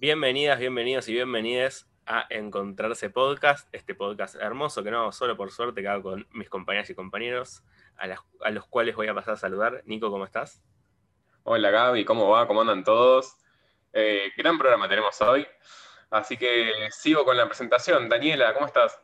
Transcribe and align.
Bienvenidas, 0.00 0.60
bienvenidos 0.60 1.08
y 1.08 1.12
bienvenidas 1.12 1.88
a 2.06 2.24
Encontrarse 2.30 3.10
Podcast, 3.10 3.68
este 3.72 3.96
podcast 3.96 4.36
hermoso 4.36 4.84
que 4.84 4.92
no 4.92 5.10
solo 5.10 5.36
por 5.36 5.50
suerte 5.50 5.82
que 5.82 5.88
hago 5.88 6.10
con 6.10 6.26
mis 6.30 6.48
compañeras 6.48 6.88
y 6.90 6.94
compañeros, 6.94 7.64
a, 7.96 8.06
los 8.52 8.66
cuales 8.68 8.94
voy 8.94 9.08
a 9.08 9.14
pasar 9.14 9.34
a 9.34 9.36
saludar. 9.36 9.82
Nico, 9.86 10.08
¿cómo 10.08 10.24
estás? 10.24 10.62
Hola 11.42 11.72
Gaby, 11.72 12.04
¿cómo 12.04 12.28
va? 12.28 12.46
¿Cómo 12.46 12.60
andan 12.60 12.84
todos? 12.84 13.38
Eh, 13.92 14.30
gran 14.36 14.56
programa 14.56 14.88
tenemos 14.88 15.20
hoy, 15.20 15.44
así 16.10 16.36
que 16.36 16.70
sigo 16.90 17.24
con 17.24 17.36
la 17.36 17.46
presentación. 17.46 18.08
Daniela, 18.08 18.54
¿cómo 18.54 18.66
estás? 18.66 19.02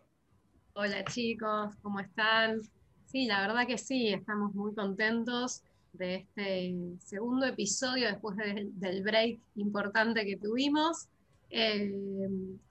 Hola 0.75 1.05
chicos, 1.07 1.75
¿cómo 1.83 1.99
están? 1.99 2.61
Sí, 3.07 3.27
la 3.27 3.41
verdad 3.41 3.67
que 3.67 3.79
sí, 3.79 4.13
estamos 4.13 4.55
muy 4.55 4.73
contentos 4.77 5.65
de 5.95 6.15
este 6.17 6.75
segundo 6.99 7.47
episodio 7.47 8.09
después 8.09 8.37
del 8.37 9.03
break 9.03 9.39
importante 9.57 10.25
que 10.25 10.37
tuvimos. 10.37 11.09
Eh, 11.51 11.93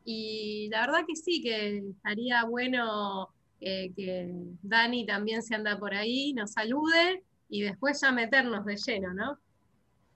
y 0.04 0.68
la 0.70 0.82
verdad 0.82 1.06
que 1.08 1.16
sí, 1.16 1.42
que 1.42 1.78
estaría 1.78 2.44
bueno 2.46 3.30
eh, 3.62 3.94
que 3.96 4.30
Dani 4.62 5.06
también 5.06 5.42
se 5.42 5.56
anda 5.56 5.80
por 5.80 5.94
ahí, 5.94 6.34
nos 6.34 6.52
salude 6.52 7.24
y 7.48 7.62
después 7.62 8.02
ya 8.02 8.12
meternos 8.12 8.66
de 8.66 8.76
lleno, 8.76 9.14
¿no? 9.14 9.38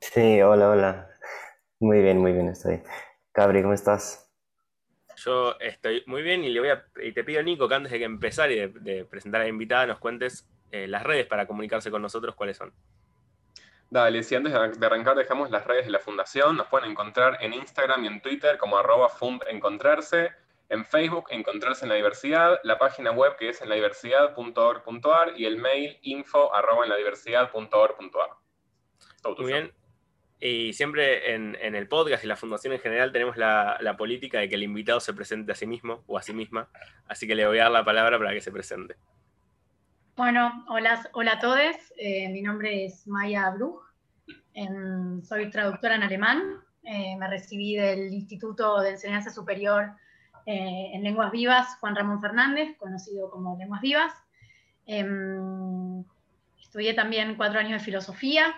Sí, 0.01 0.41
hola, 0.41 0.69
hola. 0.69 1.09
Muy 1.79 2.01
bien, 2.01 2.17
muy 2.17 2.33
bien 2.33 2.49
estoy. 2.49 2.81
Cabri, 3.31 3.61
¿cómo 3.61 3.73
estás? 3.73 4.29
Yo 5.15 5.57
estoy 5.59 6.03
muy 6.05 6.21
bien 6.21 6.43
y 6.43 6.49
le 6.49 6.59
voy 6.59 6.69
a 6.69 6.85
y 7.01 7.11
te 7.11 7.23
pido 7.23 7.41
Nico 7.41 7.67
que 7.67 7.75
antes 7.75 7.91
de 7.91 7.99
que 7.99 8.05
empezar 8.05 8.51
y 8.51 8.67
de, 8.67 9.05
presentar 9.05 9.41
a 9.41 9.43
la 9.45 9.49
invitada 9.49 9.87
nos 9.87 9.99
cuentes 9.99 10.47
eh, 10.71 10.87
las 10.87 11.03
redes 11.03 11.25
para 11.25 11.47
comunicarse 11.47 11.89
con 11.89 12.01
nosotros 12.01 12.35
cuáles 12.35 12.57
son. 12.57 12.73
Dale, 13.89 14.21
si 14.23 14.35
antes 14.35 14.51
de 14.51 14.85
arrancar 14.85 15.15
dejamos 15.15 15.49
las 15.49 15.65
redes 15.65 15.85
de 15.85 15.91
la 15.91 15.99
fundación, 15.99 16.57
nos 16.57 16.67
pueden 16.67 16.91
encontrar 16.91 17.37
en 17.41 17.53
Instagram 17.53 18.03
y 18.03 18.07
en 18.07 18.21
Twitter 18.21 18.57
como 18.57 18.77
arroba 18.77 19.07
fundencontrarse, 19.07 20.31
en 20.69 20.83
Facebook 20.83 21.27
encontrarse 21.29 21.85
en 21.85 21.89
la 21.89 21.95
diversidad, 21.95 22.59
la 22.63 22.77
página 22.77 23.11
web 23.11 23.37
que 23.37 23.49
es 23.49 23.61
en 23.61 23.69
ladiversidad.org.ar 23.69 25.33
y 25.37 25.45
el 25.45 25.57
mail 25.57 25.97
info 26.01 26.53
arroba 26.53 26.83
en 26.83 26.89
ladiversidad.org.ar. 26.89 28.29
Muy 29.37 29.45
bien. 29.45 29.73
Y 30.39 30.73
siempre 30.73 31.33
en, 31.33 31.55
el 31.55 31.87
podcast 31.87 32.23
y 32.23 32.27
la 32.27 32.35
fundación 32.35 32.73
en 32.73 32.79
general 32.79 33.11
tenemos 33.11 33.37
la, 33.37 33.95
política 33.97 34.39
de 34.39 34.49
que 34.49 34.55
el 34.55 34.63
invitado 34.63 34.99
se 34.99 35.13
presente 35.13 35.51
a 35.51 35.55
sí 35.55 35.65
mismo 35.65 36.03
o 36.05 36.17
a 36.17 36.21
sí 36.21 36.33
misma, 36.33 36.69
así 37.07 37.25
que 37.25 37.33
le 37.33 37.47
voy 37.47 37.57
a 37.57 37.63
dar 37.63 37.71
la 37.71 37.85
palabra 37.85 38.19
para 38.19 38.33
que 38.33 38.41
se 38.41 38.51
presente. 38.51 38.97
Bueno, 40.17 40.65
hola, 40.67 41.07
hola 41.13 41.33
a 41.33 41.39
todos. 41.39 41.75
Eh, 41.95 42.27
mi 42.29 42.41
nombre 42.41 42.85
es 42.85 43.05
Maya 43.05 43.51
Bruch. 43.51 43.83
soy 45.23 45.51
traductora 45.51 45.93
en 45.93 46.01
alemán. 46.01 46.41
Eh, 46.81 47.15
me 47.17 47.27
recibí 47.27 47.75
del 47.75 48.11
Instituto 48.11 48.81
de 48.81 48.89
Enseñanza 48.89 49.29
Superior 49.29 49.91
eh, 50.47 50.89
en 50.91 51.03
Lenguas 51.03 51.31
Vivas 51.31 51.77
Juan 51.79 51.95
Ramón 51.95 52.19
Fernández, 52.19 52.75
conocido 52.79 53.29
como 53.29 53.59
Lenguas 53.59 53.81
Vivas. 53.81 54.11
Em, 54.87 56.03
estudié 56.59 56.95
también 56.95 57.35
cuatro 57.35 57.59
años 57.59 57.79
de 57.79 57.85
filosofía 57.85 58.55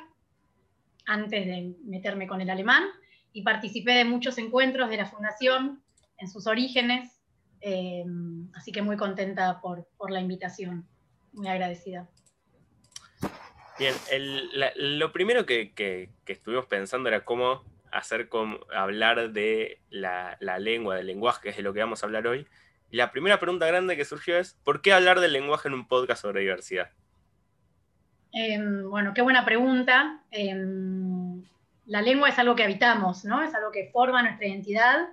antes 1.07 1.45
de 1.45 1.75
meterme 1.83 2.25
con 2.25 2.39
el 2.39 2.49
alemán 2.49 2.85
y 3.33 3.41
participé 3.41 3.95
de 3.95 4.05
muchos 4.05 4.37
encuentros 4.37 4.89
de 4.89 4.95
la 4.95 5.07
fundación 5.07 5.83
en 6.19 6.30
sus 6.30 6.47
orígenes, 6.47 7.19
em, 7.59 8.49
así 8.55 8.71
que 8.71 8.81
muy 8.81 8.95
contenta 8.95 9.59
por 9.59 10.09
la 10.09 10.21
invitación 10.21 10.87
muy 11.33 11.47
agradecida. 11.47 12.08
Bien, 13.80 13.95
lo 14.75 15.11
primero 15.13 15.45
que, 15.45 16.11
estuvimos 16.27 16.66
pensando 16.66 17.08
era 17.08 17.23
cómo 17.23 17.63
hacer 17.91 18.27
como, 18.27 18.59
hablar 18.75 19.31
de 19.31 19.80
la, 19.89 20.38
lengua, 20.59 20.97
del 20.97 21.08
lenguaje, 21.08 21.39
que 21.44 21.49
es 21.49 21.58
de 21.58 21.64
lo 21.64 21.73
que 21.73 21.80
vamos 21.80 22.04
a 22.04 22.05
hablar 22.05 22.27
hoy. 22.27 22.45
Y 22.92 22.98
la 22.98 23.11
primera 23.11 23.39
pregunta 23.39 23.67
grande 23.67 23.95
que 23.95 24.04
surgió 24.04 24.37
es, 24.37 24.55
¿por 24.65 24.81
qué 24.81 24.92
hablar 24.92 25.21
del 25.21 25.31
lenguaje 25.31 25.70
en 25.70 25.76
un 25.76 25.87
podcast 25.87 26.23
sobre 26.23 26.42
diversidad? 26.42 26.89
Em, 28.33 28.89
bueno, 28.89 29.14
qué 29.14 29.21
buena 29.21 29.45
pregunta. 29.45 30.23
Em, 30.30 31.42
la 31.86 32.02
lengua 32.02 32.30
es 32.30 32.37
algo 32.37 32.55
que 32.55 32.64
habitamos, 32.64 33.23
¿no? 33.23 33.42
Es 33.42 33.55
algo 33.55 33.71
que 33.71 33.89
forma 33.93 34.21
nuestra 34.21 34.45
identidad. 34.45 35.08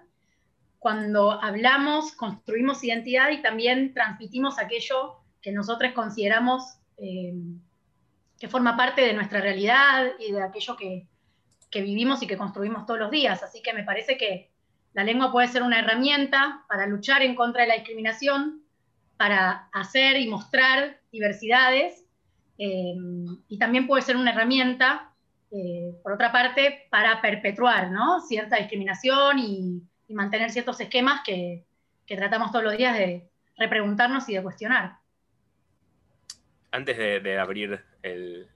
Cuando 0.80 1.32
hablamos, 1.40 2.12
construimos 2.12 2.82
identidad 2.82 3.30
y 3.30 3.42
también 3.42 3.94
transmitimos 3.94 4.58
aquello 4.58 5.20
que 5.46 5.52
nosotros 5.52 5.92
consideramos 5.92 6.76
eh, 6.98 7.32
que 8.36 8.48
forma 8.48 8.76
parte 8.76 9.02
de 9.02 9.12
nuestra 9.12 9.40
realidad 9.40 10.04
y 10.18 10.32
de 10.32 10.42
aquello 10.42 10.76
que, 10.76 11.06
vivimos 11.72 12.20
y 12.22 12.26
que 12.26 12.36
construimos 12.36 12.84
todos 12.84 12.98
los 12.98 13.10
días. 13.12 13.42
Así 13.44 13.62
que 13.62 13.72
me 13.72 13.84
parece 13.84 14.16
que 14.16 14.50
la 14.92 15.04
lengua 15.04 15.30
puede 15.30 15.46
ser 15.46 15.62
una 15.62 15.78
herramienta 15.78 16.64
para 16.68 16.86
luchar 16.86 17.22
en 17.22 17.36
contra 17.36 17.62
de 17.62 17.68
la 17.68 17.74
discriminación, 17.74 18.64
para 19.16 19.68
hacer 19.72 20.16
y 20.16 20.26
mostrar 20.26 20.98
diversidades, 21.12 22.02
eh, 22.58 22.96
y 23.46 23.58
también 23.58 23.86
puede 23.86 24.02
ser 24.02 24.16
una 24.16 24.32
herramienta, 24.32 25.12
eh, 25.52 25.94
por 26.02 26.12
otra 26.12 26.32
parte, 26.32 26.88
para 26.90 27.20
perpetuar 27.20 27.92
cierta 28.26 28.56
discriminación 28.56 29.38
y, 29.38 29.82
mantener 30.08 30.50
ciertos 30.50 30.80
esquemas 30.80 31.20
que 31.24 31.66
tratamos 32.06 32.50
todos 32.50 32.64
los 32.64 32.76
días 32.76 32.96
de 32.98 33.28
repreguntarnos 33.56 34.28
y 34.28 34.34
de 34.34 34.42
cuestionar 34.42 35.05
antes 36.76 36.98
de, 36.98 37.38
abrir 37.38 37.82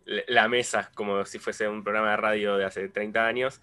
la 0.04 0.46
mesa 0.48 0.90
como 0.94 1.24
si 1.24 1.38
fuese 1.38 1.66
un 1.66 1.82
programa 1.82 2.10
de 2.10 2.16
radio 2.18 2.56
de 2.56 2.66
hace 2.66 2.88
30 2.88 3.26
años, 3.26 3.62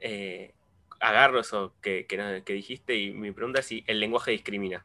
eh, 0.00 0.54
agarro 1.00 1.40
eso 1.40 1.74
que, 1.80 2.06
dijiste 2.44 2.96
y 2.96 3.12
mi 3.12 3.30
pregunta 3.30 3.60
es 3.60 3.66
si 3.66 3.84
el 3.86 4.00
lenguaje 4.00 4.32
discrimina. 4.32 4.84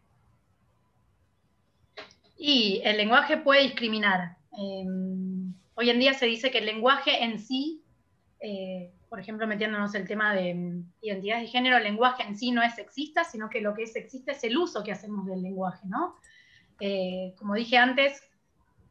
Y 2.37 2.81
el 2.83 2.97
lenguaje 2.97 3.37
puede 3.37 3.63
discriminar. 3.63 4.37
Em, 4.51 5.51
hoy 5.73 5.89
en 5.89 5.99
día 5.99 6.13
se 6.13 6.27
dice 6.27 6.51
que 6.51 6.59
el 6.59 6.67
lenguaje 6.67 7.23
en 7.23 7.39
sí, 7.39 7.81
eh, 8.39 8.91
por 9.09 9.19
ejemplo, 9.19 9.47
metiéndonos 9.47 9.95
el 9.95 10.07
tema 10.07 10.35
de 10.35 10.51
em, 10.51 10.83
identidades 11.01 11.45
de 11.45 11.49
género, 11.49 11.77
el 11.77 11.83
lenguaje 11.83 12.21
en 12.21 12.37
sí 12.37 12.51
no 12.51 12.61
es 12.61 12.75
sexista, 12.75 13.23
sino 13.23 13.49
que 13.49 13.61
lo 13.61 13.73
que 13.73 13.83
es 13.83 13.93
sexista 13.93 14.33
es 14.33 14.43
el 14.43 14.55
uso 14.55 14.83
que 14.83 14.91
hacemos 14.91 15.25
del 15.25 15.41
lenguaje, 15.41 15.87
¿no? 15.87 16.15
Eh, 16.79 17.33
como 17.39 17.55
dije 17.55 17.77
antes, 17.77 18.21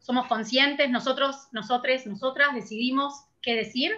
somos 0.06 0.28
conscientes, 0.28 0.88
nosotros, 0.88 1.48
nosotros, 1.50 2.06
nosotras 2.06 2.54
decidimos 2.54 3.24
qué 3.42 3.56
decir. 3.56 3.90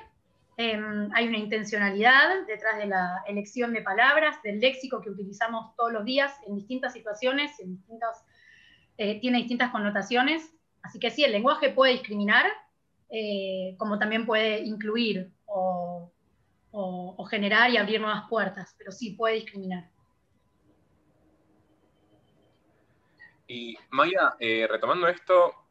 Em, 0.57 1.11
hay 1.13 1.29
una 1.29 1.37
intencionalidad 1.37 2.47
detrás 2.47 2.79
de 2.79 2.87
la 2.87 3.23
elección 3.27 3.75
de 3.75 3.83
palabras, 3.83 4.43
del 4.43 4.59
léxico 4.59 5.03
que 5.03 5.11
utilizamos 5.11 5.77
todos 5.77 5.93
los 5.93 6.07
días 6.07 6.35
en 6.47 6.57
distintas 6.57 6.95
situaciones, 6.95 7.61
en 7.61 7.79
eh, 8.97 9.21
tiene 9.21 9.39
distintas 9.39 9.71
connotaciones. 9.71 10.51
Así 10.83 10.99
que 10.99 11.11
sí, 11.11 11.25
el 11.25 11.33
lenguaje 11.33 11.69
puede 11.69 11.93
discriminar, 11.93 12.47
eh, 13.11 13.75
como 13.77 13.99
también 13.99 14.25
puede 14.25 14.61
incluir 14.61 15.31
o, 15.45 16.11
generar 17.29 17.71
y 17.71 17.77
abrir 17.77 18.01
nuevas 18.01 18.27
puertas, 18.31 18.75
pero 18.79 18.91
sí 18.93 19.11
puede 19.11 19.35
discriminar. 19.35 19.91
Y 23.47 23.77
Maya, 23.91 24.35
eh, 24.41 24.67
retomando 24.67 25.09
esto, 25.09 25.68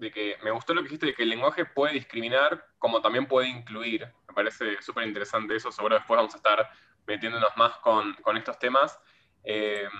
de 0.00 0.10
que 0.10 0.38
me 0.42 0.50
gustó 0.50 0.72
lo 0.72 0.80
que 0.80 0.88
dijiste 0.88 1.06
de 1.06 1.14
que 1.14 1.24
el 1.24 1.28
lenguaje 1.28 1.66
puede 1.66 1.92
discriminar 1.92 2.66
como 2.78 3.02
también 3.02 3.26
puede 3.26 3.48
incluir. 3.48 4.10
Me 4.26 4.34
parece 4.34 4.80
súper 4.80 5.06
interesante 5.06 5.54
eso, 5.54 5.70
seguro 5.70 5.96
después 5.96 6.16
vamos 6.16 6.32
a 6.32 6.38
estar 6.38 6.70
metiéndonos 7.06 7.54
más 7.56 7.76
con, 7.78 8.16
estos 8.34 8.58
temas. 8.58 8.98
Em, 9.44 9.90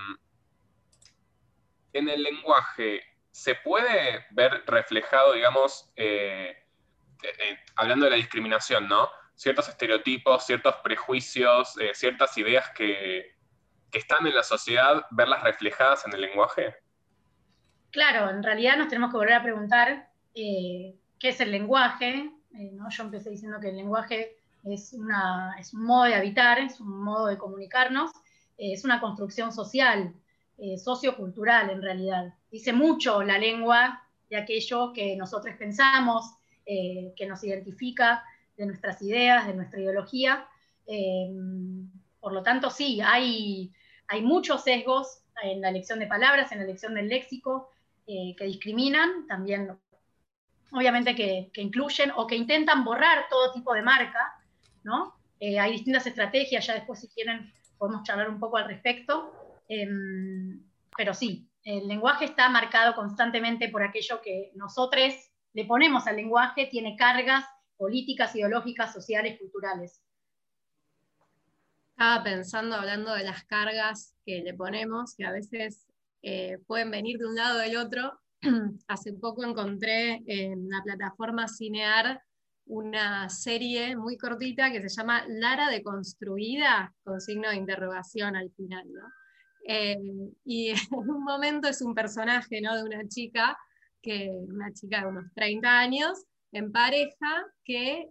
en 1.92 2.08
el 2.08 2.22
lenguaje, 2.22 3.02
¿se 3.30 3.56
puede 3.56 4.26
ver 4.30 4.64
reflejado, 4.66 5.34
digamos, 5.34 5.92
eh, 5.96 6.56
eh, 7.22 7.34
eh, 7.38 7.58
hablando 7.76 8.06
de 8.06 8.12
la 8.12 8.16
discriminación, 8.16 8.88
¿no? 8.88 9.10
Ciertos 9.34 9.68
estereotipos, 9.68 10.46
ciertos 10.46 10.76
prejuicios, 10.76 11.74
ciertas 11.92 12.36
ideas 12.38 12.70
que, 12.70 13.36
que 13.90 13.98
están 13.98 14.26
en 14.26 14.34
la 14.34 14.44
sociedad, 14.44 15.04
verlas 15.10 15.42
reflejadas 15.42 16.06
en 16.06 16.14
el 16.14 16.22
lenguaje? 16.22 16.74
Claro, 17.90 18.30
en 18.30 18.42
realidad 18.42 18.76
nos 18.76 18.88
tenemos 18.88 19.10
que 19.10 19.16
volver 19.16 19.34
a 19.34 19.42
preguntar 19.42 20.08
eh, 20.34 20.94
qué 21.18 21.30
es 21.30 21.40
el 21.40 21.50
lenguaje. 21.50 22.30
Eh, 22.54 22.72
Yo 22.88 23.02
empecé 23.02 23.30
diciendo 23.30 23.58
que 23.60 23.70
el 23.70 23.76
lenguaje 23.76 24.36
es, 24.64 24.92
un 24.92 25.84
modo 25.84 26.04
de 26.04 26.14
habitar, 26.14 26.60
es 26.60 26.80
un 26.80 27.02
modo 27.02 27.26
de 27.26 27.36
comunicarnos, 27.36 28.12
eh, 28.58 28.72
es 28.72 28.84
una 28.84 29.00
construcción 29.00 29.52
social, 29.52 30.14
sociocultural 30.76 31.70
en 31.70 31.80
realidad. 31.80 32.34
Dice 32.50 32.74
mucho 32.74 33.22
la 33.22 33.38
lengua 33.38 34.02
de 34.28 34.36
aquello 34.36 34.92
que 34.92 35.16
nosotros 35.16 35.56
pensamos, 35.58 36.34
que 36.66 37.26
nos 37.26 37.42
identifica, 37.42 38.22
de 38.58 38.66
nuestras 38.66 39.00
ideas, 39.00 39.46
de 39.46 39.54
nuestra 39.54 39.80
ideología. 39.80 40.46
por 42.20 42.34
lo 42.34 42.42
tanto, 42.42 42.68
sí, 42.68 43.00
hay, 43.00 43.72
hay 44.06 44.20
muchos 44.20 44.62
sesgos 44.62 45.22
en 45.42 45.62
la 45.62 45.70
elección 45.70 45.98
de 45.98 46.06
palabras, 46.06 46.52
en 46.52 46.58
la 46.58 46.64
elección 46.64 46.92
del 46.92 47.08
léxico, 47.08 47.70
eh, 48.12 48.34
que 48.36 48.44
discriminan, 48.44 49.24
también 49.28 49.70
obviamente 50.72 51.14
que, 51.14 51.52
incluyen 51.62 52.10
o 52.16 52.26
que 52.26 52.34
intentan 52.34 52.82
borrar 52.82 53.28
todo 53.30 53.52
tipo 53.52 53.72
de 53.72 53.82
marca, 53.82 54.34
¿no? 54.82 55.14
Eh, 55.38 55.60
hay 55.60 55.70
distintas 55.70 56.08
estrategias, 56.08 56.66
ya 56.66 56.74
después 56.74 56.98
si 56.98 57.08
quieren 57.10 57.52
podemos 57.78 58.02
charlar 58.02 58.28
un 58.28 58.40
poco 58.40 58.56
al 58.56 58.66
respecto. 58.66 59.32
Em, 59.68 60.60
pero 60.96 61.14
sí, 61.14 61.48
el 61.62 61.86
lenguaje 61.86 62.24
está 62.24 62.48
marcado 62.48 62.96
constantemente 62.96 63.68
por 63.68 63.84
aquello 63.84 64.20
que 64.20 64.50
nosotros 64.56 65.14
le 65.52 65.64
ponemos 65.64 66.08
al 66.08 66.16
lenguaje, 66.16 66.66
tiene 66.66 66.96
cargas 66.96 67.44
políticas, 67.76 68.34
ideológicas, 68.34 68.92
sociales, 68.92 69.38
culturales. 69.38 70.02
Estaba 71.90 72.24
pensando, 72.24 72.74
hablando 72.74 73.14
de 73.14 73.22
las 73.22 73.44
cargas 73.44 74.16
que 74.26 74.40
le 74.40 74.52
ponemos, 74.52 75.14
que 75.14 75.24
a 75.24 75.30
veces 75.30 75.86
eh, 76.22 76.58
pueden 76.66 76.90
venir 76.90 77.18
de 77.18 77.26
un 77.26 77.34
lado 77.34 77.58
o 77.58 77.62
del 77.62 77.76
otro. 77.76 78.20
Hace 78.88 79.12
poco 79.14 79.44
encontré 79.44 80.22
en 80.26 80.68
la 80.68 80.82
plataforma 80.82 81.48
Cinear 81.48 82.22
una 82.66 83.28
serie 83.28 83.96
muy 83.96 84.16
cortita 84.16 84.70
que 84.70 84.80
se 84.80 84.88
llama 84.88 85.24
Lara 85.26 85.68
deconstruida, 85.68 86.94
con 87.02 87.20
signo 87.20 87.50
de 87.50 87.56
interrogación 87.56 88.36
al 88.36 88.50
final. 88.52 88.86
Eh, 89.66 89.96
y 90.44 90.68
en 90.92 91.10
un 91.10 91.24
momento 91.24 91.68
es 91.68 91.82
un 91.82 91.94
personaje 91.94 92.60
¿no? 92.60 92.76
de 92.76 92.84
una 92.84 93.06
chica, 93.08 93.58
que, 94.00 94.30
una 94.30 94.72
chica 94.72 95.00
de 95.00 95.06
unos 95.08 95.32
30 95.34 95.78
años, 95.78 96.24
en 96.52 96.72
pareja, 96.72 97.44
que, 97.64 98.08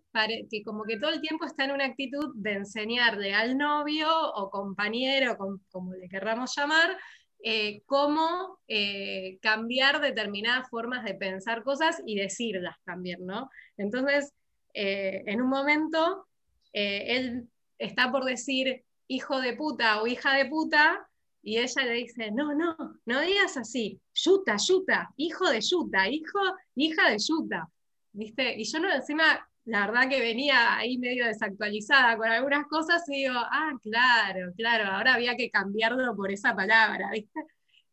que 0.50 0.64
como 0.64 0.84
que 0.84 0.98
todo 0.98 1.12
el 1.12 1.22
tiempo 1.22 1.46
está 1.46 1.66
en 1.66 1.72
una 1.72 1.86
actitud 1.86 2.34
de 2.36 2.54
enseñarle 2.54 3.34
al 3.34 3.58
novio 3.58 4.08
o 4.34 4.50
compañero, 4.50 5.38
como 5.72 5.94
le 5.94 6.08
querramos 6.08 6.56
llamar, 6.56 6.98
eh, 7.42 7.82
cómo 7.86 8.60
eh, 8.68 9.40
cambiar 9.42 10.02
determinadas 10.02 10.70
formas 10.70 11.06
de 11.06 11.16
pensar 11.16 11.64
cosas 11.64 12.02
y 12.06 12.16
decirlas 12.16 12.76
también, 12.84 13.26
¿no? 13.26 13.50
Entonces, 13.78 14.34
eh, 14.74 15.24
en 15.26 15.42
un 15.42 15.50
momento, 15.50 16.28
él 16.72 17.48
está 17.78 18.12
por 18.12 18.26
decir 18.26 18.84
hijo 19.08 19.42
de 19.42 19.54
puta 19.54 20.02
o 20.02 20.08
hija 20.08 20.36
de 20.36 20.46
puta, 20.46 21.10
y 21.42 21.58
ella 21.58 21.84
le 21.86 21.94
dice, 21.94 22.32
no, 22.32 22.54
no, 22.54 22.76
no 23.06 23.22
digas 23.22 23.58
así, 23.58 24.00
yuta, 24.14 24.58
yuta, 24.58 25.10
hijo 25.16 25.50
de 25.50 25.62
yuta, 25.62 26.10
hijo, 26.10 26.40
hija 26.76 27.10
de 27.10 27.18
yuta, 27.18 27.70
¿viste? 28.12 28.56
Y 28.60 28.66
yo 28.66 28.80
no, 28.80 28.94
encima, 28.94 29.49
la 29.70 29.86
verdad 29.86 30.10
que 30.10 30.20
venía 30.20 30.78
ahí 30.78 30.98
medio 30.98 31.28
desactualizada 31.28 32.18
con 32.18 32.28
algunas 32.28 32.66
cosas 32.68 33.08
y 33.08 33.24
digo, 33.24 33.36
ah, 33.36 33.72
claro, 33.84 34.52
claro, 34.58 34.92
ahora 34.92 35.14
había 35.14 35.36
que 35.36 35.52
cambiarlo 35.52 36.16
por 36.16 36.32
esa 36.32 36.56
palabra, 36.56 37.12
¿viste? 37.12 37.40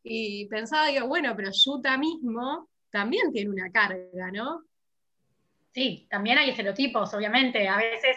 Y 0.03 0.47
pensaba, 0.47 0.87
digo, 0.87 1.07
bueno, 1.07 1.35
pero 1.37 1.51
yuta 1.53 1.99
mismo 1.99 2.71
también 2.91 3.31
tiene 3.31 3.51
una 3.51 3.71
carga, 3.71 4.31
¿no? 4.33 4.65
Sí, 5.73 6.07
también 6.09 6.39
hay 6.39 6.49
estereotipos, 6.49 7.13
obviamente. 7.13 7.69
A 7.69 7.77
veces 7.77 8.17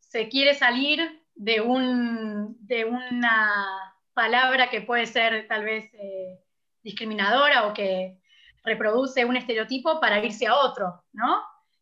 se 0.00 0.28
quiere 0.28 0.54
salir 0.54 1.22
de, 1.36 1.60
un, 1.60 2.56
de 2.66 2.84
una 2.86 3.94
palabra 4.14 4.68
que 4.68 4.80
puede 4.80 5.06
ser 5.06 5.46
tal 5.46 5.64
vez 5.64 5.88
eh, 5.94 6.40
discriminadora 6.82 7.68
o 7.68 7.72
que 7.72 8.18
reproduce 8.64 9.24
un 9.24 9.36
estereotipo 9.36 10.00
para 10.00 10.24
irse 10.24 10.48
a 10.48 10.56
otro, 10.56 11.04
¿no? 11.12 11.40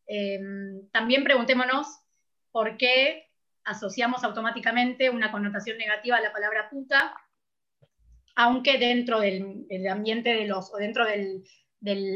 Em, 0.09 0.89
también 0.91 1.23
preguntémonos 1.23 1.87
por 2.51 2.79
qué 2.79 3.29
asociamos 3.65 4.25
automáticamente 4.25 5.11
una 5.11 5.31
connotación 5.31 5.77
negativa 5.77 6.17
a 6.17 6.23
la 6.23 6.33
palabra 6.33 6.71
puta, 6.71 7.15
aunque 8.35 8.79
dentro 8.79 9.21
del, 9.21 9.67
ambiente 9.91 10.31
de 10.31 10.47
los, 10.47 10.73
o 10.73 10.79
dentro 10.79 11.05
del, 11.05 11.45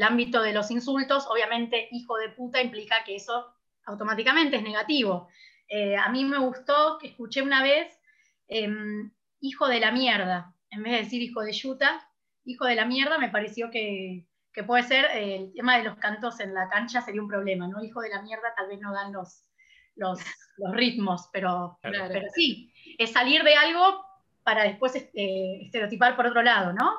ámbito 0.02 0.42
de 0.42 0.54
los 0.54 0.70
insultos, 0.70 1.26
obviamente 1.28 1.88
hijo 1.92 2.16
de 2.16 2.30
puta 2.30 2.62
implica 2.62 3.04
que 3.04 3.16
eso 3.16 3.54
automáticamente 3.84 4.56
es 4.56 4.62
negativo. 4.62 5.28
Eh, 5.68 5.94
a 5.96 6.08
mí 6.08 6.24
me 6.24 6.38
gustó 6.38 6.96
que 6.98 7.08
escuché 7.08 7.42
una 7.42 7.62
vez 7.62 8.00
em, 8.48 9.12
hijo 9.40 9.68
de 9.68 9.80
la 9.80 9.92
mierda, 9.92 10.54
en 10.70 10.82
vez 10.82 10.92
de 10.92 10.98
decir 11.00 11.22
hijo 11.22 11.42
de 11.42 11.52
yuta, 11.52 12.08
hijo 12.44 12.64
de 12.64 12.74
la 12.74 12.86
mierda 12.86 13.18
me 13.18 13.28
pareció 13.28 13.70
que, 13.70 14.26
puede 14.66 14.82
ser 14.82 15.06
eh, 15.14 15.36
el 15.36 15.52
tema 15.54 15.78
de 15.78 15.84
los 15.84 15.96
cantos 15.96 16.38
en 16.40 16.52
la 16.52 16.68
cancha 16.68 17.00
sería 17.00 17.22
un 17.22 17.28
problema, 17.28 17.66
¿no? 17.68 17.82
Hijo 17.82 18.00
de 18.00 18.10
la 18.10 18.22
mierda 18.22 18.54
tal 18.54 18.68
vez 18.68 18.80
no 18.80 18.92
dan 18.92 19.12
los, 19.12 19.46
los, 19.96 20.20
ritmos, 20.72 21.28
pero, 21.32 21.78
pero 21.80 22.26
sí, 22.34 22.72
es 22.98 23.12
salir 23.12 23.42
de 23.42 23.54
algo 23.54 24.04
para 24.42 24.64
después 24.64 24.94
este, 24.94 25.62
estereotipar 25.62 26.16
por 26.16 26.26
otro 26.26 26.42
lado, 26.42 26.72
¿no? 26.72 26.98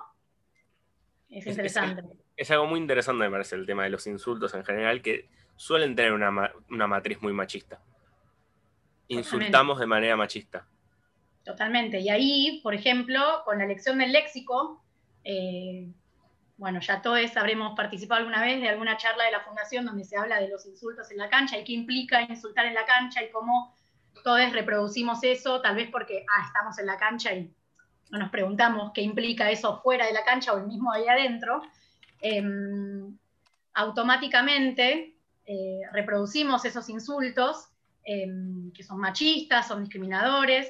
Es 1.29 1.45
interesante. 1.47 2.03
Es, 2.35 2.49
algo 2.51 2.65
muy 2.65 2.79
interesante, 2.79 3.23
me 3.23 3.31
parece, 3.31 3.55
el 3.55 3.65
tema 3.65 3.83
de 3.83 3.89
los 3.89 4.05
insultos 4.07 4.53
en 4.53 4.63
general, 4.63 5.01
que 5.01 5.29
suelen 5.55 5.95
tener 5.95 6.13
una, 6.13 6.31
matriz 6.87 7.21
muy 7.21 7.33
machista. 7.33 7.79
Insultamos 9.07 9.79
de 9.79 9.85
manera 9.85 10.15
machista. 10.15 10.67
Totalmente. 11.43 11.99
Y 11.99 12.09
ahí, 12.09 12.61
por 12.63 12.73
ejemplo, 12.73 13.19
con 13.45 13.57
la 13.57 13.65
elección 13.65 13.97
del 13.97 14.13
léxico, 14.13 14.83
eh, 15.23 15.91
bueno, 16.57 16.79
ya 16.79 17.01
todos 17.01 17.35
habremos 17.35 17.75
participado 17.75 18.19
alguna 18.19 18.41
vez 18.41 18.61
de 18.61 18.69
alguna 18.69 18.97
charla 18.97 19.25
de 19.25 19.31
la 19.31 19.41
Fundación 19.41 19.85
donde 19.85 20.03
se 20.03 20.17
habla 20.17 20.39
de 20.39 20.49
los 20.49 20.65
insultos 20.65 21.09
en 21.11 21.17
la 21.17 21.29
cancha 21.29 21.57
y 21.57 21.63
qué 21.63 21.73
implica 21.73 22.21
insultar 22.21 22.65
en 22.65 22.75
la 22.75 22.85
cancha 22.85 23.23
y 23.23 23.31
cómo 23.31 23.75
todos 24.23 24.51
reproducimos 24.53 25.23
eso, 25.23 25.61
tal 25.61 25.75
vez 25.75 25.89
porque 25.89 26.25
ah, 26.29 26.43
estamos 26.45 26.77
en 26.77 26.85
la 26.85 26.97
cancha 26.97 27.33
y 27.33 27.51
no 28.11 28.19
nos 28.19 28.29
preguntamos 28.29 28.91
qué 28.93 29.01
implica 29.01 29.49
eso 29.49 29.81
fuera 29.81 30.05
de 30.05 30.13
la 30.13 30.23
cancha 30.23 30.53
o 30.53 30.59
el 30.59 30.67
mismo 30.67 30.91
ahí 30.91 31.07
adentro, 31.07 31.63
em, 32.21 33.17
automáticamente 33.73 35.17
eh, 35.45 35.81
reproducimos 35.91 36.63
esos 36.63 36.87
insultos 36.89 37.67
em, 38.05 38.71
que 38.71 38.83
son 38.83 38.99
machistas, 38.99 39.67
son 39.67 39.81
discriminadores, 39.81 40.67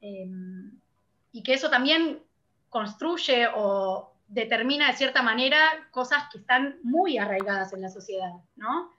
em, 0.00 0.70
y 1.32 1.42
que 1.42 1.54
eso 1.54 1.68
también 1.68 2.22
construye 2.68 3.48
o 3.54 4.15
determina 4.28 4.88
de 4.88 4.96
cierta 4.96 5.22
manera 5.22 5.88
cosas 5.90 6.24
que 6.32 6.38
están 6.38 6.78
muy 6.82 7.18
arraigadas 7.18 7.72
en 7.72 7.82
la 7.82 7.88
sociedad, 7.88 8.32
¿no? 8.56 8.90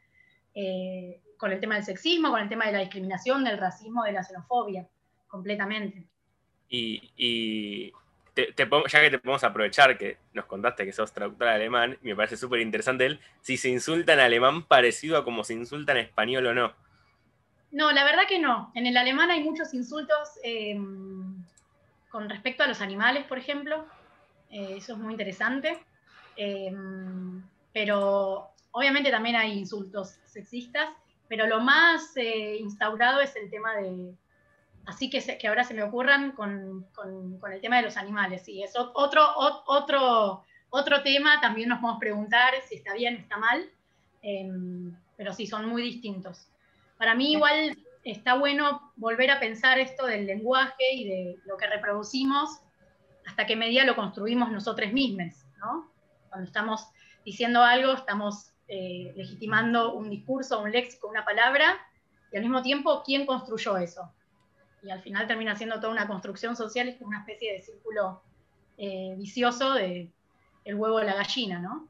Eh, 0.54 1.22
con 1.38 1.52
el 1.52 1.60
tema 1.60 1.76
del 1.76 1.84
sexismo, 1.84 2.32
con 2.32 2.42
el 2.42 2.50
tema 2.50 2.66
de 2.66 2.72
la 2.72 2.80
discriminación, 2.80 3.44
del 3.44 3.58
racismo, 3.58 4.04
de 4.04 4.14
la 4.14 4.24
xenofobia, 4.24 4.88
completamente. 5.28 6.08
Y, 6.70 7.92
ya 8.36 9.02
que 9.02 9.10
te 9.10 9.20
podemos 9.20 9.44
aprovechar 9.44 9.98
que 9.98 10.18
nos 10.34 10.46
contaste 10.46 10.86
que 10.86 10.94
sos 10.94 11.14
traductora 11.14 11.52
de 11.52 11.56
alemán, 11.58 11.98
me 12.02 12.16
parece 12.16 12.38
súper 12.38 12.62
interesante 12.62 13.06
él, 13.06 13.20
si 13.42 13.58
se 13.58 13.70
insulta 13.70 14.14
en 14.14 14.20
alemán 14.20 14.64
parecido 14.64 15.18
a 15.18 15.24
como 15.24 15.44
se 15.44 15.54
insulta 15.54 15.92
en 15.94 16.00
español 16.00 16.48
o 16.48 16.54
no. 16.54 16.74
No, 17.72 17.92
la 17.92 18.04
verdad 18.04 18.24
que 18.28 18.40
no. 18.40 18.72
En 18.76 18.88
el 18.88 18.98
alemán 18.98 19.30
hay 19.30 19.44
muchos 19.44 19.74
insultos 19.74 20.40
em, 20.44 21.44
con 22.10 22.30
respecto 22.30 22.64
a 22.64 22.68
los 22.68 22.82
animales, 22.82 23.26
por 23.26 23.38
ejemplo. 23.38 23.86
Eh, 24.50 24.76
eso 24.78 24.94
es 24.94 25.00
muy 25.00 25.14
interesante. 25.14 25.80
Em, 26.36 27.44
pero 27.74 28.50
obviamente 28.72 29.10
también 29.12 29.36
hay 29.36 29.58
insultos 29.58 30.20
sexistas 30.26 30.90
pero 31.28 31.48
lo 31.48 31.60
más 31.60 32.16
eh, 32.16 32.58
instaurado 32.58 33.22
es 33.22 33.36
el 33.36 33.50
tema 33.50 33.76
de, 33.76 34.14
así 34.86 35.10
que, 35.10 35.38
que 35.38 35.48
ahora 35.48 35.64
se 35.64 35.74
me 35.74 35.84
ocurran 35.84 36.32
con, 36.32 36.86
con, 36.94 37.40
el 37.52 37.62
tema 37.62 37.78
de 37.78 37.84
los 37.84 37.98
animales. 37.98 38.48
Y 38.48 38.64
es 38.64 38.74
otro, 38.76 39.24
otro, 39.36 40.44
otro 40.70 41.04
tema, 41.04 41.42
también 41.42 41.70
nos 41.70 41.80
podemos 41.80 42.00
preguntar 42.00 42.54
si 42.68 42.76
está 42.76 42.94
bien 42.94 43.16
está 43.16 43.38
mal, 43.38 43.70
em, 44.22 44.96
pero 45.16 45.34
sí, 45.34 45.48
son 45.48 45.68
muy 45.68 45.82
distintos. 45.82 46.48
Para 46.98 47.14
mí 47.14 47.34
igual 47.34 47.78
está 48.04 48.36
bueno 48.36 48.94
volver 48.96 49.32
a 49.32 49.40
pensar 49.40 49.80
esto 49.80 50.06
del 50.06 50.26
lenguaje 50.26 50.94
y 50.94 51.08
de 51.08 51.40
lo 51.46 51.58
que 51.58 51.68
reproducimos, 51.68 52.62
hasta 53.28 53.46
qué 53.46 53.56
medida 53.56 53.84
lo 53.84 53.96
construimos 53.96 54.52
nosotros 54.52 54.92
mismos, 54.94 55.46
¿no? 55.60 55.92
Cuando 56.30 56.48
estamos 56.48 56.88
diciendo 57.26 57.62
algo, 57.62 57.94
estamos 57.94 58.54
eh, 58.70 59.14
legitimando 59.16 59.94
un 59.94 60.10
discurso, 60.10 60.62
un 60.62 60.72
léxico, 60.72 61.10
una 61.10 61.26
palabra, 61.26 61.78
y 62.32 62.38
al 62.38 62.44
mismo 62.44 62.62
tiempo, 62.62 63.04
¿quién 63.06 63.26
construyó 63.26 63.78
eso? 63.78 64.12
Y 64.82 64.90
al 64.90 65.02
final 65.02 65.28
termina 65.28 65.56
siendo 65.56 65.76
toda 65.76 65.92
una 65.92 66.08
construcción 66.08 66.56
social, 66.56 66.88
es 66.88 67.02
una 67.02 67.20
especie 67.20 67.54
de 67.54 67.62
círculo 67.62 68.22
eh, 68.78 69.14
vicioso 69.18 69.74
de 69.74 70.10
el 70.64 70.76
huevo 70.76 71.00
de 71.00 71.06
la 71.06 71.16
gallina, 71.16 71.60
¿no? 71.60 71.88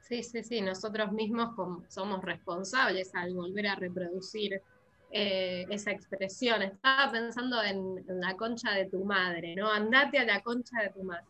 Sí, 0.00 0.22
sí, 0.22 0.42
sí, 0.42 0.60
nosotros 0.60 1.12
mismos 1.12 1.54
somos 1.88 2.24
responsables 2.24 3.14
al 3.14 3.34
volver 3.34 3.66
a 3.68 3.74
reproducir 3.74 4.62
eh, 5.10 5.66
esa 5.70 5.90
expresión. 5.90 6.62
Estaba 6.62 7.10
pensando 7.10 7.62
en, 7.62 8.04
en, 8.08 8.20
la 8.20 8.36
concha 8.36 8.72
de 8.72 8.86
tu 8.86 9.04
madre, 9.04 9.54
¿no? 9.54 9.70
Andate 9.70 10.18
a 10.18 10.24
la 10.24 10.40
concha 10.42 10.82
de 10.82 10.90
tu 10.90 11.02
madre. 11.02 11.24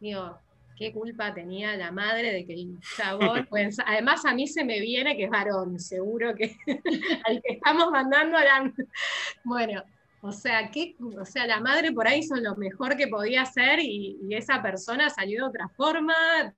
Digo, 0.00 0.38
qué 0.80 0.94
culpa 0.94 1.34
tenía 1.34 1.76
la 1.76 1.92
madre 1.92 2.32
de 2.32 2.46
que 2.46 2.54
el 2.54 2.80
chabón, 2.96 3.46
pues, 3.50 3.76
además 3.84 4.24
a 4.24 4.34
mí 4.34 4.46
se 4.46 4.64
me 4.64 4.80
viene 4.80 5.14
que 5.14 5.24
es 5.24 5.30
varón, 5.30 5.78
seguro 5.78 6.34
que 6.34 6.56
al 7.26 7.42
que 7.42 7.52
estamos 7.54 7.90
mandando 7.90 8.38
a 8.38 8.44
la... 8.44 8.72
Bueno, 9.44 9.82
o 10.22 10.32
sea, 10.32 10.70
¿qué, 10.70 10.96
o 11.18 11.24
sea, 11.26 11.46
la 11.46 11.60
madre 11.60 11.92
por 11.92 12.08
ahí 12.08 12.20
hizo 12.20 12.34
lo 12.36 12.56
mejor 12.56 12.96
que 12.96 13.08
podía 13.08 13.42
hacer 13.42 13.78
y, 13.80 14.18
esa 14.30 14.62
persona 14.62 15.10
salió 15.10 15.42
de 15.42 15.48
otra 15.48 15.68
forma, 15.68 16.14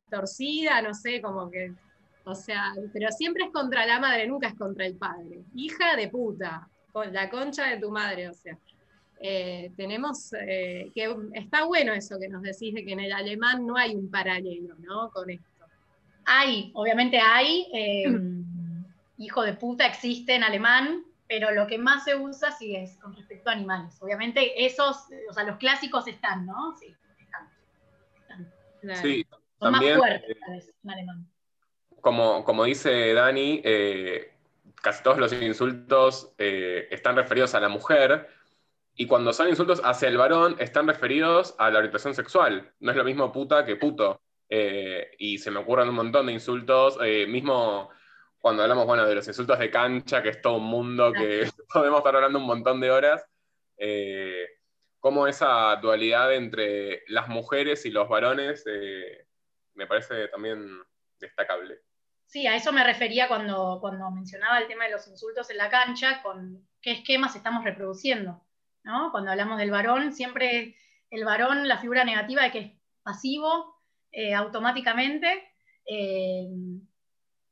torcida, 0.08 0.80
no 0.82 0.94
sé, 0.94 1.20
como 1.20 1.50
que, 1.50 1.72
o 2.24 2.34
sea, 2.34 2.72
pero 2.92 3.10
siempre 3.10 3.44
es 3.44 3.50
contra 3.50 3.84
la 3.86 3.98
madre, 3.98 4.26
nunca 4.26 4.48
es 4.48 4.54
contra 4.54 4.86
el 4.86 4.96
padre. 4.96 5.42
Hija 5.54 5.96
de 5.96 6.08
puta, 6.08 6.68
con 6.92 7.12
la 7.12 7.28
concha 7.30 7.66
de 7.68 7.78
tu 7.78 7.90
madre, 7.90 8.28
o 8.28 8.34
sea. 8.34 8.56
eh, 9.24 9.70
tenemos, 9.76 10.32
eh, 10.32 10.90
que 10.94 11.14
está 11.34 11.64
bueno 11.64 11.92
eso 11.92 12.18
que 12.18 12.28
nos 12.28 12.42
decís 12.42 12.74
de 12.74 12.84
que 12.84 12.92
en 12.92 13.00
el 13.00 13.12
alemán 13.12 13.64
no 13.64 13.76
hay 13.76 13.94
un 13.94 14.10
paralelo, 14.10 14.74
¿no? 14.80 15.10
Con 15.10 15.30
esto. 15.30 15.46
Hay, 16.24 16.70
obviamente 16.74 17.18
hay, 17.18 17.68
em, 17.72 18.44
hijo 19.18 19.42
de 19.42 19.54
puta 19.54 19.86
existe 19.86 20.34
en 20.34 20.42
alemán, 20.42 21.04
pero 21.28 21.52
lo 21.52 21.66
que 21.68 21.78
más 21.78 22.04
se 22.04 22.16
usa 22.16 22.50
sí 22.52 22.74
es 22.74 22.96
con 22.98 23.14
respecto 23.14 23.48
a 23.50 23.52
animales. 23.52 23.96
Obviamente 24.02 24.64
esos, 24.66 25.06
o 25.30 25.32
sea, 25.32 25.44
los 25.44 25.56
clásicos 25.56 26.06
están, 26.08 26.44
¿no? 26.44 26.76
Sí, 26.76 26.94
están. 27.20 29.02
Sí, 29.02 29.24
Son 29.58 29.72
también, 29.72 29.98
más 29.98 30.00
fuertes 30.00 30.36
eh, 30.36 30.74
en 30.82 30.90
alemán. 30.90 31.31
Como, 32.02 32.44
como 32.44 32.64
dice 32.64 33.14
Dani, 33.14 33.62
eh, 33.64 34.32
casi 34.82 35.02
todos 35.02 35.16
los 35.16 35.32
insultos 35.32 36.34
eh, 36.36 36.88
están 36.90 37.16
referidos 37.16 37.54
a 37.54 37.60
la 37.60 37.70
mujer, 37.70 38.28
y 38.94 39.06
cuando 39.06 39.32
son 39.32 39.48
insultos 39.48 39.80
hacia 39.84 40.08
el 40.08 40.18
varón, 40.18 40.56
están 40.58 40.86
referidos 40.86 41.54
a 41.58 41.70
la 41.70 41.78
orientación 41.78 42.14
sexual. 42.14 42.72
No 42.80 42.90
es 42.90 42.96
lo 42.96 43.04
mismo 43.04 43.32
puta 43.32 43.64
que 43.64 43.76
puto. 43.76 44.20
Eh, 44.48 45.12
y 45.18 45.38
se 45.38 45.50
me 45.50 45.60
ocurren 45.60 45.88
un 45.88 45.94
montón 45.94 46.26
de 46.26 46.34
insultos, 46.34 46.98
eh, 47.02 47.26
mismo 47.26 47.88
cuando 48.38 48.62
hablamos 48.62 48.84
bueno, 48.84 49.06
de 49.06 49.14
los 49.14 49.26
insultos 49.26 49.58
de 49.58 49.70
cancha, 49.70 50.22
que 50.22 50.28
es 50.28 50.42
todo 50.42 50.56
un 50.56 50.64
mundo 50.64 51.10
que 51.12 51.48
podemos 51.72 51.98
estar 51.98 52.16
hablando 52.16 52.38
un 52.38 52.46
montón 52.46 52.80
de 52.80 52.90
horas, 52.90 53.24
eh, 53.78 54.46
cómo 55.00 55.26
esa 55.26 55.74
dualidad 55.76 56.34
entre 56.34 57.02
las 57.06 57.28
mujeres 57.28 57.86
y 57.86 57.90
los 57.90 58.08
varones 58.08 58.64
me 59.74 59.86
parece 59.86 60.28
también 60.28 60.82
destacable. 61.18 61.80
Sí, 62.32 62.46
a 62.46 62.56
eso 62.56 62.72
me 62.72 62.82
refería 62.82 63.28
cuando, 63.28 63.76
cuando 63.78 64.10
mencionaba 64.10 64.58
el 64.58 64.66
tema 64.66 64.86
de 64.86 64.92
los 64.92 65.06
insultos 65.06 65.50
en 65.50 65.58
la 65.58 65.68
cancha, 65.68 66.22
con 66.22 66.66
qué 66.80 66.92
esquemas 66.92 67.36
estamos 67.36 67.62
reproduciendo. 67.62 68.42
¿no? 68.84 69.10
Cuando 69.10 69.30
hablamos 69.30 69.58
del 69.58 69.70
varón, 69.70 70.14
siempre 70.14 70.74
el 71.10 71.26
varón, 71.26 71.68
la 71.68 71.76
figura 71.76 72.04
negativa 72.04 72.42
de 72.42 72.50
que 72.50 72.58
es 72.58 72.72
pasivo 73.02 73.76
eh, 74.12 74.32
automáticamente, 74.32 75.46
eh, 75.84 76.48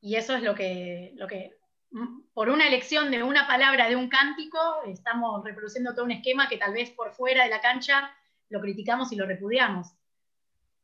y 0.01 0.17
eso 0.17 0.35
es 0.35 0.43
lo 0.43 0.55
que, 0.55 1.13
lo 1.17 1.29
que, 1.29 1.59
mm, 1.91 2.31
por 2.33 2.49
una 2.49 2.67
elección 2.67 3.11
de 3.11 3.23
una 3.23 3.47
palabra 3.47 3.87
de 3.87 3.97
un 3.97 4.09
cántico, 4.09 4.59
estamos 4.87 5.45
reproduciendo 5.45 5.93
todo 5.93 6.07
un 6.07 6.13
esquema 6.13 6.49
que 6.49 6.57
tal 6.57 6.73
vez 6.73 6.89
por 6.89 7.13
fuera 7.13 7.45
de 7.45 7.51
la 7.51 7.61
cancha 7.61 8.17
lo 8.49 8.63
criticamos 8.63 9.13
y 9.13 9.17
lo 9.17 9.27
repudiamos. 9.27 9.89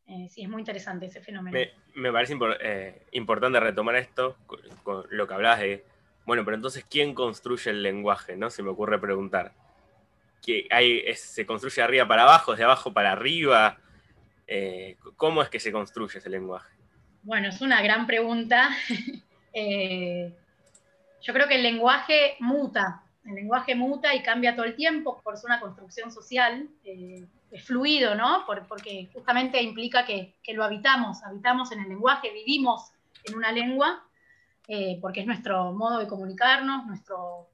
Eh, 0.08 0.28
sí, 0.30 0.42
es 0.42 0.48
muy 0.48 0.60
interesante 0.60 1.06
ese 1.06 1.20
fenómeno. 1.20 1.56
Me, 1.58 1.72
me 2.00 2.12
parece 2.12 2.34
impor- 2.36 2.58
eh, 2.60 3.02
importante 3.12 3.58
retomar 3.58 3.96
esto 3.96 4.36
con, 4.46 4.60
con 4.82 5.04
lo 5.10 5.26
que 5.26 5.34
hablabas 5.34 5.60
de, 5.60 5.84
bueno, 6.24 6.44
pero 6.44 6.54
entonces, 6.56 6.84
¿quién 6.88 7.14
construye 7.14 7.70
el 7.70 7.82
lenguaje? 7.82 8.36
¿no? 8.36 8.50
Se 8.50 8.62
me 8.62 8.70
ocurre 8.70 9.00
preguntar. 9.00 9.52
¿Que 10.44 10.66
hay, 10.70 11.02
es- 11.04 11.20
¿Se 11.20 11.44
construye 11.46 11.76
de 11.76 11.82
arriba 11.82 12.06
para 12.08 12.22
abajo, 12.22 12.54
de 12.54 12.62
abajo 12.64 12.92
para 12.92 13.12
arriba? 13.12 13.78
Eh, 14.46 14.96
¿Cómo 15.16 15.42
es 15.42 15.48
que 15.48 15.58
se 15.58 15.72
construye 15.72 16.18
ese 16.18 16.30
lenguaje? 16.30 16.72
Bueno, 17.22 17.48
es 17.48 17.60
una 17.60 17.82
gran 17.82 18.06
pregunta. 18.06 18.70
Yo 21.22 21.32
creo 21.34 21.48
que 21.48 21.56
el 21.56 21.62
lenguaje 21.62 22.36
muta, 22.40 23.02
el 23.28 23.34
lenguaje 23.34 23.74
muta 23.74 24.14
y 24.14 24.22
cambia 24.22 24.54
todo 24.54 24.66
el 24.66 24.76
tiempo 24.76 25.20
por 25.22 25.36
ser 25.36 25.46
una 25.46 25.60
construcción 25.60 26.10
social, 26.10 26.68
eh, 26.84 27.24
es 27.50 27.64
fluido, 27.64 28.14
¿no? 28.14 28.44
Por- 28.46 28.66
porque 28.66 29.08
justamente 29.12 29.62
implica 29.62 30.04
que, 30.04 30.34
lo 30.54 30.64
habitamos, 30.64 31.22
habitamos 31.22 31.72
en 31.72 31.80
el 31.80 31.88
lenguaje, 31.88 32.32
vivimos 32.32 32.92
en 33.24 33.36
una 33.36 33.52
lengua, 33.52 34.04
eh, 34.68 34.98
porque 35.00 35.20
es 35.20 35.26
nuestro 35.26 35.72
modo 35.72 35.98
de 35.98 36.06
comunicarnos, 36.06 36.86
nuestro 36.86 37.48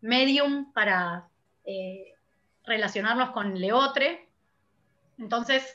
medium 0.00 0.72
para 0.72 1.28
eh, 1.64 2.14
relacionarnos 2.64 3.30
con 3.30 3.58
leotre. 3.58 4.28
Entonces, 5.18 5.74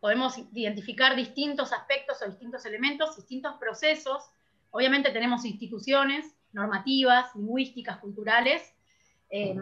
podemos 0.00 0.38
identificar 0.52 1.16
distintos 1.16 1.72
aspectos 1.72 2.20
o 2.22 2.26
distintos 2.28 2.64
elementos, 2.66 3.16
distintos 3.16 3.54
procesos. 3.58 4.30
Obviamente 4.70 5.10
tenemos 5.10 5.44
instituciones 5.44 6.34
normativas, 6.52 7.34
lingüísticas, 7.34 7.98
culturales, 7.98 8.62
eh, 9.30 9.56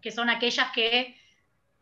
que 0.00 0.10
son 0.10 0.28
aquellas 0.28 0.72
que 0.72 1.16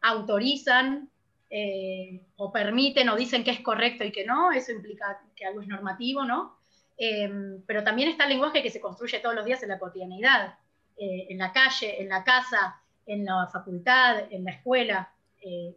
autorizan 0.02 1.09
eh, 1.49 2.26
o 2.37 2.52
permiten 2.52 3.09
o 3.09 3.16
dicen 3.16 3.42
que 3.42 3.52
es 3.52 3.61
correcto 3.61 4.04
y 4.04 4.12
que 4.12 4.26
no, 4.26 4.52
eso 4.52 4.73
implica 4.73 5.21
que 5.35 5.47
algo 5.47 5.62
es 5.62 5.68
normativo, 5.68 6.25
¿no? 6.25 6.59
Eh, 6.99 7.30
pero 7.66 7.82
también 7.82 8.11
está 8.11 8.25
el 8.25 8.30
lenguaje 8.30 8.62
que 8.62 8.71
se 8.71 8.80
construye 8.80 9.18
todos 9.21 9.35
los 9.35 9.44
días 9.44 9.62
en 9.62 9.71
la 9.71 9.78
cotidianidad, 9.78 10.59
en 10.99 11.38
la 11.38 11.52
calle, 11.52 12.00
en 12.00 12.11
la 12.11 12.23
casa, 12.23 12.80
en 13.06 13.25
la 13.25 13.49
facultad, 13.52 14.30
en 14.30 14.44
la 14.44 14.52
escuela, 14.52 15.12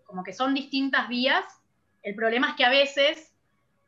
como 0.04 0.24
que 0.24 0.34
son 0.34 0.54
distintas 0.54 1.10
vías. 1.10 1.44
El 2.04 2.14
problema 2.14 2.50
es 2.50 2.56
que 2.56 2.66
a 2.66 2.70
veces 2.70 3.34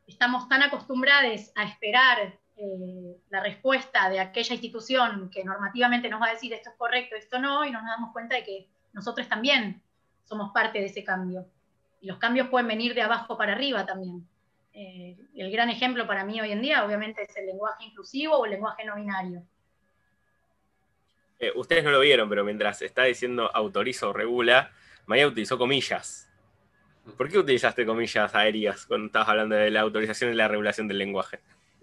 estamos 0.08 0.48
tan 0.48 0.62
acostumbrados 0.62 1.52
a 1.54 1.64
esperar 1.64 2.37
eh, 2.60 3.16
la 3.30 3.40
respuesta 3.40 4.10
de 4.10 4.18
aquella 4.18 4.54
institución 4.54 5.30
que 5.30 5.44
normativamente 5.44 6.08
nos 6.08 6.20
va 6.20 6.26
a 6.26 6.32
decir 6.32 6.52
esto 6.52 6.70
es 6.70 6.76
correcto, 6.76 7.14
esto 7.14 7.38
no, 7.38 7.64
y 7.64 7.70
nos 7.70 7.84
damos 7.84 8.12
cuenta 8.12 8.34
de 8.34 8.42
que 8.42 8.66
nosotros 8.92 9.28
también 9.28 9.80
somos 10.24 10.50
parte 10.52 10.80
de 10.80 10.86
ese 10.86 11.04
cambio. 11.04 11.46
Y 12.00 12.08
los 12.08 12.18
cambios 12.18 12.48
pueden 12.48 12.66
venir 12.66 12.94
de 12.94 13.02
abajo 13.02 13.38
para 13.38 13.52
arriba 13.52 13.86
también. 13.86 14.26
Eh, 14.72 15.16
el 15.36 15.52
gran 15.52 15.70
ejemplo 15.70 16.06
para 16.06 16.24
mí 16.24 16.40
hoy 16.40 16.50
en 16.50 16.60
día, 16.60 16.84
obviamente, 16.84 17.22
es 17.22 17.36
el 17.36 17.46
lenguaje 17.46 17.84
inclusivo 17.84 18.36
o 18.36 18.44
el 18.44 18.52
lenguaje 18.52 18.84
no 18.84 18.96
binario. 18.96 19.42
Eh, 21.38 21.52
ustedes 21.54 21.84
no 21.84 21.92
lo 21.92 22.00
vieron, 22.00 22.28
pero 22.28 22.44
mientras 22.44 22.82
está 22.82 23.04
diciendo 23.04 23.50
autoriza 23.54 24.08
o 24.08 24.12
regula, 24.12 24.72
Maya 25.06 25.28
utilizó 25.28 25.58
comillas. 25.58 26.28
¿Por 27.16 27.28
qué 27.28 27.38
utilizaste 27.38 27.86
comillas 27.86 28.34
aéreas 28.34 28.84
cuando 28.84 29.06
estabas 29.06 29.28
hablando 29.28 29.54
de 29.54 29.70
la 29.70 29.80
autorización 29.82 30.32
y 30.32 30.34
la 30.34 30.48
regulación 30.48 30.88
del 30.88 30.98
lenguaje? 30.98 31.38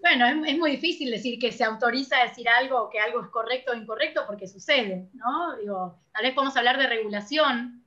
Bueno, 0.08 0.44
es, 0.46 0.56
muy 0.56 0.70
difícil 0.70 1.10
decir 1.10 1.36
que 1.40 1.50
se 1.50 1.64
autoriza 1.64 2.18
a 2.18 2.28
decir 2.28 2.48
algo 2.48 2.88
que 2.90 3.00
algo 3.00 3.24
es 3.24 3.28
correcto 3.28 3.72
o 3.72 3.74
incorrecto 3.74 4.22
porque 4.24 4.46
sucede, 4.46 5.08
¿no? 5.14 5.56
Digo, 5.56 5.98
tal 6.12 6.22
vez 6.22 6.32
podemos 6.32 6.56
hablar 6.56 6.78
de 6.78 6.86
regulación 6.86 7.82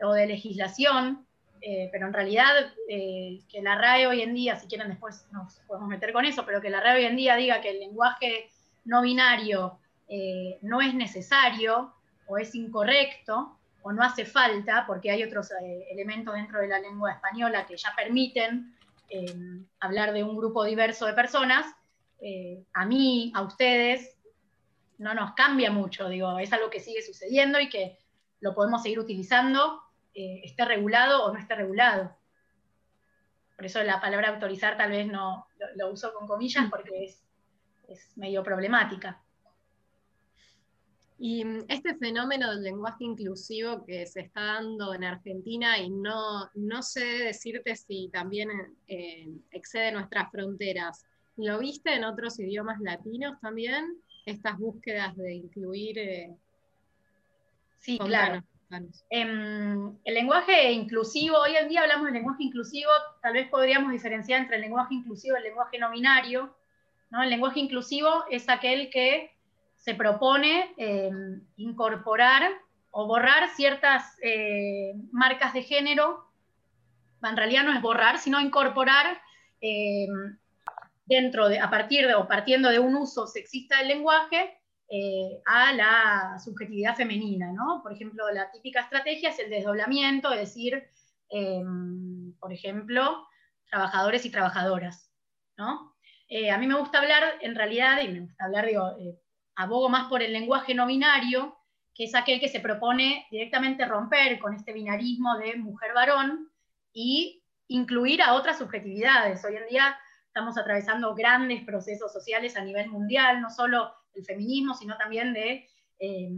o 0.00 0.12
de 0.12 0.28
legislación, 0.28 1.26
eh, 1.60 1.88
pero 1.90 2.06
en 2.06 2.12
realidad 2.12 2.72
eh, 2.88 3.40
que 3.50 3.60
la 3.60 3.74
RAE 3.74 4.06
hoy 4.06 4.22
en 4.22 4.34
día, 4.34 4.54
si 4.54 4.68
quieren 4.68 4.88
después 4.88 5.26
nos 5.32 5.54
podemos 5.66 5.88
meter 5.88 6.12
con 6.12 6.24
eso, 6.24 6.46
pero 6.46 6.60
que 6.60 6.70
la 6.70 6.80
RAE 6.80 6.98
hoy 6.98 7.06
en 7.06 7.16
día 7.16 7.34
diga 7.34 7.60
que 7.60 7.70
el 7.70 7.80
lenguaje 7.80 8.48
no 8.84 9.02
binario 9.02 9.80
eh, 10.08 10.58
no 10.62 10.80
es 10.80 10.94
necesario 10.94 11.92
o 12.28 12.38
es 12.38 12.54
incorrecto 12.54 13.58
o 13.82 13.90
no 13.90 14.04
hace 14.04 14.24
falta, 14.24 14.84
porque 14.86 15.10
hay 15.10 15.24
otros 15.24 15.50
elementos 15.90 16.34
dentro 16.34 16.60
de 16.60 16.68
la 16.68 16.78
lengua 16.78 17.10
española 17.10 17.66
que 17.66 17.76
ya 17.76 17.92
permiten 17.96 18.77
hablar 19.80 20.12
de 20.12 20.22
un 20.22 20.36
grupo 20.36 20.64
diverso 20.64 21.06
de 21.06 21.14
personas, 21.14 21.66
eh, 22.20 22.64
a 22.72 22.84
mí, 22.84 23.32
a 23.34 23.42
ustedes, 23.42 24.16
no 24.98 25.14
nos 25.14 25.34
cambia 25.34 25.70
mucho, 25.70 26.08
digo, 26.08 26.38
es 26.38 26.52
algo 26.52 26.70
que 26.70 26.80
sigue 26.80 27.02
sucediendo 27.02 27.60
y 27.60 27.68
que 27.68 27.98
lo 28.40 28.54
podemos 28.54 28.82
seguir 28.82 28.98
utilizando, 28.98 29.82
eh, 30.14 30.40
esté 30.44 30.64
regulado 30.64 31.24
o 31.24 31.32
no 31.32 31.38
esté 31.38 31.54
regulado. 31.54 32.16
Por 33.56 33.66
eso 33.66 33.82
la 33.82 34.00
palabra 34.00 34.30
autorizar 34.30 34.76
tal 34.76 34.90
vez 34.90 35.06
no 35.06 35.46
lo, 35.76 35.90
uso 35.90 36.12
con 36.14 36.26
comillas 36.26 36.66
porque 36.70 37.04
es 37.04 38.16
medio 38.16 38.42
problemática. 38.42 39.22
Y 41.18 41.44
mm, 41.44 41.64
este 41.68 41.96
fenómeno 41.96 42.50
del 42.50 42.62
lenguaje 42.62 43.04
inclusivo 43.04 43.84
que 43.84 44.06
se 44.06 44.20
está 44.20 44.40
dando 44.40 44.94
en 44.94 45.04
Argentina 45.04 45.78
y 45.78 45.90
no, 45.90 46.48
no 46.54 46.82
sé 46.82 47.04
decirte 47.04 47.74
si 47.76 48.08
también 48.12 48.48
eh, 48.86 49.28
excede 49.50 49.92
nuestras 49.92 50.30
fronteras, 50.30 51.04
¿lo 51.36 51.58
viste 51.58 51.94
en 51.94 52.04
otros 52.04 52.38
idiomas 52.38 52.80
latinos 52.80 53.40
también? 53.40 54.00
Estas 54.26 54.58
búsquedas 54.58 55.16
de 55.16 55.34
incluir... 55.34 55.98
eh, 55.98 56.36
Sí, 57.78 57.98
claro. 57.98 58.42
Em, 59.08 59.96
el 60.04 60.14
lenguaje 60.14 60.72
inclusivo, 60.72 61.38
hoy 61.38 61.56
en 61.56 61.68
día 61.68 61.82
hablamos 61.82 62.06
del 62.06 62.14
lenguaje 62.14 62.42
inclusivo, 62.42 62.90
tal 63.22 63.32
vez 63.32 63.48
podríamos 63.48 63.92
diferenciar 63.92 64.42
entre 64.42 64.56
el 64.56 64.62
lenguaje 64.62 64.94
inclusivo 64.94 65.36
y 65.36 65.38
el 65.38 65.44
lenguaje 65.44 65.78
no 65.78 65.90
binario. 65.90 66.54
¿no? 67.10 67.22
El 67.22 67.30
lenguaje 67.30 67.60
inclusivo 67.60 68.24
es 68.30 68.48
aquel 68.48 68.90
que 68.90 69.30
se 69.78 69.94
propone 69.94 70.74
em, 70.76 71.40
incorporar 71.56 72.42
o 72.90 73.06
borrar 73.06 73.48
ciertas 73.50 74.16
eh, 74.22 74.92
marcas 75.12 75.54
de 75.54 75.62
género. 75.62 76.26
En 77.22 77.36
realidad 77.36 77.64
no 77.64 77.72
es 77.72 77.80
borrar, 77.80 78.18
sino 78.18 78.40
incorporar 78.40 79.20
em, 79.60 80.36
dentro 81.06 81.48
de, 81.48 81.58
a 81.58 81.70
partir 81.70 82.06
de, 82.06 82.14
o 82.14 82.28
partiendo 82.28 82.68
de 82.68 82.78
un 82.78 82.94
uso 82.96 83.26
sexista 83.26 83.78
del 83.78 83.88
lenguaje, 83.88 84.54
eh, 84.90 85.42
a 85.44 85.72
la 85.74 86.38
subjetividad 86.42 86.96
femenina, 86.96 87.52
¿no? 87.52 87.82
Por 87.82 87.92
ejemplo, 87.92 88.30
la 88.30 88.50
típica 88.50 88.80
estrategia 88.80 89.30
es 89.30 89.38
el 89.38 89.50
desdoblamiento, 89.50 90.32
es 90.32 90.40
decir, 90.40 90.82
eh, 91.30 91.62
por 92.40 92.52
ejemplo, 92.52 93.26
trabajadores 93.70 94.24
y 94.24 94.30
trabajadoras, 94.30 95.12
¿no? 95.56 95.94
Eh, 96.28 96.50
a 96.50 96.58
mí 96.58 96.66
me 96.66 96.78
gusta 96.78 96.98
hablar, 96.98 97.22
en 97.40 97.54
realidad, 97.54 98.00
y 98.02 98.08
me 98.08 98.20
gusta 98.20 98.44
hablar, 98.44 98.66
digo, 98.66 98.96
eh, 98.98 99.18
abogo 99.58 99.88
más 99.88 100.08
por 100.08 100.22
el 100.22 100.32
lenguaje 100.32 100.72
no 100.72 100.86
binario, 100.86 101.58
que 101.92 102.04
es 102.04 102.14
aquel 102.14 102.38
que 102.38 102.48
se 102.48 102.60
propone 102.60 103.26
directamente 103.28 103.84
romper 103.84 104.38
con 104.38 104.54
este 104.54 104.72
binarismo 104.72 105.36
de 105.36 105.56
mujer-varón 105.56 106.48
y 106.92 107.42
incluir 107.66 108.22
a 108.22 108.34
otras 108.34 108.58
subjetividades. 108.58 109.44
Hoy 109.44 109.56
en 109.56 109.66
día 109.68 109.98
estamos 110.28 110.56
atravesando 110.56 111.12
grandes 111.16 111.64
procesos 111.64 112.12
sociales 112.12 112.56
a 112.56 112.62
nivel 112.62 112.88
mundial, 112.88 113.40
no 113.40 113.50
solo 113.50 113.92
el 114.14 114.24
feminismo, 114.24 114.74
sino 114.74 114.96
también 114.96 115.32
de 115.34 115.68
eh, 115.98 116.30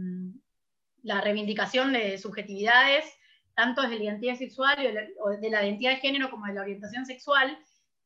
la 1.03 1.21
reivindicación 1.21 1.93
de 1.93 2.17
subjetividades, 2.17 3.05
tanto 3.53 3.83
desde 3.83 3.97
la 3.97 4.03
identidad 4.05 4.35
sexual 4.35 4.77
o 5.23 5.29
de 5.29 5.49
la 5.51 5.63
identidad 5.63 5.91
de 5.91 5.97
género 5.97 6.31
como 6.31 6.47
de 6.47 6.55
la 6.55 6.61
orientación 6.61 7.05
sexual, 7.05 7.55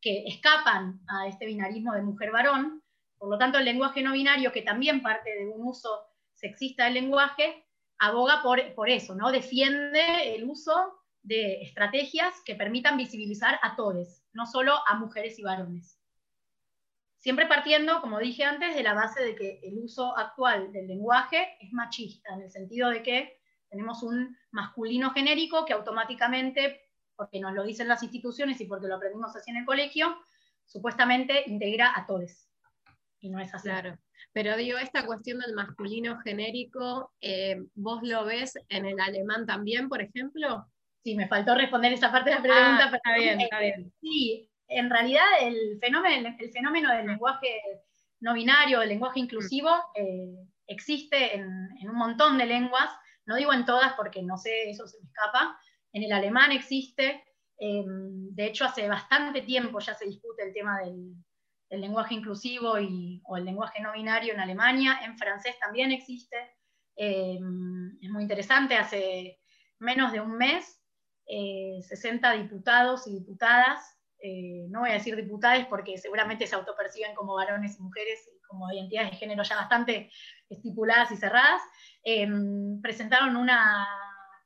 que 0.02 0.26
escapan 0.28 1.00
a 1.08 1.28
este 1.28 1.46
binarismo 1.46 1.94
de 1.94 2.02
mujer-varón. 2.02 2.84
Por 3.26 3.32
lo 3.32 3.40
tanto, 3.40 3.58
el 3.58 3.66
lenguaje 3.66 4.04
no 4.04 4.12
binario, 4.12 4.52
que 4.52 4.62
también 4.62 5.02
parte 5.02 5.32
de 5.36 5.48
un 5.48 5.68
uso 5.68 5.90
sexista 6.36 6.86
del 6.86 6.94
lenguaje, 6.94 7.66
aboga 7.98 8.44
por, 8.44 8.76
por 8.76 8.88
eso, 8.88 9.16
¿no? 9.16 9.32
Defiende 9.32 10.36
el 10.36 10.44
uso 10.48 10.94
de 11.24 11.64
estrategias 11.64 12.36
que 12.46 12.54
permitan 12.54 12.98
visibilizar 12.98 13.58
a 13.64 13.76
todos, 13.76 14.22
no 14.34 14.46
solo 14.46 14.76
a 14.88 14.94
mujeres 14.94 15.40
y 15.40 15.42
varones. 15.42 16.00
Siempre 17.18 17.48
partiendo, 17.48 18.00
como 18.00 18.20
dije 18.20 18.44
antes, 18.44 18.76
de 18.76 18.84
la 18.84 18.94
base 18.94 19.24
de 19.24 19.36
que 19.36 19.60
el 19.64 19.80
uso 19.80 20.16
actual 20.16 20.72
del 20.72 20.86
lenguaje 20.86 21.58
es 21.60 21.74
machista, 21.74 22.32
en 22.32 22.44
el 22.44 22.52
sentido 22.52 22.92
de 22.92 23.02
que 23.02 23.42
tenemos 23.72 24.04
un 24.04 24.38
masculino 24.52 25.10
genérico 25.10 25.66
que 25.66 25.74
automáticamente, 25.74 26.80
porque 27.16 27.40
nos 27.40 27.54
lo 27.54 27.64
dicen 27.64 27.88
las 27.88 28.04
instituciones 28.04 28.62
y 28.62 28.66
porque 28.66 28.88
lo 28.88 28.98
aprendimos 28.98 29.36
así 29.36 29.50
en 29.50 29.58
el 29.58 29.66
colegio, 29.66 30.16
supuestamente 30.68 31.50
integra 31.50 31.92
a 31.96 32.06
todos. 32.06 32.52
Y 33.26 33.30
no 33.30 33.40
es 33.40 33.52
así. 33.56 33.68
Claro. 33.68 33.98
Pero 34.34 34.56
digo, 34.56 34.78
esta 34.78 35.04
cuestión 35.04 35.40
del 35.40 35.56
masculino 35.56 36.20
genérico, 36.20 37.12
eh, 37.22 37.58
¿vos 37.74 38.04
lo 38.04 38.24
ves 38.24 38.54
en 38.70 38.86
el 38.86 39.00
alemán 39.00 39.48
también, 39.48 39.90
por 39.90 40.00
ejemplo? 40.00 40.68
Sí, 41.04 41.16
me 41.16 41.28
faltó 41.28 41.56
responder 41.56 41.92
esa 41.94 42.12
parte 42.12 42.30
de 42.30 42.36
la 42.36 42.42
pregunta. 42.44 42.92
Ah, 42.92 42.96
está 42.96 43.16
bien, 43.16 43.42
está 43.42 43.60
bien. 43.60 43.92
Sí, 44.00 44.48
en 44.68 44.92
realidad 44.92 45.26
el 45.42 45.80
fenómeno, 45.80 46.36
el 46.38 46.52
fenómeno 46.52 46.94
del 46.94 47.08
lenguaje 47.08 47.62
no 48.20 48.36
binario, 48.36 48.84
el 48.84 48.90
lenguaje 48.90 49.20
inclusivo, 49.22 49.72
eh, 49.96 50.36
existe 50.68 51.36
en, 51.36 51.46
un 51.82 51.96
montón 51.96 52.38
de 52.38 52.46
lenguas, 52.46 52.90
no 53.26 53.36
digo 53.36 53.54
en 53.54 53.66
todas 53.66 53.94
porque 53.94 54.22
no 54.22 54.38
sé, 54.38 54.70
eso 54.70 54.86
se 54.88 55.00
me 55.00 55.08
escapa, 55.08 55.60
en 55.94 56.04
el 56.04 56.12
alemán 56.12 56.52
existe, 56.52 57.24
em, 57.58 58.30
de 58.36 58.46
hecho 58.46 58.66
hace 58.66 58.88
bastante 58.88 59.42
tiempo 59.42 59.80
ya 59.80 59.96
se 59.96 60.06
discute 60.06 60.44
el 60.44 60.54
tema 60.54 60.80
del, 60.82 61.16
lenguaje 61.82 62.14
inclusivo 62.14 62.80
y, 62.80 63.22
o 63.26 63.38
el 63.38 63.46
lenguaje 63.46 63.82
no 63.82 63.94
binario 63.94 64.34
en 64.34 64.40
Alemania, 64.40 65.00
en 65.04 65.18
francés 65.18 65.58
también 65.60 65.92
existe, 65.92 66.38
em, 66.96 67.98
es 68.02 68.10
muy 68.10 68.24
interesante, 68.24 68.76
hace 68.76 69.40
menos 69.80 70.12
de 70.12 70.22
un 70.22 70.38
mes 70.38 70.82
60 71.28 72.36
eh, 72.36 72.44
diputados 72.44 73.08
y 73.08 73.14
diputadas 73.14 73.96
eh, 74.28 74.66
no 74.70 74.80
voy 74.80 74.90
a 74.90 74.94
decir 74.94 75.16
diputadas 75.16 75.68
porque 75.68 76.00
seguramente 76.00 76.48
se 76.48 76.56
autoperciben 76.56 77.14
como 77.14 77.36
varones 77.36 77.78
y 77.78 77.84
mujeres, 77.84 78.20
como 78.48 78.72
identidades 78.72 79.12
de 79.12 79.18
género 79.18 79.44
ya 79.44 79.56
bastante 79.56 80.10
estipuladas 80.50 81.12
y 81.12 81.18
cerradas, 81.18 81.62
em, 82.04 82.82
presentaron 82.82 83.36
una 83.36 83.88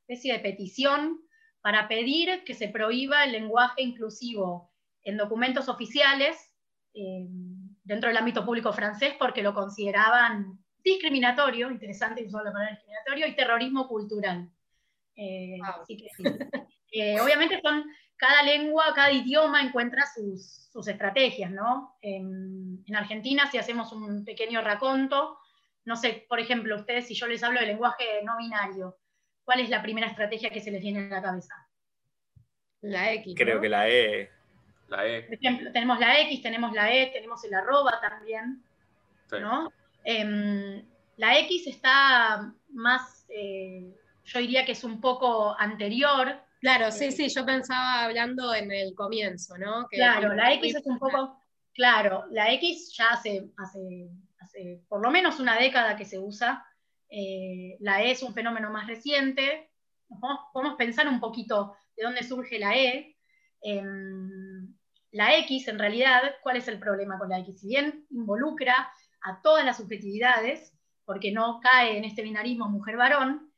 especie 0.02 0.34
de 0.34 0.40
petición 0.40 1.22
para 1.62 1.88
pedir 1.88 2.44
que 2.44 2.56
se 2.56 2.68
prohíba 2.68 3.24
el 3.24 3.32
lenguaje 3.32 3.82
inclusivo 3.82 4.74
en 5.04 5.16
documentos 5.16 5.70
oficiales 5.70 6.49
em, 6.94 7.76
dentro 7.84 8.10
del 8.10 8.18
ámbito 8.18 8.46
público 8.46 8.74
francés 8.74 9.16
porque 9.18 9.44
lo 9.44 9.54
consideraban 9.54 10.60
discriminatorio, 10.84 11.70
interesante 11.70 12.24
usar 12.24 12.44
la 12.44 12.52
palabra 12.52 12.72
discriminatorio, 12.72 13.28
y 13.28 13.36
terrorismo 13.36 13.88
cultural. 13.88 14.50
Eh, 15.16 15.60
así 15.64 15.98
que, 15.98 16.08
eh, 16.92 17.20
obviamente 17.20 17.60
son 17.62 17.84
cada 18.16 18.44
lengua, 18.44 18.94
cada 18.94 19.12
idioma 19.12 19.62
encuentra 19.62 20.04
sus, 20.14 20.88
estrategias, 20.88 21.52
¿no? 21.52 21.98
En, 22.02 22.86
Argentina, 22.96 23.50
si 23.52 23.58
hacemos 23.58 23.92
un 23.92 24.24
pequeño 24.24 24.62
raconto, 24.62 25.38
no 25.84 25.96
sé, 25.98 26.26
por 26.28 26.40
ejemplo, 26.40 26.76
ustedes, 26.78 27.08
si 27.08 27.14
yo 27.14 27.28
les 27.28 27.44
hablo 27.44 27.60
de 27.60 27.68
lenguaje 27.68 28.04
no 28.24 28.38
binario, 28.38 28.98
¿cuál 29.44 29.60
es 29.60 29.70
la 29.70 29.82
primera 29.82 30.08
estrategia 30.08 30.50
que 30.50 30.62
se 30.62 30.72
les 30.72 30.82
viene 30.82 31.00
a 31.00 31.10
la 31.10 31.22
cabeza? 31.22 31.54
La 32.82 33.12
X. 33.14 33.36
Creo 33.38 33.60
que 33.60 33.70
la 33.70 33.90
E. 33.90 34.30
La 34.90 35.08
E. 35.08 35.24
Por 35.24 35.36
ejemplo, 35.36 35.72
tenemos 35.72 36.00
la 36.00 36.20
X, 36.22 36.42
tenemos 36.42 36.74
la 36.74 36.94
E, 36.94 37.08
tenemos 37.08 37.44
el 37.44 37.54
arroba 37.54 38.00
también, 38.02 38.64
¿no? 39.40 39.72
Em, 40.04 40.84
la 41.18 41.40
X 41.40 41.68
está 41.68 42.54
más, 42.70 43.26
eh, 43.30 43.94
yo 44.26 44.40
diría 44.40 44.66
que 44.66 44.72
es 44.72 44.84
un 44.84 45.00
poco 45.00 45.56
anterior 45.58 46.42
Claro, 46.60 46.92
sí, 46.92 47.12
sí, 47.12 47.30
yo 47.30 47.46
pensaba 47.46 48.04
hablando 48.04 48.54
en 48.54 48.72
el 48.72 48.94
comienzo, 48.94 49.58
¿no? 49.58 49.88
claro, 49.88 50.34
la 50.34 50.54
X 50.56 50.76
es 50.76 50.86
un 50.86 51.00
poco, 51.00 51.40
claro, 51.74 52.26
la 52.32 52.52
X 52.54 52.94
ya 52.98 53.12
hace, 53.12 53.50
hace, 53.58 54.10
hace 54.40 54.82
por 54.90 55.02
lo 55.02 55.10
menos 55.10 55.40
una 55.40 55.58
década 55.58 55.96
que 55.96 56.04
se 56.04 56.20
usa, 56.20 56.66
eh, 57.10 57.78
la 57.80 58.04
E 58.04 58.12
es 58.12 58.24
un 58.24 58.34
fenómeno 58.34 58.70
más 58.72 58.88
reciente, 58.88 59.70
podemos, 60.52 60.76
pensar 60.76 61.08
un 61.08 61.22
poquito 61.22 61.78
de 61.96 62.04
dónde 62.04 62.24
surge 62.24 62.60
la 62.60 62.76
E. 62.76 63.16
Em, 63.62 64.29
la 65.12 65.38
X, 65.38 65.68
en 65.68 65.80
realidad, 65.80 66.22
¿cuál 66.44 66.58
es 66.58 66.68
el 66.68 66.80
problema 66.80 67.18
con 67.18 67.30
la 67.30 67.40
X? 67.40 67.62
Si 67.62 67.68
bien 67.68 68.06
involucra 68.10 68.92
a 69.22 69.42
todas 69.42 69.66
las 69.66 69.78
subjetividades, 69.78 70.74
porque 71.06 71.32
no 71.32 71.60
cae 71.60 71.98
en 71.98 72.06
este 72.06 72.22
binarismo 72.22 72.70
mujer-varón, 72.70 73.52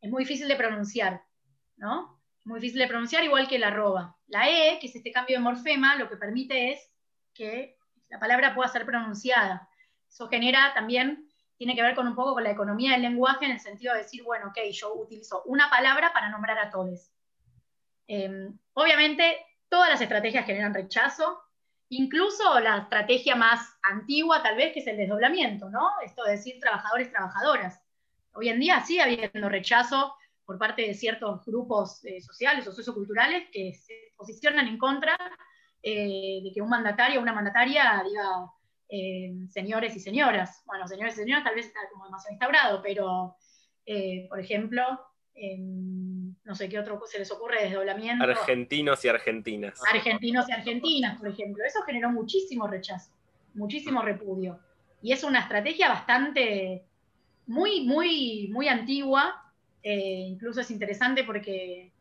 es 0.00 0.10
muy 0.10 0.24
difícil 0.24 0.48
de 0.48 0.56
pronunciar, 0.56 1.24
¿no? 1.76 2.18
muy 2.48 2.60
difícil 2.60 2.80
de 2.80 2.88
pronunciar, 2.88 3.22
igual 3.24 3.46
que 3.46 3.58
la 3.58 3.68
arroba. 3.68 4.16
La 4.26 4.48
E, 4.48 4.78
que 4.80 4.86
es 4.86 4.96
este 4.96 5.12
cambio 5.12 5.36
de 5.36 5.42
morfema, 5.42 5.96
lo 5.96 6.08
que 6.08 6.16
permite 6.16 6.72
es 6.72 6.90
que 7.34 7.76
la 8.08 8.18
palabra 8.18 8.54
pueda 8.54 8.68
ser 8.68 8.86
pronunciada. 8.86 9.68
Eso 10.08 10.28
genera 10.28 10.72
también, 10.74 11.28
tiene 11.58 11.76
que 11.76 11.82
ver 11.82 11.94
con 11.94 12.08
un 12.08 12.14
poco 12.14 12.32
con 12.32 12.44
la 12.44 12.50
economía 12.50 12.92
del 12.92 13.02
lenguaje, 13.02 13.44
en 13.44 13.52
el 13.52 13.60
sentido 13.60 13.92
de 13.92 14.00
decir, 14.00 14.22
bueno, 14.24 14.48
ok, 14.48 14.58
yo 14.72 14.94
utilizo 14.94 15.42
una 15.44 15.68
palabra 15.68 16.12
para 16.12 16.30
nombrar 16.30 16.58
a 16.58 16.70
todos. 16.70 17.12
Em, 18.06 18.58
obviamente, 18.72 19.36
todas 19.68 19.90
las 19.90 20.00
estrategias 20.00 20.46
generan 20.46 20.74
rechazo, 20.74 21.40
incluso 21.90 22.60
la 22.60 22.78
estrategia 22.78 23.36
más 23.36 23.78
antigua, 23.82 24.42
tal 24.42 24.56
vez, 24.56 24.72
que 24.72 24.80
es 24.80 24.86
el 24.86 24.96
desdoblamiento, 24.96 25.70
¿no? 25.70 25.88
Esto 26.04 26.24
de 26.24 26.32
decir 26.32 26.58
trabajadores, 26.60 27.10
trabajadoras. 27.10 27.82
Hoy 28.32 28.48
en 28.48 28.60
día 28.60 28.80
sigue 28.84 29.02
habiendo 29.02 29.48
rechazo 29.48 30.14
por 30.44 30.58
parte 30.58 30.82
de 30.82 30.94
ciertos 30.94 31.44
grupos 31.44 32.04
eh, 32.04 32.20
sociales 32.20 32.66
o 32.66 32.72
socioculturales 32.72 33.48
que 33.52 33.74
se 33.74 34.14
posicionan 34.16 34.66
en 34.66 34.78
contra 34.78 35.16
eh, 35.82 36.40
de 36.42 36.52
que 36.54 36.62
un 36.62 36.70
mandatario 36.70 37.20
o 37.20 37.22
una 37.22 37.34
mandataria 37.34 38.02
diga 38.08 38.50
eh, 38.88 39.46
señores 39.50 39.94
y 39.96 40.00
señoras. 40.00 40.62
Bueno, 40.66 40.88
señores 40.88 41.14
y 41.14 41.18
señoras 41.18 41.44
tal 41.44 41.54
vez 41.54 41.66
está 41.66 41.80
como 41.92 42.04
demasiado 42.04 42.32
instaurado, 42.32 42.82
pero, 42.82 43.36
por 44.28 44.40
ejemplo, 44.40 44.84
no 45.58 46.54
sé 46.54 46.68
qué 46.68 46.78
otro 46.78 47.00
se 47.06 47.18
les 47.18 47.30
ocurre 47.30 47.64
desdoblamiento. 47.64 48.24
Argentinos 48.24 49.04
y 49.04 49.08
argentinas. 49.08 49.80
Argentinos 49.92 50.48
y 50.48 50.52
argentinas, 50.52 51.18
por 51.18 51.28
ejemplo. 51.28 51.64
Eso 51.64 51.82
generó 51.82 52.10
muchísimo 52.10 52.66
rechazo, 52.66 53.10
muchísimo 53.54 54.02
repudio. 54.02 54.58
Y 55.02 55.12
es 55.12 55.22
una 55.22 55.40
estrategia 55.40 55.88
bastante, 55.88 56.84
muy, 57.46 57.82
muy, 57.86 58.48
muy 58.52 58.68
antigua, 58.68 59.52
eh, 59.82 60.26
incluso 60.28 60.60
es 60.60 60.70
interesante 60.70 61.24
porque 61.24 61.92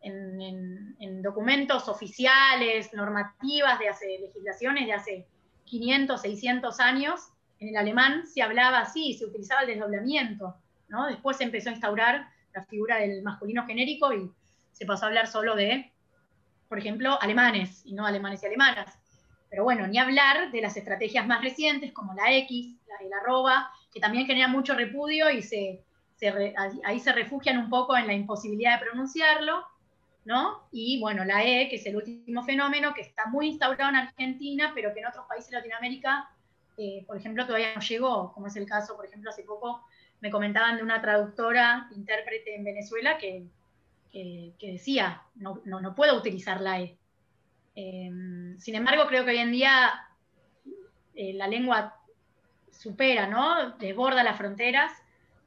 en, 0.00 1.22
documentos 1.22 1.88
oficiales, 1.88 2.92
normativas 2.94 3.78
de 3.78 3.88
hace 3.88 4.18
legislaciones 4.20 4.86
de 4.86 4.92
hace 4.92 5.26
500, 5.64 6.20
600 6.20 6.80
años, 6.80 7.20
en 7.58 7.68
el 7.68 7.76
alemán 7.76 8.26
se 8.26 8.42
hablaba 8.42 8.80
así, 8.80 9.14
se 9.14 9.24
utilizaba 9.24 9.62
el 9.62 9.68
desdoblamiento, 9.68 10.54
¿no? 10.88 11.06
Después 11.06 11.36
se 11.36 11.44
empezó 11.44 11.70
a 11.70 11.72
instaurar 11.72 12.28
la 12.56 12.64
figura 12.64 12.96
del 12.98 13.22
masculino 13.22 13.66
genérico 13.66 14.12
y 14.12 14.30
se 14.72 14.86
pasó 14.86 15.04
a 15.04 15.08
hablar 15.08 15.26
solo 15.28 15.54
de, 15.54 15.92
por 16.68 16.78
ejemplo, 16.78 17.20
alemanes 17.20 17.82
y 17.84 17.94
no 17.94 18.06
alemanes 18.06 18.42
y 18.42 18.46
alemanas. 18.46 18.98
Pero 19.48 19.62
bueno, 19.62 19.86
ni 19.86 19.98
hablar 19.98 20.50
de 20.50 20.60
las 20.60 20.76
estrategias 20.76 21.26
más 21.26 21.42
recientes 21.42 21.92
como 21.92 22.14
la 22.14 22.32
X, 22.32 22.76
la, 22.88 23.06
el 23.06 23.12
arroba, 23.12 23.70
que 23.92 24.00
también 24.00 24.26
generan 24.26 24.50
mucho 24.50 24.74
repudio 24.74 25.30
y 25.30 25.42
se 25.42 25.84
ahí 26.84 26.98
se 27.00 27.12
refugian 27.12 27.58
un 27.58 27.68
poco 27.68 27.96
en 27.96 28.06
la 28.06 28.14
imposibilidad 28.14 28.78
de 28.78 28.86
pronunciarlo, 28.86 29.62
¿no? 30.24 30.66
Y 30.72 30.98
bueno, 31.00 31.24
la 31.24 31.44
E, 31.44 31.68
que 31.68 31.76
es 31.76 31.86
el 31.86 31.96
último 31.96 32.42
fenómeno, 32.42 32.94
que 32.94 33.02
está 33.02 33.26
muy 33.26 33.48
instaurado 33.48 33.90
en 33.90 33.96
Argentina, 33.96 34.72
pero 34.74 34.94
que 34.94 35.00
en 35.00 35.06
otros 35.06 35.26
países 35.26 35.50
de 35.50 35.58
Latinoamérica, 35.58 36.30
eh, 36.78 37.04
por 37.06 37.18
ejemplo, 37.18 37.46
todavía 37.46 37.74
no 37.74 37.82
llegó, 37.82 38.32
como 38.32 38.46
es 38.46 38.56
el 38.56 38.66
caso, 38.66 38.96
por 38.96 39.04
ejemplo, 39.04 39.30
hace 39.30 39.42
poco 39.42 39.84
me 40.20 40.30
comentaban 40.30 40.76
de 40.76 40.82
una 40.82 41.00
traductora, 41.00 41.88
intérprete 41.94 42.54
en 42.54 42.64
Venezuela, 42.64 43.18
que, 43.18 43.46
decía, 44.60 45.22
no, 45.34 45.60
no, 45.64 45.94
puedo 45.94 46.16
utilizar 46.16 46.60
la 46.60 46.80
E. 46.80 46.96
Em, 47.74 48.58
sin 48.58 48.74
embargo, 48.74 49.06
creo 49.06 49.24
que 49.24 49.32
hoy 49.32 49.38
en 49.38 49.52
día 49.52 50.08
eh, 51.14 51.34
la 51.34 51.46
lengua 51.46 51.96
supera, 52.70 53.26
¿no? 53.26 53.72
Desborda 53.78 54.22
las 54.22 54.36
fronteras 54.36 54.92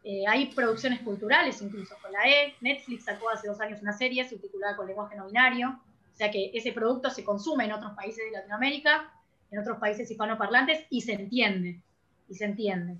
Eh, 0.03 0.23
hay 0.25 0.47
producciones 0.53 1.01
culturales 1.01 1.61
incluso 1.61 1.93
con 2.01 2.11
la 2.11 2.25
E. 2.25 2.55
Netflix 2.61 3.03
sacó 3.03 3.29
hace 3.29 3.47
dos 3.47 3.59
años 3.59 3.81
una 3.81 3.91
serie 3.91 4.27
subtitulada 4.27 4.77
con 4.77 4.87
lenguaje 4.87 5.15
no 5.17 5.27
binario. 5.27 5.79
O 6.13 6.15
sea 6.15 6.31
que 6.31 6.51
ese 6.53 6.71
producto 6.71 7.09
se 7.09 7.23
consume 7.23 7.65
en 7.65 7.73
otros 7.73 7.93
países 7.93 8.23
de 8.25 8.31
Latinoamérica, 8.31 9.11
en 9.51 9.59
otros 9.59 9.77
países 9.77 10.09
hispanoparlantes 10.09 10.85
y 10.89 11.01
se 11.01 11.13
entiende. 11.13 11.81
Y 12.29 12.35
se 12.35 12.45
entiende. 12.45 12.97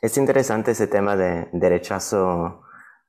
Es 0.00 0.16
interesante 0.16 0.72
ese 0.72 0.86
tema 0.86 1.16
de, 1.16 1.48
rechazo, 1.52 2.62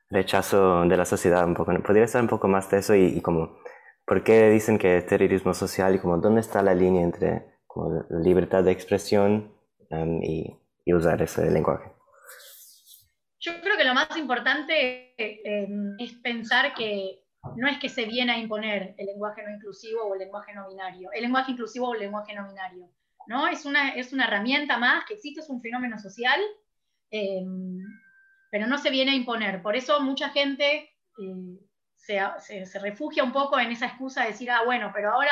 rechazo 0.09 0.81
de 0.85 0.97
la 0.97 1.05
sociedad 1.05 1.45
un 1.45 1.53
poco. 1.53 1.71
¿Podría 1.83 2.07
ser 2.07 2.21
un 2.21 2.27
poco 2.27 2.47
más 2.47 2.69
de 2.69 2.79
eso 2.79 2.95
y, 2.95 3.05
y 3.05 3.21
como 3.21 3.57
por 4.05 4.23
qué 4.23 4.49
dicen 4.49 4.77
que 4.77 4.97
es 4.97 5.05
terrorismo 5.05 5.53
social 5.53 5.95
y 5.95 5.99
como 5.99 6.17
dónde 6.17 6.41
está 6.41 6.61
la 6.61 6.73
línea 6.73 7.03
entre 7.03 7.59
como, 7.67 8.05
libertad 8.23 8.63
de 8.63 8.71
expresión 8.71 9.53
um, 9.89 10.21
y, 10.23 10.57
y 10.85 10.93
usar 10.93 11.21
ese 11.21 11.49
lenguaje? 11.49 11.91
Yo 13.39 13.53
creo 13.61 13.77
que 13.77 13.83
lo 13.83 13.93
más 13.93 14.15
importante 14.17 15.13
eh, 15.17 15.67
es 15.99 16.13
pensar 16.13 16.73
que 16.73 17.23
no 17.57 17.67
es 17.67 17.77
que 17.77 17.89
se 17.89 18.05
viene 18.05 18.31
a 18.31 18.38
imponer 18.39 18.95
el 18.97 19.05
lenguaje 19.05 19.43
no 19.43 19.53
inclusivo 19.53 20.03
o 20.03 20.13
el 20.13 20.19
lenguaje 20.19 20.53
no 20.53 20.67
binario, 20.67 21.09
el 21.13 21.21
lenguaje 21.21 21.51
inclusivo 21.51 21.89
o 21.89 21.93
el 21.93 21.99
lenguaje 21.99 22.33
no 22.33 22.47
binario. 22.47 22.89
¿no? 23.27 23.47
Es, 23.47 23.65
una, 23.65 23.89
es 23.89 24.13
una 24.13 24.25
herramienta 24.25 24.77
más 24.77 25.05
que 25.05 25.15
existe, 25.15 25.41
es 25.41 25.49
un 25.49 25.61
fenómeno 25.61 25.99
social, 25.99 26.39
eh, 27.12 27.46
pero 28.52 28.68
no 28.68 28.78
se 28.78 28.89
viene 28.89 29.12
a 29.12 29.15
imponer. 29.15 29.62
Por 29.62 29.76
eso 29.76 30.00
mucha 30.02 30.30
gente 30.30 30.89
eh, 31.18 31.60
se, 31.96 32.80
refugia 32.80 33.24
un 33.24 33.32
poco 33.32 33.60
en 33.60 33.72
esa 33.72 33.88
excusa 33.88 34.22
de 34.22 34.28
decir, 34.28 34.50
ah, 34.52 34.63
bueno, 34.65 34.91
pero 34.94 35.12
ahora 35.12 35.32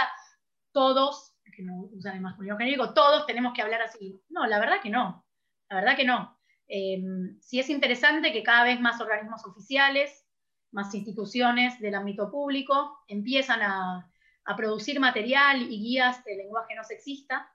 todos, 0.72 1.36
que 1.56 1.64
no 1.64 1.90
usan 1.92 2.16
el 2.16 2.22
masculino 2.22 2.58
genérico, 2.58 2.94
todos 2.94 3.26
tenemos 3.26 3.54
que 3.54 3.62
hablar 3.62 3.82
así. 3.82 4.20
No, 4.30 4.48
la 4.48 4.60
verdad 4.60 4.82
que 4.82 4.90
no, 4.90 5.26
la 5.70 5.76
verdad 5.78 5.96
que 5.96 6.06
no. 6.06 6.38
Eh, 6.68 7.02
sí 7.42 7.60
es 7.60 7.70
interesante 7.70 8.34
que 8.34 8.44
cada 8.44 8.64
vez 8.64 8.80
más 8.80 9.00
organismos 9.00 9.46
oficiales, 9.46 10.26
más 10.72 10.94
instituciones 10.96 11.80
del 11.80 11.96
ámbito 11.96 12.32
público 12.32 13.00
empiezan 13.08 13.62
a, 13.62 14.10
producir 14.58 15.00
material 15.00 15.62
y 15.62 15.80
guías 15.80 16.22
de 16.26 16.36
lenguaje 16.36 16.76
no 16.76 16.84
sexista, 16.84 17.50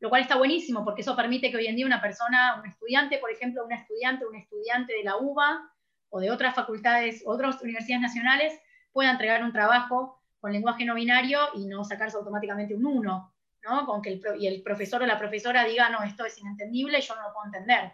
lo 0.00 0.08
cual 0.08 0.22
está 0.22 0.36
buenísimo 0.36 0.84
porque 0.84 1.02
eso 1.02 1.16
permite 1.16 1.50
que 1.50 1.56
hoy 1.56 1.66
en 1.66 1.76
día 1.76 1.86
una 1.86 2.00
persona, 2.00 2.60
un 2.60 2.68
estudiante, 2.68 3.18
por 3.18 3.30
ejemplo, 3.30 3.64
un 3.64 3.72
estudiante, 3.72 4.26
un 4.26 4.36
estudiante 4.36 4.92
de 4.92 5.04
la 5.04 5.16
UBA 5.16 5.70
o 6.10 6.20
de 6.20 6.30
otras 6.30 6.54
facultades, 6.54 7.22
otras 7.26 7.60
universidades 7.62 8.02
nacionales, 8.02 8.60
pueda 8.92 9.10
entregar 9.10 9.42
un 9.42 9.52
trabajo 9.52 10.20
con 10.40 10.52
lenguaje 10.52 10.84
no 10.84 10.94
binario 10.94 11.40
y 11.54 11.66
no 11.66 11.84
sacarse 11.84 12.16
automáticamente 12.16 12.74
un 12.74 12.86
1, 12.86 13.34
¿no? 13.62 13.86
Con 13.86 14.00
que 14.00 14.12
el, 14.12 14.22
y 14.38 14.46
el 14.46 14.62
profesor 14.62 15.02
o 15.02 15.06
la 15.06 15.18
profesora 15.18 15.64
diga, 15.64 15.88
no, 15.90 16.02
esto 16.02 16.24
es 16.24 16.38
inentendible, 16.38 17.00
yo 17.00 17.14
no 17.16 17.22
lo 17.22 17.34
puedo 17.34 17.46
entender. 17.46 17.92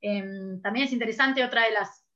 Em, 0.00 0.60
también 0.62 0.86
es 0.86 0.92
interesante 0.92 1.44
otra 1.44 1.64
de 1.64 1.72
las, 1.72 2.06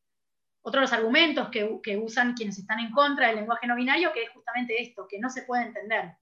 otro 0.63 0.81
de 0.81 0.85
los 0.85 0.93
argumentos 0.93 1.49
que, 1.49 1.81
que, 1.83 1.97
usan 1.97 2.35
quienes 2.35 2.59
están 2.59 2.81
en 2.81 2.91
contra 2.91 3.29
del 3.29 3.37
lenguaje 3.37 3.67
no 3.67 3.77
binario, 3.77 4.13
que 4.13 4.25
es 4.25 4.31
justamente 4.31 4.81
esto, 4.81 5.07
que 5.09 5.19
no 5.19 5.29
se 5.31 5.43
puede 5.43 5.65
entender. 5.65 6.15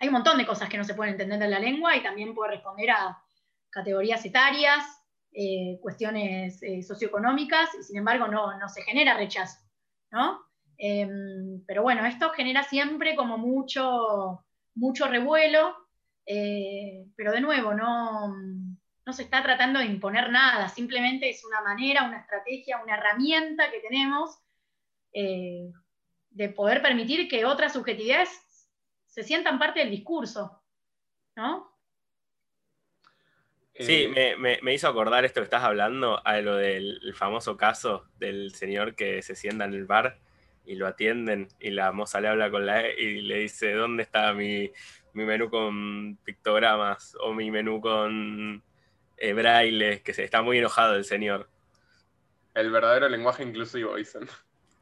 Hay 0.00 0.08
un 0.08 0.14
montón 0.14 0.38
de 0.38 0.46
cosas 0.46 0.68
que 0.68 0.78
no 0.78 0.84
se 0.84 0.94
pueden 0.94 1.14
entender 1.14 1.42
en 1.42 1.50
la 1.50 1.58
lengua 1.58 1.96
y 1.96 2.02
también 2.02 2.34
puede 2.34 2.52
responder 2.52 2.90
a 2.90 3.18
categorías 3.70 4.24
etarias, 4.24 4.84
eh, 5.32 5.78
cuestiones 5.80 6.62
eh, 6.62 6.82
socioeconómicas, 6.82 7.68
y 7.78 7.82
sin 7.82 7.98
embargo 7.98 8.28
no, 8.28 8.58
no 8.58 8.68
se 8.68 8.82
genera 8.82 9.16
rechazo. 9.16 9.58
¿no? 10.10 10.40
Em, 10.78 11.64
pero 11.66 11.82
bueno, 11.82 12.06
esto 12.06 12.30
genera 12.30 12.62
siempre 12.62 13.14
como 13.14 13.38
mucho, 13.38 14.44
mucho 14.74 15.06
revuelo, 15.08 15.76
eh, 16.26 17.06
pero 17.16 17.32
de 17.32 17.40
nuevo, 17.40 17.74
no, 17.74 18.34
no 19.04 19.12
se 19.12 19.22
está 19.22 19.42
tratando 19.42 19.80
de 19.80 19.86
imponer 19.86 20.30
nada, 20.30 20.68
simplemente 20.68 21.28
es 21.28 21.44
una 21.44 21.60
manera, 21.60 22.04
una 22.04 22.20
estrategia, 22.20 22.80
una 22.82 22.96
herramienta 22.96 23.70
que 23.70 23.80
tenemos 23.80 24.38
de 25.10 26.48
poder 26.50 26.80
permitir 26.80 27.28
que 27.28 27.44
otras 27.44 27.72
subjetividades 27.72 28.28
se 29.18 29.24
sientan 29.24 29.58
parte 29.58 29.80
del 29.80 29.90
discurso, 29.90 30.62
¿no? 31.34 31.76
Sí, 33.74 34.12
eh, 34.14 34.36
me, 34.38 34.72
hizo 34.72 34.86
acordar 34.86 35.24
esto 35.24 35.40
que 35.40 35.44
estás 35.46 35.64
hablando, 35.64 36.24
a 36.24 36.40
lo 36.40 36.54
del 36.54 37.00
famoso 37.16 37.56
caso 37.56 38.04
del 38.20 38.54
señor 38.54 38.94
que 38.94 39.20
se 39.22 39.34
sienta 39.34 39.64
en 39.64 39.74
el 39.74 39.86
bar 39.86 40.20
y 40.64 40.76
lo 40.76 40.86
atienden 40.86 41.48
y 41.58 41.70
la 41.70 41.90
moza 41.90 42.20
le 42.20 42.28
habla 42.28 42.48
con 42.48 42.64
la 42.64 42.86
E 42.86 43.02
y 43.02 43.20
le 43.22 43.38
dice, 43.38 43.72
¿dónde 43.72 44.04
está 44.04 44.32
mi, 44.34 44.70
mi 45.14 45.24
menú 45.24 45.50
con 45.50 46.16
pictogramas 46.18 47.16
o 47.20 47.34
mi 47.34 47.50
menú 47.50 47.80
con 47.80 48.62
eh, 49.16 49.32
braille, 49.32 50.00
que 50.02 50.14
se, 50.14 50.22
está 50.22 50.42
muy 50.42 50.58
enojado 50.58 50.94
el 50.94 51.04
señor. 51.04 51.50
El 52.54 52.70
verdadero 52.70 53.08
lenguaje 53.08 53.42
inclusivo, 53.42 53.96
dicen. 53.96 54.28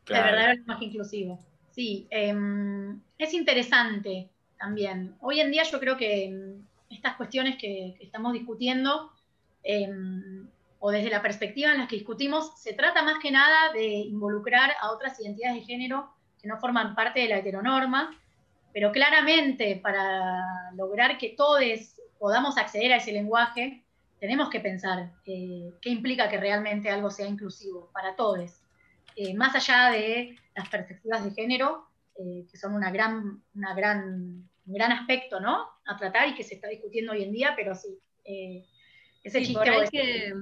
El 0.08 0.14
verdadero 0.14 0.52
lenguaje 0.52 0.84
inclusivo. 0.84 1.55
Sí, 1.76 2.08
em, 2.08 3.02
es 3.18 3.34
interesante 3.34 4.30
también. 4.58 5.14
Hoy 5.20 5.40
en 5.40 5.50
día 5.50 5.62
yo 5.64 5.78
creo 5.78 5.98
que 5.98 6.24
em, 6.24 6.64
estas 6.88 7.16
cuestiones 7.16 7.58
que, 7.58 7.98
estamos 8.00 8.32
discutiendo, 8.32 9.12
em, 9.62 10.48
o 10.78 10.90
desde 10.90 11.10
la 11.10 11.20
perspectiva 11.20 11.72
en 11.72 11.80
la 11.80 11.86
que 11.86 11.96
discutimos, 11.96 12.58
se 12.58 12.72
trata 12.72 13.02
más 13.02 13.18
que 13.18 13.30
nada 13.30 13.74
de 13.74 13.84
involucrar 13.84 14.72
a 14.80 14.90
otras 14.90 15.20
identidades 15.20 15.56
de 15.56 15.66
género 15.66 16.10
que 16.40 16.48
no 16.48 16.58
forman 16.58 16.94
parte 16.94 17.20
de 17.20 17.28
la 17.28 17.38
heteronorma, 17.38 18.18
pero 18.72 18.90
claramente 18.90 19.76
para 19.76 20.72
lograr 20.76 21.18
que 21.18 21.34
todos 21.36 21.62
podamos 22.18 22.56
acceder 22.56 22.94
a 22.94 22.96
ese 22.96 23.12
lenguaje, 23.12 23.84
tenemos 24.18 24.48
que 24.48 24.60
pensar 24.60 25.12
eh, 25.26 25.74
qué 25.82 25.90
implica 25.90 26.30
que 26.30 26.40
realmente 26.40 26.88
algo 26.88 27.10
sea 27.10 27.26
inclusivo 27.26 27.90
para 27.92 28.16
todos, 28.16 28.62
eh, 29.16 29.34
más 29.34 29.54
allá 29.54 29.90
de 29.90 30.36
las 30.54 30.68
perspectivas 30.68 31.24
de 31.24 31.30
género, 31.32 31.88
eh, 32.18 32.46
que 32.50 32.56
son 32.56 32.74
una 32.74 32.90
gran, 32.90 33.42
una 33.54 33.74
gran, 33.74 34.48
un 34.66 34.74
gran 34.74 34.92
aspecto 34.92 35.40
¿no? 35.40 35.66
a 35.84 35.96
tratar 35.96 36.28
y 36.28 36.34
que 36.34 36.44
se 36.44 36.54
está 36.54 36.68
discutiendo 36.68 37.12
hoy 37.12 37.24
en 37.24 37.32
día, 37.32 37.54
pero 37.56 37.74
sí. 37.74 37.98
ese 39.24 39.40
chiste 39.40 39.54
por 39.54 39.68
ahí 39.68 39.88
que 39.90 40.32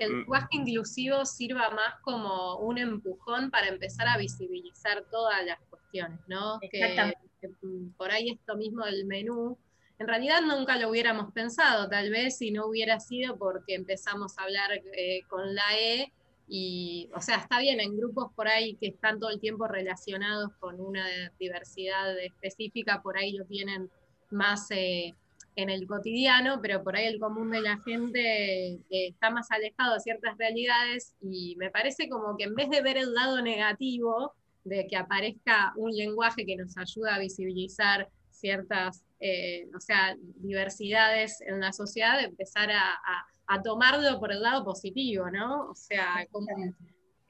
el 0.00 0.16
lenguaje 0.18 0.48
inclusivo 0.52 1.24
sirva 1.24 1.70
más 1.70 1.94
como 2.02 2.58
un 2.58 2.78
empujón 2.78 3.50
para 3.50 3.68
empezar 3.68 4.06
a 4.08 4.18
visibilizar 4.18 5.04
todas 5.10 5.44
las 5.44 5.58
cuestiones, 5.70 6.20
¿no? 6.28 6.58
Exactamente. 6.60 7.18
Que, 7.40 7.48
que 7.48 7.54
por 7.96 8.10
ahí 8.10 8.30
esto 8.30 8.56
mismo 8.56 8.84
del 8.84 9.06
menú, 9.06 9.58
en 9.98 10.08
realidad 10.08 10.40
nunca 10.42 10.76
lo 10.76 10.90
hubiéramos 10.90 11.32
pensado, 11.32 11.88
tal 11.88 12.10
vez 12.10 12.38
si 12.38 12.50
no 12.50 12.66
hubiera 12.66 12.98
sido 12.98 13.38
porque 13.38 13.74
empezamos 13.74 14.38
a 14.38 14.42
hablar 14.42 14.72
eh, 14.92 15.22
con 15.28 15.54
la 15.54 15.78
E 15.78 16.12
y, 16.46 17.08
o 17.14 17.20
sea, 17.20 17.36
está 17.36 17.58
bien, 17.58 17.80
en 17.80 17.96
grupos 17.96 18.32
por 18.34 18.48
ahí 18.48 18.76
que 18.76 18.88
están 18.88 19.18
todo 19.18 19.30
el 19.30 19.40
tiempo 19.40 19.66
relacionados 19.66 20.52
con 20.60 20.80
una 20.80 21.06
diversidad 21.38 22.18
específica, 22.18 23.02
por 23.02 23.16
ahí 23.16 23.32
lo 23.32 23.44
tienen 23.46 23.90
más 24.30 24.70
eh, 24.70 25.14
en 25.56 25.70
el 25.70 25.86
cotidiano, 25.86 26.60
pero 26.60 26.82
por 26.82 26.96
ahí 26.96 27.06
el 27.06 27.20
común 27.20 27.50
de 27.50 27.62
la 27.62 27.78
gente 27.78 28.72
eh, 28.72 28.80
está 28.90 29.30
más 29.30 29.50
alejado 29.50 29.94
de 29.94 30.00
ciertas 30.00 30.36
realidades 30.36 31.14
y 31.22 31.56
me 31.56 31.70
parece 31.70 32.08
como 32.08 32.36
que 32.36 32.44
en 32.44 32.54
vez 32.54 32.68
de 32.70 32.82
ver 32.82 32.96
el 32.96 33.14
lado 33.14 33.40
negativo 33.40 34.34
de 34.64 34.86
que 34.86 34.96
aparezca 34.96 35.72
un 35.76 35.92
lenguaje 35.92 36.44
que 36.44 36.56
nos 36.56 36.76
ayuda 36.76 37.14
a 37.14 37.18
visibilizar 37.18 38.08
ciertas 38.30 39.04
eh, 39.26 39.66
o 39.74 39.80
sea, 39.80 40.14
diversidades 40.36 41.40
en 41.40 41.58
la 41.58 41.72
sociedad, 41.72 42.22
empezar 42.22 42.70
a, 42.70 43.24
tomarlo 43.62 44.18
por 44.18 44.32
el 44.32 44.42
lado 44.42 44.64
positivo, 44.64 45.30
¿no? 45.30 45.70
O 45.70 45.74
sea, 45.74 46.26
como... 46.30 46.48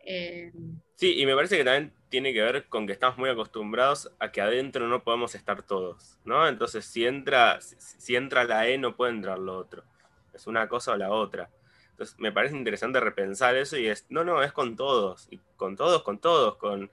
Eh, 0.06 0.52
sí, 0.96 1.20
y 1.20 1.26
me 1.26 1.34
parece 1.34 1.56
que 1.56 1.64
también 1.64 1.92
tiene 2.10 2.32
que 2.32 2.42
ver 2.42 2.66
con 2.68 2.86
que 2.86 2.92
estamos 2.92 3.16
muy 3.16 3.30
acostumbrados 3.30 4.10
a 4.18 4.30
que 4.30 4.40
adentro 4.40 4.86
no 4.86 5.02
podemos 5.02 5.34
estar 5.34 5.62
todos, 5.62 6.18
¿no? 6.24 6.46
Entonces, 6.46 6.84
si 6.84 7.06
entra, 7.06 7.60
si 7.60 8.14
entra 8.16 8.44
la 8.44 8.68
E, 8.68 8.78
no 8.78 8.96
puede 8.96 9.12
entrar 9.12 9.38
lo 9.38 9.56
otro. 9.56 9.84
Es 10.32 10.46
una 10.46 10.68
cosa 10.68 10.92
o 10.92 10.96
la 10.96 11.10
otra. 11.10 11.50
Entonces, 11.90 12.18
me 12.18 12.32
parece 12.32 12.56
interesante 12.56 13.00
repensar 13.00 13.56
eso 13.56 13.76
y 13.78 13.86
es, 13.86 14.06
no, 14.10 14.24
no, 14.24 14.42
es 14.42 14.52
con 14.52 14.76
todos, 14.76 15.28
con 15.56 15.76
todos, 15.76 16.02
con 16.02 16.18
todos, 16.18 16.56
con 16.56 16.90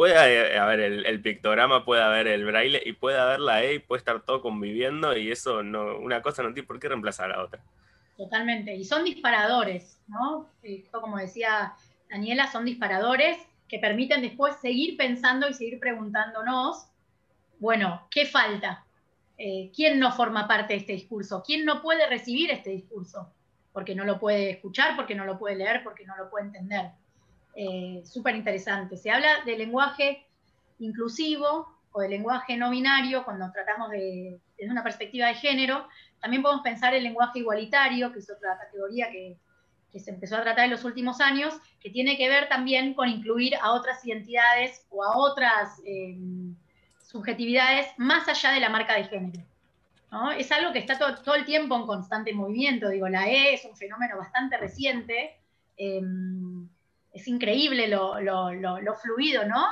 puede 0.00 0.16
haber 0.58 0.80
el, 0.80 1.20
pictograma, 1.20 1.84
puede 1.84 2.02
haber 2.02 2.26
el 2.26 2.46
braille 2.46 2.80
y 2.84 2.94
puede 2.94 3.18
haber 3.18 3.38
la 3.38 3.62
E 3.62 3.74
y 3.74 3.78
puede 3.80 3.98
estar 3.98 4.22
todo 4.22 4.40
conviviendo 4.40 5.14
y 5.14 5.30
eso 5.30 5.62
no, 5.62 5.98
una 5.98 6.22
cosa 6.22 6.42
no 6.42 6.54
tiene 6.54 6.66
por 6.66 6.80
qué 6.80 6.88
reemplazar 6.88 7.30
a 7.30 7.36
la 7.36 7.44
otra. 7.44 7.62
Totalmente, 8.20 8.76
y 8.76 8.84
son 8.84 9.02
disparadores, 9.02 9.98
¿no? 10.06 10.50
Esto, 10.62 11.00
como 11.00 11.16
decía 11.16 11.72
Daniela, 12.10 12.52
son 12.52 12.66
disparadores 12.66 13.38
que 13.66 13.78
permiten 13.78 14.20
después 14.20 14.56
seguir 14.60 14.98
pensando 14.98 15.48
y 15.48 15.54
seguir 15.54 15.80
preguntándonos, 15.80 16.86
bueno, 17.60 18.06
¿qué 18.10 18.26
falta? 18.26 18.84
Eh, 19.38 19.72
¿Quién 19.74 19.98
no 19.98 20.12
forma 20.12 20.46
parte 20.46 20.74
de 20.74 20.80
este 20.80 20.92
discurso? 20.92 21.42
¿Quién 21.42 21.64
no 21.64 21.80
puede 21.80 22.06
recibir 22.10 22.50
este 22.50 22.68
discurso? 22.68 23.32
Porque 23.72 23.94
no 23.94 24.04
lo 24.04 24.20
puede 24.20 24.50
escuchar, 24.50 24.96
porque 24.96 25.14
no 25.14 25.24
lo 25.24 25.38
puede 25.38 25.56
leer, 25.56 25.82
porque 25.82 26.04
no 26.04 26.14
lo 26.18 26.28
puede 26.28 26.44
entender 26.44 26.90
eh, 27.54 28.02
súper 28.04 28.36
interesante. 28.36 28.98
Se 28.98 29.10
habla 29.10 29.44
de 29.46 29.56
lenguaje 29.56 30.26
inclusivo 30.78 31.74
o 31.92 32.02
de 32.02 32.08
lenguaje 32.10 32.58
no 32.58 32.68
binario 32.68 33.24
cuando 33.24 33.50
tratamos 33.50 33.88
de, 33.88 34.38
desde 34.58 34.70
una 34.70 34.82
perspectiva 34.82 35.28
de 35.28 35.36
género. 35.36 35.88
También 36.20 36.42
podemos 36.42 36.62
pensar 36.62 36.94
el 36.94 37.02
lenguaje 37.02 37.40
igualitario, 37.40 38.12
que 38.12 38.18
es 38.18 38.30
otra 38.30 38.58
categoría 38.58 39.10
que, 39.10 39.38
que 39.90 39.98
se 39.98 40.10
empezó 40.10 40.36
a 40.36 40.42
tratar 40.42 40.66
en 40.66 40.70
los 40.70 40.84
últimos 40.84 41.20
años, 41.20 41.54
que 41.80 41.90
tiene 41.90 42.16
que 42.16 42.28
ver 42.28 42.48
también 42.48 42.94
con 42.94 43.08
incluir 43.08 43.54
a 43.56 43.72
otras 43.72 44.04
identidades 44.04 44.86
o 44.90 45.04
a 45.04 45.16
otras 45.16 45.80
eh, 45.84 46.16
subjetividades 47.00 47.86
más 47.96 48.28
allá 48.28 48.52
de 48.52 48.60
la 48.60 48.68
marca 48.68 48.94
de 48.94 49.04
género. 49.04 49.44
Es 50.36 50.50
algo 50.50 50.72
que 50.72 50.80
está 50.80 50.98
todo, 50.98 51.34
el 51.36 51.44
tiempo 51.44 51.76
en 51.76 51.86
constante 51.86 52.32
movimiento. 52.32 52.88
Digo, 52.88 53.08
la 53.08 53.28
E 53.28 53.54
es 53.54 53.64
un 53.64 53.76
fenómeno 53.76 54.18
bastante 54.18 54.56
reciente. 54.56 55.36
Em, 55.76 56.68
es 57.12 57.28
increíble 57.28 57.86
lo, 57.86 58.16
fluido, 59.00 59.46
¿no? 59.46 59.66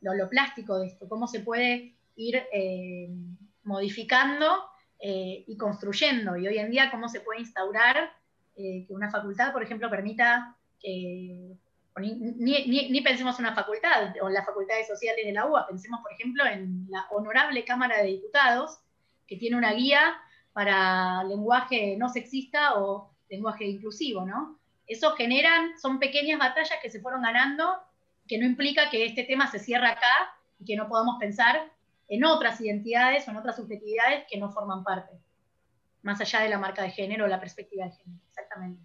Lo, 0.00 0.28
plástico 0.28 0.78
de 0.78 0.86
esto, 0.86 1.08
cómo 1.08 1.26
se 1.26 1.40
puede 1.40 1.96
ir 2.14 2.40
em, 2.52 3.36
modificando 3.64 4.70
eh, 5.00 5.44
y 5.46 5.56
construyendo. 5.56 6.36
Y 6.36 6.46
hoy 6.46 6.58
en 6.58 6.70
día, 6.70 6.90
cómo 6.90 7.08
se 7.08 7.20
puede 7.20 7.40
instaurar 7.40 8.12
eh, 8.56 8.84
que 8.86 8.92
una 8.92 9.10
facultad, 9.10 9.52
por 9.52 9.62
ejemplo, 9.62 9.88
permita 9.88 10.56
que 10.78 11.56
ni, 11.96 13.00
pensemos 13.02 13.38
en 13.38 13.46
una 13.46 13.54
facultad 13.54 14.14
o 14.22 14.28
en 14.28 14.34
las 14.34 14.46
facultades 14.46 14.86
sociales 14.86 15.24
de 15.24 15.32
la 15.32 15.46
UBA, 15.46 15.66
pensemos, 15.66 16.00
por 16.00 16.12
ejemplo, 16.12 16.44
en 16.46 16.86
la 16.90 17.06
honorable 17.10 17.64
Cámara 17.64 17.98
de 17.98 18.08
Diputados, 18.08 18.78
que 19.26 19.36
tiene 19.36 19.56
una 19.56 19.72
guía 19.72 20.16
para 20.52 21.24
lenguaje 21.24 21.96
no 21.96 22.08
sexista 22.08 22.78
o 22.78 23.10
lenguaje 23.28 23.64
inclusivo, 23.64 24.26
¿no? 24.26 24.58
Eso 24.86 25.12
generan, 25.12 25.78
son 25.78 25.98
pequeñas 25.98 26.38
batallas 26.38 26.78
que 26.82 26.90
se 26.90 27.00
fueron 27.00 27.22
ganando, 27.22 27.78
que 28.26 28.38
no 28.38 28.44
implica 28.44 28.90
que 28.90 29.06
este 29.06 29.24
tema 29.24 29.50
se 29.50 29.60
cierre 29.60 29.86
acá 29.86 30.34
y 30.58 30.64
que 30.64 30.76
no 30.76 30.88
podamos 30.88 31.16
pensar 31.18 31.70
en 32.10 32.24
otras 32.24 32.60
identidades 32.60 33.26
o 33.26 33.30
en 33.30 33.36
otras 33.36 33.56
subjetividades 33.56 34.24
que 34.28 34.36
no 34.36 34.50
forman 34.50 34.82
parte, 34.82 35.12
más 36.02 36.20
allá 36.20 36.40
de 36.40 36.48
la 36.48 36.58
marca 36.58 36.82
de 36.82 36.90
género 36.90 37.24
o 37.24 37.28
la 37.28 37.38
perspectiva 37.38 37.84
de 37.84 37.92
género, 37.92 38.20
exactamente. 38.26 38.82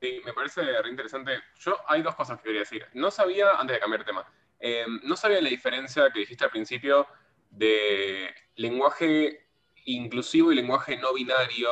Sí, 0.00 0.20
me 0.24 0.32
parece 0.32 0.62
re 0.62 0.90
interesante. 0.90 1.32
Yo 1.58 1.76
hay 1.88 2.02
dos 2.02 2.14
cosas 2.14 2.38
que 2.38 2.44
quería 2.44 2.60
decir. 2.60 2.86
No 2.94 3.10
sabía, 3.10 3.50
antes 3.58 3.74
de 3.74 3.80
cambiar 3.80 4.00
de 4.02 4.04
tema, 4.04 4.32
em, 4.60 5.00
no 5.02 5.16
sabía 5.16 5.40
la 5.40 5.48
diferencia 5.48 6.08
que 6.12 6.20
dijiste 6.20 6.44
al 6.44 6.50
principio 6.50 7.08
de 7.50 8.32
lenguaje 8.54 9.48
inclusivo 9.86 10.52
y 10.52 10.54
lenguaje 10.54 10.96
no 10.98 11.14
binario. 11.14 11.68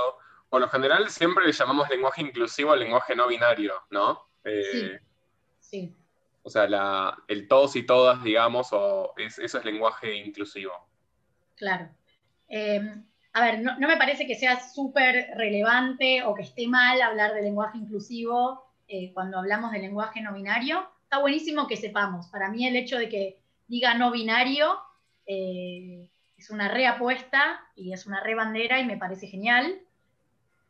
Por 0.48 0.60
lo 0.60 0.68
general 0.68 1.08
siempre 1.08 1.46
le 1.46 1.52
llamamos 1.52 1.88
lenguaje 1.88 2.22
inclusivo 2.22 2.72
al 2.72 2.80
lenguaje 2.80 3.14
no 3.14 3.28
binario, 3.28 3.74
¿no? 3.90 4.28
Eh, 4.42 4.98
sí. 5.60 5.94
O 6.44 6.50
sea, 6.50 6.68
el 7.26 7.48
todos 7.48 7.74
y 7.74 7.84
todas, 7.84 8.22
digamos, 8.22 8.68
o 8.72 9.14
eso 9.16 9.42
es 9.42 9.64
lenguaje 9.64 10.14
inclusivo. 10.14 10.72
Claro. 11.56 11.88
Em, 12.48 13.04
a 13.32 13.44
ver, 13.44 13.62
no, 13.62 13.88
me 13.88 13.96
parece 13.96 14.26
que 14.26 14.34
sea 14.34 14.60
súper 14.60 15.30
relevante 15.36 16.22
o 16.22 16.34
que 16.34 16.42
esté 16.42 16.68
mal 16.68 17.00
hablar 17.02 17.34
de 17.34 17.42
lenguaje 17.42 17.78
inclusivo 17.78 18.62
eh, 18.86 19.10
cuando 19.12 19.38
hablamos 19.38 19.72
de 19.72 19.78
lenguaje 19.78 20.20
no 20.20 20.34
binario. 20.34 20.86
Está 21.02 21.18
buenísimo 21.18 21.66
que 21.66 21.76
sepamos. 21.76 22.28
Para 22.28 22.50
mí 22.50 22.66
el 22.66 22.76
hecho 22.76 22.98
de 22.98 23.08
que 23.08 23.40
diga 23.66 23.94
no 23.94 24.10
binario 24.10 24.78
eh, 25.26 26.08
es 26.36 26.50
una 26.50 26.68
reapuesta 26.68 27.60
y 27.74 27.92
es 27.92 28.06
una 28.06 28.20
rebandera 28.20 28.78
y 28.80 28.84
me 28.84 28.98
parece 28.98 29.26
genial, 29.26 29.80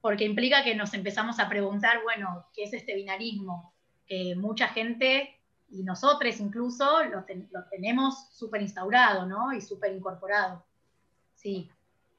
porque 0.00 0.24
implica 0.24 0.62
que 0.62 0.74
nos 0.74 0.94
empezamos 0.94 1.40
a 1.40 1.48
preguntar, 1.48 2.02
bueno, 2.02 2.46
¿qué 2.54 2.64
es 2.64 2.72
este 2.72 2.94
binarismo? 2.94 3.74
Que 4.06 4.34
mucha 4.36 4.68
gente, 4.68 5.40
y 5.74 5.82
nosotros 5.82 6.38
incluso, 6.40 7.02
lo, 7.04 7.24
tenemos 7.70 8.28
súper 8.32 8.62
instaurado, 8.62 9.26
¿no? 9.26 9.52
Y 9.52 9.60
súper 9.60 9.92
incorporado. 9.92 10.64
Sí. 11.34 11.70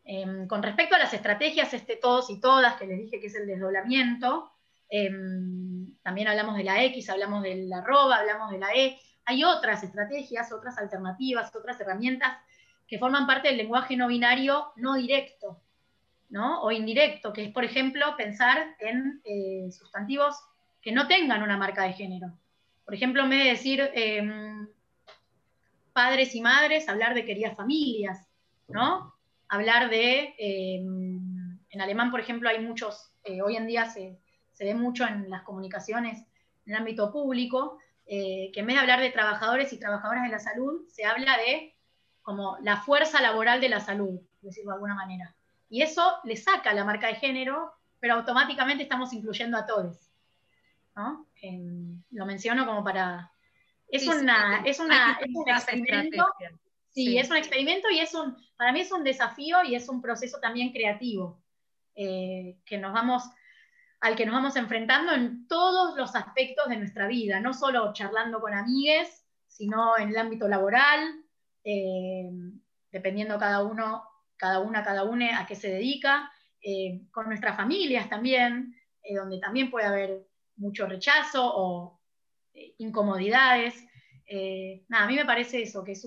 Em, 0.04 0.48
con 0.48 0.62
respecto 0.62 0.96
a 0.96 1.00
las 1.00 1.14
estrategias, 1.14 1.74
este 1.74 1.96
todos 1.96 2.30
y 2.30 2.40
todas, 2.40 2.76
que 2.76 2.86
les 2.86 3.00
dije 3.00 3.20
que 3.20 3.28
es 3.28 3.36
el 3.36 3.48
desdoblamiento, 3.48 4.52
em, 4.90 5.96
también 6.04 6.28
hablamos 6.28 6.58
de 6.58 6.64
la 6.64 6.84
X, 6.84 7.10
hablamos 7.10 7.42
de 7.44 7.56
la 7.68 7.78
arroba, 7.80 8.18
hablamos 8.18 8.52
de 8.52 8.60
la 8.60 8.74
E. 8.76 9.00
Hay 9.26 9.44
otras 9.44 9.84
estrategias, 9.84 10.52
otras 10.52 10.78
alternativas, 10.78 11.56
otras 11.56 11.80
herramientas 11.80 12.38
que 12.88 13.00
forman 13.00 13.26
parte 13.26 13.48
del 13.48 13.58
lenguaje 13.58 13.98
no 13.98 14.08
binario 14.08 14.74
no 14.76 14.96
directo, 14.96 15.62
¿no? 16.30 16.62
O 16.62 16.72
indirecto, 16.72 17.34
que 17.34 17.46
es, 17.46 17.52
por 17.52 17.64
ejemplo, 17.64 18.16
pensar 18.18 18.76
en 18.80 19.22
eh, 19.24 19.72
sustantivos 19.72 20.36
que 20.82 20.92
no 20.92 21.08
tengan 21.08 21.42
una 21.42 21.58
marca 21.58 21.84
de 21.84 21.94
género. 21.94 22.38
Por 22.86 22.94
ejemplo, 22.94 23.24
en 23.24 23.30
vez 23.30 23.44
de 23.44 23.50
decir 23.50 23.92
em, 23.94 24.68
padres 25.92 26.36
y 26.36 26.42
madres, 26.42 26.88
hablar 26.88 27.14
de 27.14 27.26
queridas 27.26 27.56
familias, 27.58 28.28
¿no? 28.68 29.16
hablar 29.48 29.90
de, 29.90 30.36
eh, 30.38 30.76
en 30.78 31.82
alemán, 31.82 32.12
por 32.12 32.20
ejemplo, 32.20 32.50
hay 32.50 32.60
muchos, 32.60 33.12
eh, 33.24 33.42
hoy 33.42 33.56
en 33.56 33.68
día 33.68 33.86
se, 33.86 34.20
ve 34.60 34.74
mucho 34.74 35.06
en 35.06 35.30
las 35.30 35.44
comunicaciones 35.44 36.20
en 36.66 36.74
el 36.74 36.80
ámbito 36.80 37.12
público, 37.12 37.78
eh, 38.06 38.52
que 38.54 38.62
en 38.62 38.68
vez 38.68 38.76
de 38.76 38.82
hablar 38.82 39.02
de 39.02 39.12
trabajadores 39.12 39.74
y 39.74 39.80
trabajadoras 39.80 40.24
de 40.24 40.30
la 40.30 40.40
salud, 40.40 40.88
se 40.88 41.06
habla 41.06 41.38
de 41.38 41.76
como 42.22 42.58
la 42.62 42.78
fuerza 42.78 43.22
laboral 43.22 43.62
de 43.62 43.70
la 43.70 43.80
salud, 43.80 44.20
decirlo 44.42 44.72
de 44.72 44.76
alguna 44.76 44.96
manera. 44.96 45.36
Y 45.70 45.82
eso 45.82 46.02
le 46.24 46.38
saca 46.38 46.74
la 46.74 46.84
marca 46.84 47.08
de 47.08 47.16
género, 47.16 47.74
pero 48.00 48.16
automáticamente 48.16 48.84
estamos 48.84 49.14
incluyendo 49.14 49.58
a 49.58 49.66
todos. 49.66 50.10
Lo 52.12 52.26
menciono 52.26 52.66
como 52.66 52.84
para... 52.84 53.32
Es, 53.88 54.08
una, 54.08 54.64
es, 54.66 54.80
una, 54.80 55.20
es 55.22 55.30
un 55.34 55.48
experimento. 55.48 56.26
Sí, 56.90 57.18
es 57.18 57.30
un 57.30 57.38
experimento 57.38 57.90
y 57.90 58.00
es 58.00 58.14
un, 58.14 58.38
para 58.56 58.72
mí 58.72 58.80
es 58.80 58.92
un 58.92 59.04
desafío 59.04 59.64
y 59.64 59.76
es 59.76 59.90
un 59.90 60.02
proceso 60.02 60.40
también 60.40 60.72
creativo 60.72 61.44
eh, 61.94 62.58
que 62.66 62.78
nos 62.78 62.94
vamos, 62.94 63.24
al 64.00 64.16
que 64.16 64.26
nos 64.26 64.34
vamos 64.34 64.56
enfrentando 64.56 65.12
en 65.12 65.48
todos 65.48 65.98
los 65.98 66.16
aspectos 66.16 66.70
de 66.70 66.78
nuestra 66.78 67.08
vida, 67.08 67.40
no 67.42 67.54
solo 67.54 67.92
charlando 67.94 68.40
con 68.40 68.54
amigues, 68.54 69.26
sino 69.48 69.98
en 69.98 70.10
el 70.10 70.18
ámbito 70.18 70.48
laboral, 70.48 71.22
eh, 71.64 72.30
dependiendo 72.92 73.38
cada 73.38 73.64
uno, 73.64 74.04
cada 74.38 74.60
una, 74.60 74.84
cada 74.84 75.04
una 75.04 75.40
a 75.40 75.46
qué 75.46 75.56
se 75.56 75.70
dedica, 75.70 76.32
eh, 76.62 77.02
con 77.12 77.28
nuestras 77.28 77.56
familias 77.58 78.10
también, 78.10 78.76
donde 79.16 79.40
también 79.40 79.70
puede 79.70 79.86
haber 79.86 80.28
mucho 80.58 80.88
rechazo 80.88 81.44
o 81.44 82.00
incomodidades. 82.78 83.76
Eh, 84.28 84.86
nada, 84.88 85.06
a 85.06 85.08
mí 85.08 85.16
me 85.16 85.26
parece 85.26 85.62
eso, 85.62 85.84
que 85.84 85.92
es, 85.94 86.06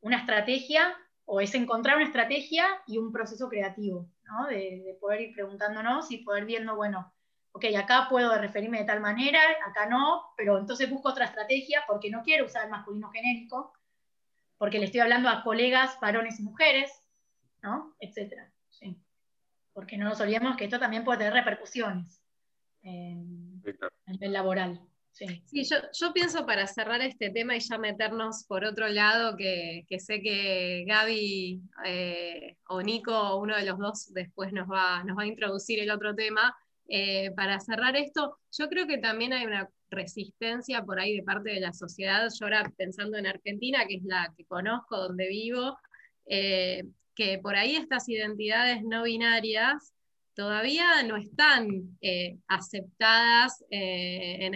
una 0.00 0.16
estrategia 0.16 0.96
o 1.24 1.40
es 1.40 1.54
encontrar 1.54 1.96
una 1.96 2.06
estrategia 2.06 2.66
y 2.86 2.98
un 2.98 3.12
proceso 3.12 3.48
creativo, 3.48 4.10
¿no? 4.24 4.46
de, 4.46 4.96
poder 5.00 5.22
ir 5.22 5.34
preguntándonos 5.34 6.10
y 6.10 6.18
poder 6.18 6.44
viendo, 6.44 6.76
bueno, 6.76 7.12
ok, 7.52 7.64
acá 7.76 8.06
puedo 8.08 8.36
referirme 8.38 8.78
de 8.78 8.84
tal 8.84 9.00
manera, 9.00 9.40
acá 9.66 9.86
no, 9.86 10.22
pero 10.36 10.58
entonces 10.58 10.90
busco 10.90 11.08
otra 11.08 11.24
estrategia 11.24 11.82
porque 11.88 12.10
no 12.10 12.22
quiero 12.22 12.44
usar 12.44 12.64
el 12.64 12.70
masculino 12.70 13.10
genérico, 13.10 13.72
porque 14.58 14.78
le 14.78 14.86
estoy 14.86 15.00
hablando 15.00 15.28
a 15.28 15.42
colegas, 15.42 15.98
varones 16.00 16.38
y 16.38 16.42
mujeres, 16.42 16.92
¿no? 17.62 17.94
Etcétera. 17.98 18.52
Sí. 18.70 18.96
Porque 19.72 19.96
no 19.96 20.04
nos 20.04 20.20
olvidemos 20.20 20.56
que 20.56 20.64
esto 20.64 20.78
también 20.78 21.04
puede 21.04 21.18
tener 21.18 21.34
repercusiones 21.34 22.25
en, 22.86 23.62
a 24.06 24.12
nivel 24.12 24.32
laboral. 24.32 24.80
Sí, 25.10 25.64
yo, 25.64 26.12
pienso 26.12 26.44
para 26.44 26.66
cerrar 26.66 27.00
este 27.00 27.30
tema 27.30 27.56
y 27.56 27.60
ya 27.60 27.78
meternos 27.78 28.44
por 28.44 28.66
otro 28.66 28.86
lado, 28.88 29.34
que, 29.34 29.86
sé 29.98 30.20
que 30.20 30.84
Gaby 30.86 31.62
eh, 31.86 32.56
o 32.68 32.82
Nico, 32.82 33.36
uno 33.36 33.56
de 33.56 33.64
los 33.64 33.78
dos, 33.78 34.12
después 34.12 34.52
nos 34.52 34.68
va, 34.70 35.02
nos 35.04 35.16
va 35.16 35.22
a 35.22 35.26
introducir 35.26 35.80
el 35.80 35.90
otro 35.90 36.14
tema. 36.14 36.54
Eh, 36.88 37.30
para 37.34 37.58
cerrar 37.60 37.96
esto, 37.96 38.38
yo 38.52 38.68
creo 38.68 38.86
que 38.86 38.98
también 38.98 39.32
hay 39.32 39.46
una 39.46 39.70
resistencia 39.88 40.82
por 40.84 41.00
ahí 41.00 41.16
de 41.16 41.22
parte 41.22 41.50
de 41.50 41.60
la 41.60 41.72
sociedad. 41.72 42.28
Yo 42.38 42.44
ahora 42.44 42.70
pensando 42.76 43.16
en 43.16 43.26
Argentina, 43.26 43.86
que 43.88 43.96
es 43.96 44.04
la 44.04 44.34
que 44.36 44.44
conozco, 44.44 44.98
donde 44.98 45.28
vivo, 45.28 45.78
eh, 46.26 46.84
que 47.14 47.38
por 47.38 47.56
ahí 47.56 47.74
estas 47.74 48.06
identidades 48.10 48.82
no 48.84 49.04
binarias 49.04 49.94
todavía 50.36 51.02
no 51.02 51.16
están 51.16 51.96
eh, 52.02 52.38
aceptadas 52.46 53.64
eh, 53.70 54.50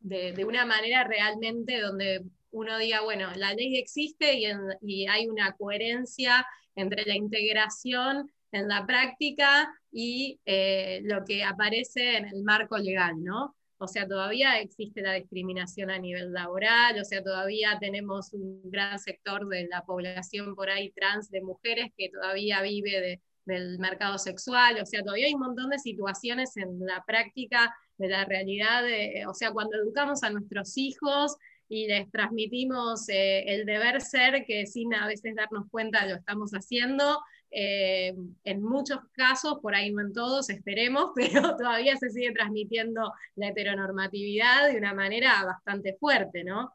de, 0.00 0.44
una 0.44 0.64
manera 0.64 1.04
realmente 1.04 1.80
donde 1.80 2.22
uno 2.50 2.78
diga, 2.78 3.02
bueno, 3.02 3.28
la 3.36 3.52
ley 3.52 3.76
existe 3.76 4.38
y, 4.80 5.06
hay 5.06 5.28
una 5.28 5.52
coherencia 5.52 6.46
entre 6.74 7.04
la 7.04 7.14
integración 7.14 8.30
en 8.50 8.68
la 8.68 8.86
práctica 8.86 9.72
y 9.92 10.40
eh, 10.46 11.00
lo 11.04 11.24
que 11.24 11.44
aparece 11.44 12.16
en 12.16 12.26
el 12.26 12.42
marco 12.42 12.78
legal, 12.78 13.22
¿no? 13.22 13.54
O 13.76 13.88
sea, 13.88 14.06
todavía 14.06 14.60
existe 14.60 15.02
la 15.02 15.14
discriminación 15.14 15.90
a 15.90 15.98
nivel 15.98 16.32
laboral, 16.32 16.98
o 16.98 17.04
sea, 17.04 17.22
todavía 17.22 17.76
tenemos 17.80 18.32
un 18.32 18.62
gran 18.70 18.98
sector 18.98 19.48
de 19.48 19.66
la 19.66 19.82
población 19.82 20.54
por 20.54 20.70
ahí 20.70 20.92
trans 20.92 21.28
de 21.30 21.42
mujeres 21.42 21.90
que 21.98 22.08
todavía 22.08 22.62
vive 22.62 23.00
de, 23.00 23.20
del 23.44 23.78
mercado 23.78 24.18
sexual, 24.18 24.78
o 24.82 24.86
sea, 24.86 25.02
todavía 25.02 25.26
hay 25.26 25.34
un 25.34 25.40
montón 25.40 25.70
de 25.70 25.78
situaciones 25.78 26.56
en 26.56 26.78
la 26.86 27.04
práctica 27.06 27.74
de 27.98 28.08
la 28.08 28.24
realidad, 28.24 28.82
o 29.28 29.34
sea, 29.34 29.52
cuando 29.52 29.76
educamos 29.76 30.22
a 30.22 30.30
nuestros 30.30 30.76
hijos 30.76 31.36
y 31.68 31.86
les 31.86 32.10
transmitimos 32.10 33.08
eh, 33.08 33.44
el 33.46 33.66
deber 33.66 34.00
ser, 34.00 34.44
que 34.46 34.66
sin 34.66 34.94
a 34.94 35.06
veces 35.06 35.34
darnos 35.34 35.66
cuenta 35.70 36.06
lo 36.06 36.16
estamos 36.16 36.52
haciendo, 36.52 37.20
Eh, 37.56 38.12
en 38.42 38.62
muchos 38.62 38.98
casos, 39.12 39.60
por 39.62 39.76
ahí 39.76 39.92
no 39.92 40.00
en 40.00 40.12
todos, 40.12 40.50
esperemos, 40.50 41.12
pero 41.14 41.54
todavía 41.56 41.94
se 41.96 42.10
sigue 42.10 42.32
transmitiendo 42.32 43.12
la 43.36 43.48
heteronormatividad 43.48 44.68
de 44.68 44.76
una 44.76 44.92
manera 44.92 45.44
bastante 45.44 45.94
fuerte, 45.94 46.42
¿no? 46.42 46.72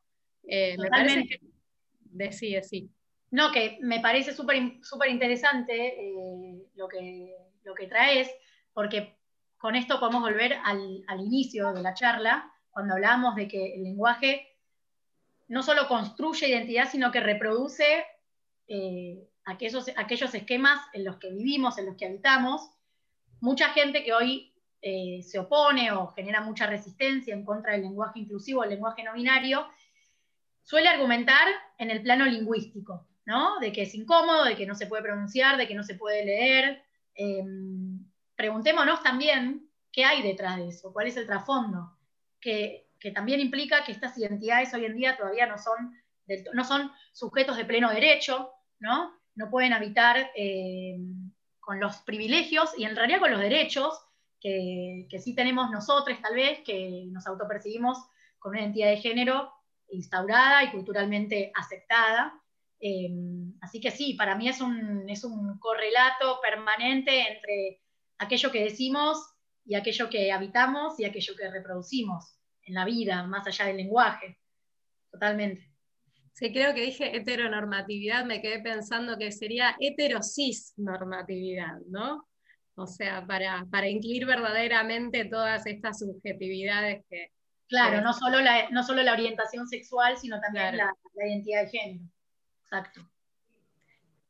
Eh, 0.48 0.78
me 0.78 0.88
parece 0.90 1.26
que... 1.28 1.42
Decide, 2.12 2.64
sí. 2.64 2.90
No, 3.32 3.52
que 3.52 3.78
me 3.82 4.00
parece 4.00 4.34
súper 4.34 5.10
interesante 5.10 5.74
eh, 6.00 6.66
lo, 6.76 6.88
que, 6.88 7.36
lo 7.64 7.76
que 7.76 7.88
traes, 7.88 8.30
porque 8.74 9.20
con 9.58 9.76
esto 9.76 10.00
podemos 10.00 10.22
volver 10.22 10.54
al, 10.64 11.04
inicio 11.20 11.74
de 11.74 11.84
la 11.84 11.94
charla, 11.94 12.52
cuando 12.72 12.96
hablábamos 12.96 13.36
de 13.36 13.48
que 13.48 13.76
el 13.76 13.84
lenguaje 13.84 14.48
no 15.48 15.62
solo 15.64 15.88
construye 15.88 16.48
identidad, 16.48 16.90
sino 16.90 17.12
que 17.12 17.20
reproduce 17.20 18.06
eh, 18.68 19.28
aquellos, 19.46 19.92
aquellos 19.98 20.34
esquemas 20.34 20.80
en 20.94 21.04
los 21.04 21.18
que 21.18 21.32
vivimos, 21.32 21.78
en 21.78 21.88
los 21.88 21.98
que 21.98 22.06
habitamos. 22.06 22.72
Mucha 23.42 23.70
gente 23.70 24.04
que 24.04 24.14
hoy 24.14 24.54
eh, 24.82 25.22
se 25.24 25.40
opone 25.40 25.92
o 25.92 26.08
genera 26.14 26.40
mucha 26.40 26.66
resistencia 26.66 27.34
en 27.34 27.44
contra 27.44 27.74
del 27.74 27.82
lenguaje 27.82 28.20
inclusivo, 28.20 28.64
el 28.64 28.70
lenguaje 28.70 29.04
no 29.04 29.14
binario, 29.14 29.68
suele 30.64 30.88
argumentar 30.88 31.48
en 31.78 31.92
el 31.92 32.02
plano 32.02 32.26
lingüístico, 32.26 33.06
¿no? 33.26 33.60
De 33.60 33.72
que 33.72 33.84
es 33.84 33.94
incómodo, 33.96 34.46
de 34.46 34.56
que 34.56 34.66
no 34.66 34.76
se 34.76 34.88
puede 34.88 35.04
pronunciar, 35.04 35.58
de 35.58 35.68
que 35.68 35.76
no 35.76 35.84
se 35.84 35.96
puede 35.96 36.26
leer. 36.26 36.84
Em, 37.16 38.06
preguntémonos 38.36 39.04
también 39.04 39.70
qué 39.92 40.06
hay 40.06 40.22
detrás 40.22 40.58
de 40.58 40.70
eso, 40.70 40.94
cuál 40.94 41.08
es 41.08 41.18
el 41.18 41.26
trasfondo, 41.26 41.98
que, 42.40 42.88
también 43.14 43.40
implica 43.40 43.86
que 43.86 43.94
estas 43.94 44.18
identidades 44.18 44.74
hoy 44.74 44.84
en 44.84 44.96
día 44.96 45.16
todavía 45.16 45.46
no 45.46 45.58
son, 45.58 45.96
no 46.54 46.64
son 46.66 46.92
sujetos 47.14 47.56
de 47.56 47.64
pleno 47.64 47.90
derecho, 47.90 48.52
¿no? 48.80 49.18
No 49.36 49.50
pueden 49.50 49.72
habitar 49.72 50.32
em, 50.36 51.32
con 51.60 51.80
los 51.80 51.98
privilegios 52.00 52.78
y 52.78 52.84
en 52.84 52.96
realidad 52.96 53.22
con 53.22 53.32
los 53.32 53.40
derechos 53.40 53.98
que, 54.42 55.08
que 55.10 55.20
sí 55.20 55.34
tenemos 55.34 55.72
nosotros, 55.72 56.20
tal 56.22 56.36
vez, 56.36 56.60
que 56.66 57.06
nos 57.10 57.26
autopercibimos 57.26 57.98
con 58.38 58.52
una 58.52 58.62
identidad 58.62 58.90
de 58.90 58.98
género 58.98 59.54
instaurada 59.92 60.64
y 60.64 60.72
culturalmente 60.72 61.52
aceptada. 61.56 62.42
Eh, 62.80 63.10
así 63.62 63.80
que 63.82 63.92
sí, 63.92 64.14
para 64.14 64.36
mí 64.36 64.48
es 64.48 64.62
un, 64.62 65.10
es 65.10 65.24
un 65.24 65.60
correlato 65.60 66.40
permanente 66.42 67.34
entre 67.34 67.82
aquello 68.18 68.52
que 68.52 68.64
decimos 68.64 69.18
y 69.66 69.76
aquello 69.76 70.10
que 70.10 70.32
habitamos 70.32 71.00
y 71.00 71.06
aquello 71.06 71.36
que 71.36 71.52
reproducimos 71.52 72.38
en 72.64 72.76
la 72.76 72.86
vida, 72.86 73.24
más 73.24 73.46
allá 73.48 73.66
del 73.66 73.78
lenguaje. 73.78 74.38
Totalmente. 75.12 75.70
Sí, 76.34 76.54
creo 76.54 76.74
que 76.74 76.82
dije 76.82 77.18
heteronormatividad, 77.18 78.26
me 78.26 78.42
quedé 78.42 78.60
pensando 78.60 79.18
que 79.18 79.32
sería 79.32 79.76
heterosis 79.80 80.74
normatividad, 80.78 81.80
¿no? 81.90 82.28
O 82.76 82.88
sea, 82.88 83.26
para, 83.28 83.66
para 83.70 83.90
incluir 83.90 84.26
verdaderamente 84.26 85.26
todas 85.26 85.66
estas 85.66 86.00
subjetividades 86.00 87.04
que, 87.10 87.34
Claro, 87.70 88.02
no 88.02 88.14
solo 88.14 88.42
la, 88.42 88.68
no 88.72 88.84
solo 88.84 89.04
la 89.04 89.14
orientación 89.14 89.68
sexual, 89.68 90.18
sino 90.18 90.42
también 90.42 90.76
la, 90.76 90.92
identidad 91.16 91.66
de 91.66 91.70
género. 91.70 92.04
Exacto. 92.72 93.02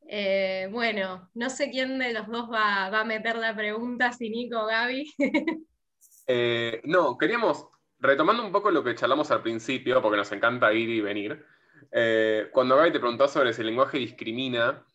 Eh, 0.07 0.69
bueno, 0.71 1.29
no 1.33 1.49
sé 1.49 1.69
quién 1.69 1.99
de 1.99 2.13
los 2.13 2.27
dos 2.27 2.49
va, 2.49 2.85
a 2.85 3.03
meter 3.03 3.35
la 3.35 3.53
pregunta, 3.53 4.13
si 4.13 4.29
Nico 4.29 4.61
o 4.61 4.65
Gaby. 4.65 5.13
Eh, 6.31 6.81
no, 6.83 7.17
queríamos, 7.17 7.65
retomando 7.97 8.45
un 8.45 8.51
poco 8.51 8.69
lo 8.69 8.83
que 8.83 8.93
charlamos 8.93 9.31
al 9.31 9.41
principio, 9.41 9.99
porque 9.99 10.17
nos 10.17 10.31
encanta 10.31 10.71
ir 10.71 10.87
y 10.87 11.01
venir, 11.01 11.43
eh, 11.91 12.49
cuando 12.51 12.75
Gaby 12.75 12.91
te 12.91 12.99
preguntó 12.99 13.27
sobre 13.27 13.51
si 13.51 13.61
el 13.61 13.67
lenguaje 13.67 13.97
discrimina, 13.97 14.85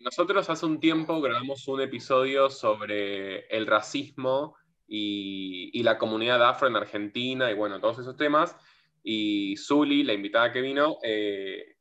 nosotros 0.00 0.48
hace 0.48 0.64
un 0.64 0.80
tiempo 0.80 1.20
grabamos 1.20 1.68
un 1.68 1.82
episodio 1.82 2.48
sobre 2.48 3.40
el 3.48 3.66
racismo 3.66 4.56
y, 4.88 5.82
la 5.82 5.98
comunidad 5.98 6.42
afro 6.48 6.66
en 6.66 6.76
Argentina 6.76 7.50
y 7.50 7.54
bueno, 7.54 7.78
todos 7.78 7.98
esos 7.98 8.16
temas. 8.16 8.56
Y 9.02 9.58
Zuli, 9.58 10.02
la 10.02 10.14
invitada 10.14 10.50
que 10.50 10.62
vino, 10.62 10.96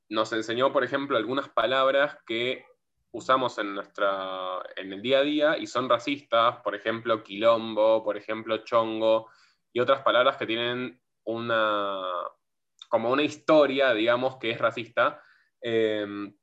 nos 0.09 0.33
enseñó, 0.33 0.73
por 0.73 0.83
ejemplo, 0.83 1.17
algunas 1.17 1.49
palabras 1.49 2.17
que 2.25 2.65
usamos 3.11 3.57
en, 3.57 3.73
nuestra, 3.73 4.61
en 4.75 4.93
el 4.93 5.01
día 5.01 5.19
a 5.19 5.23
día 5.23 5.57
y 5.57 5.67
son 5.67 5.89
racistas, 5.89 6.57
por 6.57 6.75
ejemplo, 6.75 7.23
quilombo, 7.23 8.03
por 8.03 8.17
ejemplo, 8.17 8.57
chongo, 8.59 9.29
y 9.71 9.79
otras 9.79 10.01
palabras 10.01 10.37
que 10.37 10.45
tienen 10.45 10.99
una, 11.23 12.01
como 12.89 13.11
una 13.11 13.23
historia, 13.23 13.93
digamos, 13.93 14.37
que 14.37 14.51
es 14.51 14.59
racista. 14.59 15.21
Em, 15.61 16.35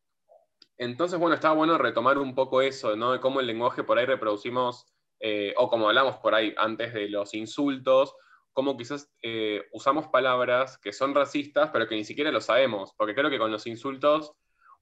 entonces, 0.79 1.19
bueno, 1.19 1.35
estaba 1.35 1.55
bueno 1.55 1.79
retomar 1.79 2.19
un 2.19 2.35
poco 2.35 2.63
eso, 2.63 2.97
¿no? 2.97 3.13
De 3.13 3.21
cómo 3.21 3.41
el 3.41 3.47
lenguaje 3.47 3.83
por 3.83 3.99
ahí 3.99 4.07
reproducimos 4.07 4.87
eh, 5.21 5.55
o 5.57 5.69
como 5.69 5.89
hablamos 5.89 6.19
por 6.19 6.35
ahí 6.35 6.55
antes 6.59 6.93
de 6.93 7.09
los 7.09 7.33
insultos, 7.35 8.15
como 8.57 8.75
quizás 8.75 9.13
eh, 9.21 9.67
usamos 9.71 10.09
palabras 10.09 10.79
que 10.79 10.91
son 10.91 11.15
racistas, 11.15 11.69
pero 11.75 11.87
que 11.87 11.95
ni 11.95 12.05
siquiera 12.05 12.33
lo 12.33 12.41
sabemos, 12.41 12.95
porque 12.97 13.15
creo 13.15 13.29
que 13.29 13.39
con 13.39 13.53
los 13.53 13.67
insultos, 13.67 14.33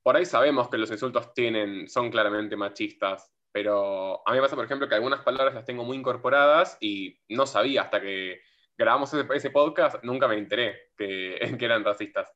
por 0.00 0.14
ahí 0.14 0.24
sabemos 0.24 0.68
que 0.68 0.78
los 0.78 0.92
insultos 0.92 1.34
tienen, 1.34 1.88
son 1.88 2.08
claramente 2.08 2.54
machistas, 2.54 3.32
pero 3.50 4.22
a 4.24 4.30
mí 4.30 4.37
me 4.37 4.42
pasa, 4.42 4.54
por 4.54 4.64
ejemplo, 4.64 4.88
que 4.88 4.94
algunas 4.94 5.22
palabras 5.22 5.56
las 5.56 5.64
tengo 5.64 5.82
muy 5.82 5.96
incorporadas 5.96 6.78
y 6.80 7.18
no 7.28 7.46
sabía 7.46 7.82
hasta 7.82 8.00
que 8.00 8.42
grabamos 8.78 9.12
ese, 9.12 9.50
podcast, 9.50 10.04
nunca 10.04 10.28
me 10.28 10.38
enteré 10.38 10.92
que, 10.96 11.37
que, 11.58 11.64
eran 11.64 11.82
racistas. 11.82 12.32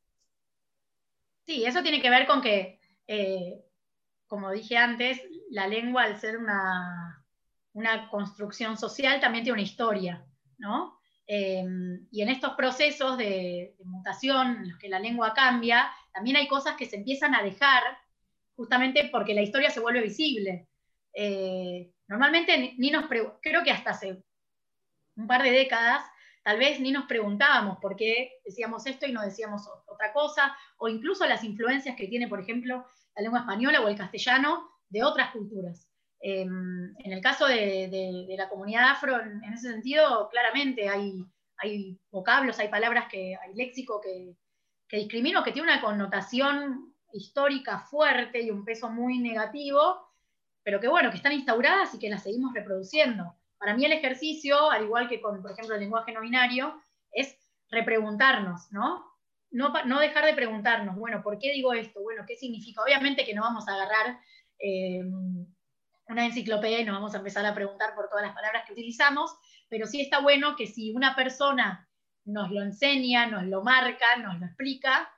Sí, 1.46 1.64
eso 1.64 1.84
tiene 1.84 2.02
que 2.02 2.10
ver 2.10 2.26
con 2.26 2.42
que, 2.42 2.80
eh, 3.06 3.64
como 4.26 4.50
dije 4.50 4.76
antes, 4.76 5.22
la 5.50 5.68
lengua 5.68 6.02
al 6.02 6.18
ser 6.18 6.36
una, 6.36 7.24
una 7.74 8.10
construcción 8.10 8.76
social 8.76 9.20
también 9.20 9.44
tiene 9.44 9.60
una 9.60 9.62
historia, 9.62 10.26
¿no? 10.58 10.97
Em, 11.30 12.08
y 12.10 12.22
en 12.22 12.30
estos 12.30 12.54
procesos 12.54 13.18
de, 13.18 13.76
mutación 13.84 14.56
en 14.56 14.70
los 14.70 14.78
que 14.78 14.88
la 14.88 14.98
lengua 14.98 15.34
cambia, 15.34 15.90
también 16.12 16.36
hay 16.36 16.48
cosas 16.48 16.74
que 16.76 16.86
se 16.86 16.96
empiezan 16.96 17.34
a 17.34 17.42
dejar 17.42 17.82
justamente 18.56 19.10
porque 19.12 19.34
la 19.34 19.42
historia 19.42 19.70
se 19.70 19.80
vuelve 19.80 20.00
visible. 20.00 20.68
Eh, 21.12 21.92
normalmente 22.08 22.74
ni 22.78 22.90
nos 22.90 23.06
creo 23.06 23.62
que 23.64 23.70
hasta 23.70 23.90
hace 23.90 24.22
un 25.16 25.26
par 25.26 25.42
de 25.42 25.50
décadas 25.50 26.02
tal 26.48 26.58
vez 26.58 26.80
ni 26.80 26.92
nos 26.92 27.04
preguntábamos 27.04 27.78
por 27.78 27.94
qué 27.94 28.40
decíamos 28.42 28.86
esto 28.86 29.06
y 29.06 29.12
no 29.12 29.20
decíamos 29.20 29.68
otra 29.86 30.14
cosa, 30.14 30.56
o 30.78 30.88
incluso 30.88 31.26
las 31.26 31.44
influencias 31.44 31.94
que 31.94 32.08
tiene, 32.08 32.26
por 32.26 32.40
ejemplo, 32.40 32.86
la 33.14 33.22
lengua 33.22 33.40
española 33.40 33.82
o 33.82 33.88
el 33.88 33.98
castellano 33.98 34.66
de 34.88 35.04
otras 35.04 35.30
culturas. 35.32 35.87
Em, 36.20 36.94
en 36.98 37.12
el 37.12 37.20
caso 37.20 37.46
de, 37.46 38.26
la 38.36 38.48
comunidad 38.48 38.90
afro, 38.90 39.20
en, 39.20 39.42
ese 39.52 39.70
sentido, 39.70 40.28
claramente 40.30 40.88
hay, 40.88 41.98
vocablos, 42.10 42.58
hay 42.58 42.68
palabras, 42.68 43.06
que, 43.10 43.36
hay 43.36 43.54
léxico 43.54 44.00
que, 44.00 44.34
que 44.88 45.06
que 45.08 45.52
tiene 45.52 45.62
una 45.62 45.80
connotación 45.80 46.94
histórica 47.12 47.80
fuerte 47.80 48.42
y 48.42 48.50
un 48.50 48.64
peso 48.64 48.90
muy 48.90 49.18
negativo, 49.18 50.08
pero 50.62 50.80
que 50.80 50.88
bueno, 50.88 51.10
que 51.10 51.16
están 51.16 51.32
instauradas 51.32 51.94
y 51.94 51.98
que 51.98 52.10
las 52.10 52.22
seguimos 52.22 52.52
reproduciendo. 52.52 53.34
Para 53.58 53.74
mí 53.74 53.84
el 53.84 53.92
ejercicio, 53.92 54.70
al 54.70 54.84
igual 54.84 55.08
que 55.08 55.20
con, 55.20 55.40
por 55.40 55.52
ejemplo, 55.52 55.74
el 55.74 55.80
lenguaje 55.80 56.12
no 56.12 56.20
binario, 56.20 56.80
es 57.12 57.36
repreguntarnos, 57.70 58.70
¿no? 58.72 59.04
No, 59.50 59.72
no 59.86 59.98
dejar 59.98 60.26
de 60.26 60.34
preguntarnos, 60.34 60.96
bueno, 60.96 61.22
¿por 61.22 61.38
qué 61.38 61.52
digo 61.52 61.72
esto? 61.72 62.02
Bueno, 62.02 62.24
¿qué 62.26 62.36
significa? 62.36 62.82
Obviamente 62.82 63.24
que 63.24 63.34
no 63.34 63.42
vamos 63.42 63.66
a 63.66 63.74
agarrar 63.74 64.20
em, 64.58 65.46
una 66.08 66.26
enciclopedia 66.26 66.80
y 66.80 66.84
nos 66.84 66.94
vamos 66.94 67.14
a 67.14 67.18
empezar 67.18 67.44
a 67.44 67.54
preguntar 67.54 67.94
por 67.94 68.08
todas 68.08 68.24
las 68.24 68.34
palabras 68.34 68.64
que 68.66 68.72
utilizamos, 68.72 69.36
pero 69.68 69.86
sí 69.86 70.00
está 70.00 70.20
bueno 70.20 70.56
que 70.56 70.66
si 70.66 70.92
una 70.92 71.14
persona 71.14 71.88
nos 72.24 72.50
lo 72.50 72.62
enseña, 72.62 73.26
nos 73.26 73.44
lo 73.44 73.62
marca, 73.62 74.16
nos 74.16 74.38
lo 74.40 74.46
explica, 74.46 75.10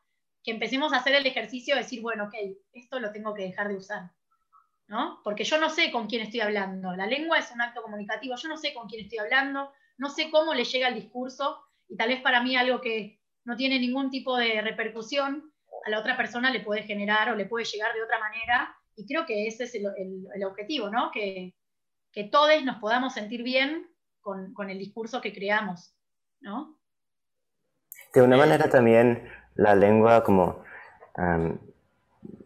que 0.42 0.50
empecemos 0.50 0.92
a 0.92 0.96
hacer 0.96 1.14
el 1.14 1.26
ejercicio 1.26 1.74
de 1.74 1.82
decir, 1.82 2.00
bueno, 2.00 2.24
ok, 2.24 2.34
esto 2.72 2.98
lo 2.98 3.12
tengo 3.12 3.34
que 3.34 3.42
dejar 3.44 3.68
de 3.68 3.76
usar. 3.76 4.10
¿no? 4.88 5.20
Porque 5.22 5.44
yo 5.44 5.58
no 5.58 5.70
sé 5.70 5.92
con 5.92 6.08
quién 6.08 6.22
estoy 6.22 6.40
hablando. 6.40 6.96
La 6.96 7.06
lengua 7.06 7.38
es 7.38 7.52
un 7.52 7.60
acto 7.60 7.82
comunicativo, 7.82 8.34
yo 8.34 8.48
no 8.48 8.56
sé 8.56 8.74
con 8.74 8.88
quién 8.88 9.04
estoy 9.04 9.18
hablando, 9.18 9.72
no 9.98 10.10
sé 10.10 10.30
cómo 10.30 10.52
le 10.52 10.64
llega 10.64 10.88
el 10.88 10.94
discurso, 10.94 11.62
y 11.88 11.96
tal 11.96 12.08
vez 12.08 12.20
para 12.20 12.42
mí 12.42 12.56
algo 12.56 12.80
que 12.80 13.20
no 13.44 13.56
tiene 13.56 13.78
ningún 13.78 14.10
tipo 14.10 14.36
de 14.36 14.60
repercusión, 14.60 15.52
a 15.86 15.90
la 15.90 16.00
otra 16.00 16.16
persona 16.16 16.50
le 16.50 16.60
puede 16.60 16.82
generar 16.82 17.30
o 17.30 17.36
le 17.36 17.46
puede 17.46 17.64
llegar 17.64 17.94
de 17.94 18.02
otra 18.02 18.18
manera 18.18 18.76
y 19.00 19.06
creo 19.06 19.24
que 19.24 19.46
ese 19.46 19.64
es 19.64 19.74
el, 19.74 20.44
objetivo, 20.44 20.90
¿no? 20.90 21.10
Que, 21.10 21.54
que, 22.12 22.24
todos 22.24 22.62
nos 22.64 22.76
podamos 22.76 23.14
sentir 23.14 23.42
bien 23.42 23.88
con, 24.20 24.68
el 24.68 24.78
discurso 24.78 25.22
que 25.22 25.32
creamos, 25.32 25.94
¿no? 26.40 26.78
De 28.12 28.20
una 28.20 28.36
manera 28.36 28.68
también 28.68 29.26
la 29.54 29.74
lengua 29.74 30.22
como 30.22 30.62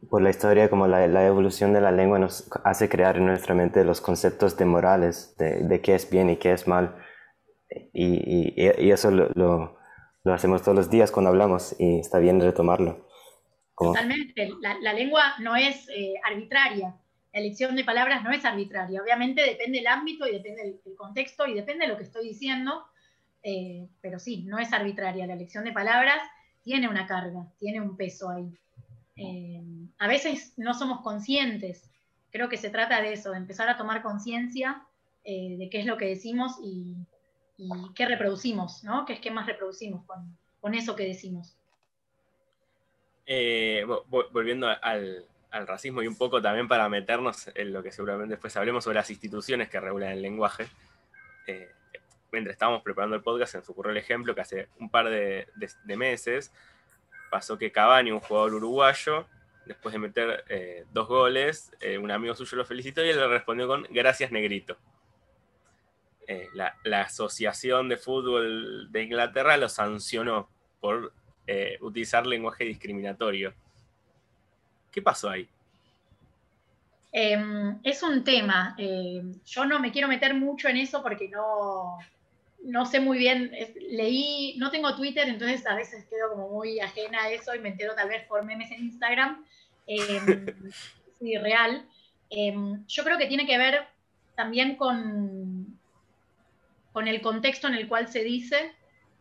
por 0.09 0.23
la 0.23 0.31
historia, 0.31 0.71
como 0.71 0.87
la, 0.87 1.27
evolución 1.27 1.73
de 1.73 1.81
la 1.81 1.91
lengua 1.91 2.21
nos 2.21 2.49
hace 2.63 2.89
crear 2.89 3.17
en 3.17 3.27
nuestra 3.27 3.55
mente 3.55 3.85
los 3.85 4.01
conceptos 4.01 4.57
de 4.57 4.65
morales, 4.65 5.35
de, 5.39 5.81
qué 5.81 5.97
es 5.97 6.09
bien 6.09 6.31
y 6.31 6.37
qué 6.37 6.53
es 6.53 6.69
mal. 6.69 6.97
Y, 7.93 8.55
eso 8.93 9.11
lo, 9.11 9.77
hacemos 10.27 10.63
todos 10.63 10.77
los 10.77 10.91
días 10.91 11.11
cuando 11.11 11.31
hablamos 11.31 11.75
y 11.81 11.99
está 11.99 12.21
bien 12.21 12.41
retomarlo. 12.41 13.04
Totalmente. 13.77 14.53
La, 14.61 14.93
lengua 14.93 15.35
no 15.41 15.57
es 15.57 15.89
eh, 15.89 16.15
arbitraria. 16.25 16.95
la 17.33 17.41
elección 17.41 17.75
de 17.75 17.85
palabras 17.85 18.23
no 18.23 18.31
es 18.31 18.45
arbitraria. 18.45 19.03
Obviamente 19.03 19.43
depende 19.43 19.79
del 19.79 19.89
ámbito 19.89 20.27
y 20.27 20.33
depende 20.33 20.63
del, 20.85 20.97
contexto 20.97 21.47
y 21.47 21.55
depende 21.55 21.87
de 21.87 21.93
lo 21.93 21.97
que 21.97 22.05
estoy 22.05 22.29
diciendo, 22.29 22.85
eh, 23.43 23.89
pero 24.01 24.19
sí, 24.19 24.45
no 24.45 24.59
es 24.59 24.73
arbitraria. 24.73 25.27
La 25.27 25.35
elección 25.35 25.65
de 25.65 25.73
palabras 25.73 26.19
tiene 26.63 26.89
una 26.89 27.07
carga, 27.07 27.47
tiene 27.59 27.81
un 27.81 27.97
peso 27.97 28.31
ahí. 28.31 28.49
Eh, 29.17 29.63
a 29.99 30.07
veces 30.07 30.55
no 30.57 30.75
somos 30.75 31.01
conscientes. 31.03 31.91
Creo 32.31 32.49
que 32.49 32.57
se 32.57 32.71
trata 32.71 33.01
de 33.03 33.13
eso, 33.13 33.33
de 33.33 33.39
empezar 33.39 33.69
a 33.69 33.77
tomar 33.77 34.03
conciencia 34.03 34.87
de 35.25 35.69
qué 35.71 35.81
es 35.81 35.87
lo 35.87 35.97
que 35.97 36.05
decimos 36.05 36.59
y, 36.63 36.95
qué 37.95 38.05
reproducimos, 38.05 38.85
¿no? 38.85 39.07
¿Qué 39.07 39.15
es 39.15 39.21
qué 39.21 39.31
más 39.31 39.47
reproducimos 39.47 40.05
con, 40.05 40.75
eso 40.75 40.97
que 40.97 41.07
decimos? 41.07 41.57
Volviendo 44.33 44.69
al, 44.69 45.27
racismo 45.51 46.03
y 46.03 46.09
un 46.09 46.17
poco 46.17 46.43
también 46.43 46.67
para 46.67 46.89
meternos 46.89 47.49
en 47.55 47.73
lo 47.73 47.81
que 47.81 47.93
seguramente 47.93 48.35
después 48.35 48.57
hablemos 48.57 48.83
sobre 48.83 48.97
las 48.97 49.11
instituciones 49.11 49.69
que 49.69 49.79
regulan 49.79 50.11
el 50.11 50.23
lenguaje. 50.23 50.67
Eh, 51.47 51.71
mientras 52.33 52.55
estábamos 52.55 52.83
preparando 52.83 53.15
el 53.15 53.23
podcast, 53.23 53.53
se 53.53 53.59
nos 53.59 53.69
ocurrió 53.69 53.93
el 53.93 53.99
ejemplo 53.99 54.35
que 54.35 54.41
hace 54.41 54.69
un 54.81 54.91
par 54.91 55.09
de, 55.09 55.47
meses 55.87 56.53
pasó 57.31 57.57
que 57.57 57.71
Cavani, 57.71 58.11
un 58.11 58.21
jugador 58.21 58.55
uruguayo, 58.55 59.27
después 59.67 59.93
de 59.93 59.99
meter 59.99 60.45
eh, 60.49 60.85
dos 60.93 61.07
goles, 61.09 61.73
eh, 61.81 61.99
un 61.99 62.11
amigo 62.11 62.35
suyo 62.35 62.57
lo 62.59 62.65
felicitó 62.65 63.05
y 63.05 63.11
él 63.11 63.17
le 63.17 63.29
respondió 63.29 63.67
con 63.67 63.87
gracias 63.91 64.33
negrito. 64.33 64.77
La, 66.55 67.03
Asociación 67.03 67.89
de 67.89 67.97
Fútbol 67.97 68.91
de 68.91 69.03
Inglaterra 69.03 69.57
lo 69.57 69.69
sancionó 69.69 70.49
por 70.81 71.13
utilizar 71.81 72.27
lenguaje 72.27 72.65
discriminatorio. 72.65 73.55
¿Qué 74.91 75.03
pasó 75.03 75.29
ahí? 75.29 75.49
Em, 77.17 77.79
es 77.85 78.03
un 78.03 78.25
tema. 78.25 78.75
Em, 78.77 79.35
yo 79.45 79.65
no 79.65 79.79
me 79.79 79.93
quiero 79.93 80.09
meter 80.09 80.35
mucho 80.35 80.69
en 80.69 80.79
eso 80.79 81.03
porque 81.03 81.29
no, 81.29 81.99
no 82.65 82.87
sé 82.87 82.99
muy 82.99 83.19
bien. 83.19 83.53
leí, 83.91 84.57
no 84.59 84.71
tengo 84.71 84.97
Twitter, 84.97 85.29
entonces 85.29 85.67
a 85.67 85.77
veces 85.77 86.07
quedo 86.07 86.31
como 86.31 86.49
muy 86.49 86.81
ajena 86.81 87.23
a 87.23 87.31
eso 87.31 87.55
y 87.55 87.61
me 87.61 87.69
entero 87.69 87.95
tal 87.95 88.09
vez 88.09 88.27
por 88.27 88.45
memes 88.45 88.71
en 88.73 88.85
Instagram. 88.85 89.45
Eh, 89.87 89.97
sí, 91.21 91.37
real. 91.39 91.87
yo 92.31 93.05
creo 93.05 93.19
que 93.19 93.27
tiene 93.27 93.47
que 93.47 93.59
ver 93.59 93.87
también 94.35 94.77
con, 94.77 95.79
con 96.93 97.07
el 97.07 97.21
contexto 97.21 97.69
en 97.69 97.75
el 97.75 97.87
cual 97.87 98.09
se 98.09 98.25
dice 98.25 98.73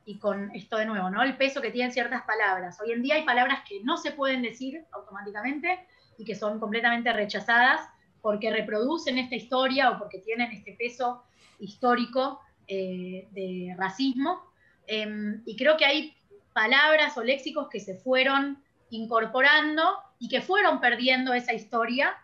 y 0.06 0.18
con 0.18 0.54
esto 0.54 0.78
de 0.78 0.86
nuevo, 0.86 1.10
¿no? 1.10 1.22
El 1.24 1.38
peso 1.38 1.62
que 1.62 1.72
tienen 1.72 1.92
ciertas 1.92 2.24
palabras. 2.24 2.80
Hoy 2.82 2.92
en 2.92 3.02
día 3.02 3.16
hay 3.16 3.24
palabras 3.24 3.64
que 3.68 3.82
no 3.84 3.98
se 3.98 4.12
pueden 4.12 4.42
decir 4.42 4.84
automáticamente 4.92 5.88
y 6.18 6.26
que 6.26 6.36
son 6.36 6.60
completamente 6.60 7.12
rechazadas 7.14 7.82
porque 8.22 8.52
reproducen 8.52 9.18
esta 9.18 9.36
historia 9.36 9.92
o 9.92 10.00
porque 10.00 10.20
tienen 10.20 10.52
este 10.52 10.74
peso 10.74 11.24
histórico 11.60 12.40
eh, 12.68 13.28
de 13.32 13.76
racismo. 13.78 14.42
Em, 14.88 15.42
y 15.46 15.56
creo 15.56 15.78
que 15.78 15.86
hay 15.86 16.16
palabras 16.54 17.18
o 17.18 17.24
léxicos 17.24 17.68
que 17.70 17.80
se 17.80 17.96
fueron 17.96 18.62
incorporando 18.90 19.84
y 20.20 20.28
que 20.28 20.42
fueron 20.42 20.80
perdiendo 20.80 21.34
esa 21.34 21.54
historia 21.54 22.16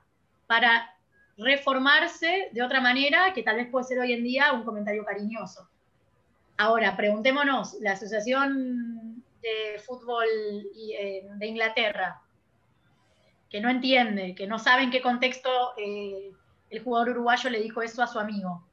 para 0.48 0.94
reformarse 1.38 2.50
de 2.52 2.62
otra 2.62 2.82
manera 2.82 3.34
que 3.34 3.44
tal 3.44 3.56
vez 3.56 3.70
puede 3.70 3.86
ser 3.86 4.00
hoy 4.00 4.14
en 4.14 4.24
día 4.24 4.52
un 4.54 4.64
comentario 4.64 5.04
cariñoso. 5.06 5.70
Ahora, 6.62 6.98
preguntémonos, 6.98 7.78
la 7.80 7.94
Asociación 7.94 9.24
de 9.42 9.80
Fútbol 9.88 10.28
eh, 10.76 11.26
de 11.38 11.48
Inglaterra, 11.48 12.22
que 13.50 13.62
no 13.62 13.70
entiende, 13.70 14.36
que 14.36 14.46
no 14.46 14.60
sabe 14.60 14.84
en 14.84 14.92
qué 14.92 15.02
contexto 15.02 15.50
eh, 15.78 16.34
el 16.70 16.84
jugador 16.84 17.12
uruguayo 17.12 17.50
le 17.50 17.62
dijo 17.62 17.82
eso 17.82 18.04
a 18.04 18.08
su 18.08 18.20
amigo, 18.20 18.68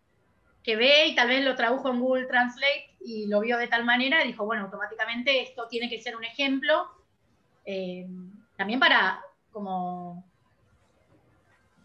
que 0.65 0.75
ve 0.75 1.07
y 1.07 1.15
tal 1.15 1.29
vez 1.29 1.45
lo 1.45 1.55
tradujo 1.55 1.89
en 1.89 2.01
Google 2.01 2.27
Translate 2.27 2.97
y 3.03 3.29
lo 3.29 3.39
vio 3.39 3.57
de 3.57 3.69
tal 3.69 3.85
manera 3.85 4.25
dijo, 4.25 4.45
bueno, 4.45 4.65
automáticamente 4.65 5.43
esto 5.43 5.69
tiene 5.69 5.89
que 5.89 6.03
ser 6.03 6.17
un 6.17 6.25
ejemplo, 6.25 6.91
eh, 7.65 8.05
también 8.57 8.81
para 8.81 9.21
como 9.53 10.25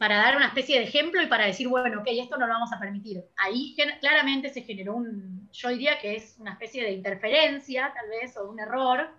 para 0.02 0.18
dar 0.18 0.36
una 0.36 0.47
especie 0.47 0.80
de 0.80 0.86
ejemplo 0.86 1.22
y 1.22 1.28
para 1.28 1.45
decir, 1.45 1.68
bueno, 1.68 1.99
ok, 1.99 2.08
esto 2.08 2.36
no 2.36 2.47
lo 2.47 2.54
vamos 2.54 2.74
a 2.74 2.80
permitir. 2.80 3.24
Ahí 3.38 3.76
claramente 3.99 4.49
se 4.49 4.64
generó 4.64 4.95
un, 4.95 5.47
yo 5.52 5.70
diría 5.70 5.99
que 5.99 6.16
es 6.16 6.38
una 6.39 6.54
especie 6.54 6.84
de 6.84 6.93
interferencia, 6.93 7.93
tal 7.93 8.10
vez, 8.10 8.36
o 8.36 8.49
un 8.49 8.60
error. 8.60 9.12